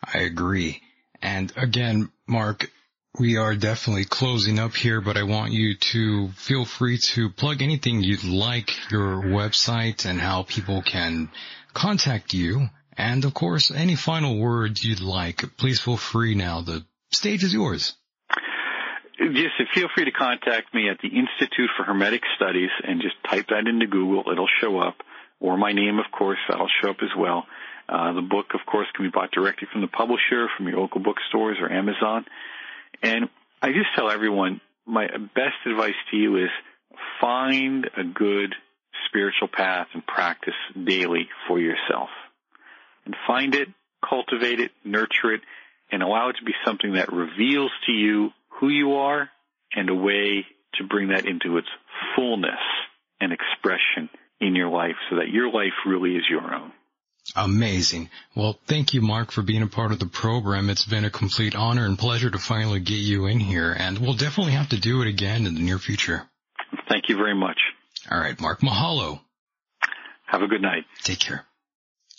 [0.04, 0.82] I agree.
[1.22, 2.72] And again, Mark,
[3.20, 7.62] we are definitely closing up here, but I want you to feel free to plug
[7.62, 11.30] anything you'd like, your website and how people can
[11.74, 12.68] contact you.
[12.98, 16.62] And of course, any final words you'd like, please feel free now.
[16.62, 17.96] The stage is yours
[19.30, 23.48] just feel free to contact me at the Institute for Hermetic Studies and just type
[23.50, 24.32] that into Google.
[24.32, 24.96] It'll show up.
[25.40, 27.46] Or my name, of course, that'll show up as well.
[27.90, 31.02] Uh, the book, of course, can be bought directly from the publisher, from your local
[31.02, 32.26] bookstores or Amazon.
[33.02, 33.30] And
[33.62, 36.50] I just tell everyone, my best advice to you is
[37.20, 38.56] find a good
[39.08, 42.10] spiritual path and practice daily for yourself.
[43.06, 43.68] And find it,
[44.08, 45.42] cultivate it, nurture it,
[45.92, 49.30] and allow it to be something that reveals to you who you are
[49.74, 51.68] and a way to bring that into its
[52.16, 52.60] fullness
[53.20, 56.72] and expression in your life so that your life really is your own.
[57.36, 58.10] Amazing.
[58.36, 60.70] Well, thank you, Mark, for being a part of the program.
[60.70, 64.16] It's been a complete honor and pleasure to finally get you in here, and we'll
[64.16, 66.24] definitely have to do it again in the near future.
[66.90, 67.58] Thank you very much.
[68.10, 69.22] All right, Mark Mahalo.
[70.26, 70.86] Have a good night.
[71.04, 71.46] Take care.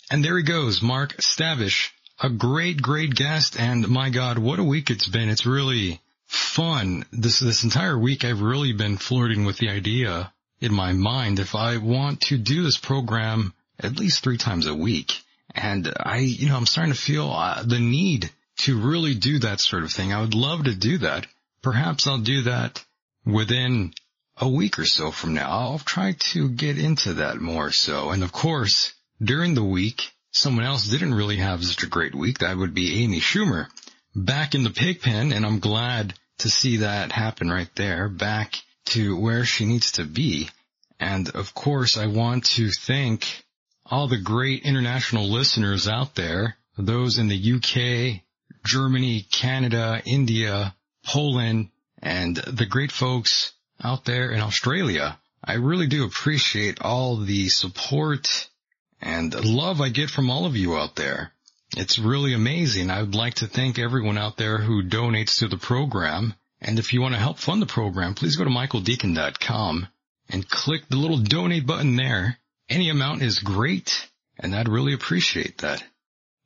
[0.09, 1.89] And there he goes, Mark Stavish,
[2.21, 5.29] a great, great guest, and my God, what a week it's been.
[5.29, 7.05] It's really fun.
[7.11, 11.55] This, this entire week I've really been flirting with the idea in my mind if
[11.55, 15.21] I want to do this program at least three times a week.
[15.53, 19.59] And I, you know, I'm starting to feel uh, the need to really do that
[19.59, 20.13] sort of thing.
[20.13, 21.27] I would love to do that.
[21.61, 22.83] Perhaps I'll do that
[23.25, 23.93] within
[24.37, 25.49] a week or so from now.
[25.49, 28.09] I'll try to get into that more so.
[28.09, 32.39] And of course, during the week, someone else didn't really have such a great week.
[32.39, 33.67] That would be Amy Schumer
[34.15, 35.31] back in the pig pen.
[35.31, 40.03] And I'm glad to see that happen right there back to where she needs to
[40.03, 40.49] be.
[40.99, 43.42] And of course, I want to thank
[43.93, 48.23] all the great international listeners out there, those in the UK,
[48.65, 51.69] Germany, Canada, India, Poland,
[52.01, 55.19] and the great folks out there in Australia.
[55.43, 58.49] I really do appreciate all the support
[58.99, 61.31] and love I get from all of you out there.
[61.77, 62.89] It's really amazing.
[62.89, 66.33] I would like to thank everyone out there who donates to the program.
[66.59, 69.87] And if you want to help fund the program, please go to michaeldecon.com
[70.29, 72.39] and click the little donate button there.
[72.73, 75.83] Any amount is great, and I'd really appreciate that.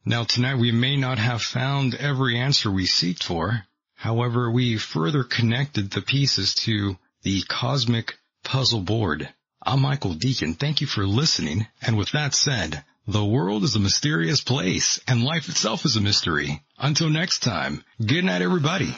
[0.04, 3.64] Now tonight we may not have found every answer we seeked for.
[3.96, 9.30] However, we further connected the pieces to the cosmic puzzle board.
[9.64, 10.60] I'm Michael Decon.
[10.60, 11.66] Thank you for listening.
[11.82, 16.02] And with that said, The world is a mysterious place and life itself is a
[16.02, 16.62] mystery.
[16.78, 18.94] Until next time, good night everybody.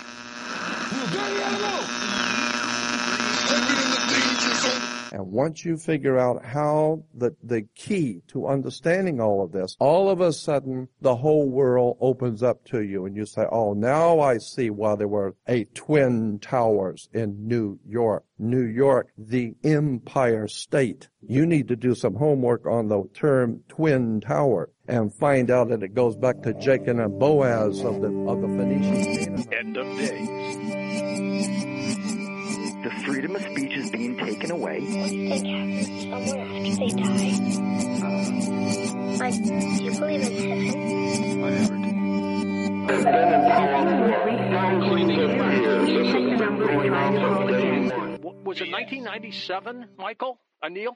[5.12, 10.10] And once you figure out how the, the key to understanding all of this, all
[10.10, 14.20] of a sudden the whole world opens up to you and you say, oh, now
[14.20, 18.24] I see why there were eight twin towers in New York.
[18.40, 21.10] New York, the Empire State.
[21.22, 25.84] You need to do some homework on the term twin tower and find out that
[25.84, 29.54] it goes back to Jachin and Boaz of the, of the Phoenician.
[29.54, 31.59] End of days.
[32.82, 34.80] The freedom of speech is being taken away.
[34.80, 37.34] What do you think happens somewhere after they die?
[38.06, 41.80] Um, like, do you believe in heaven?
[46.94, 47.92] I never did.
[48.46, 50.40] Was it 1997, Michael?
[50.64, 50.96] Anil?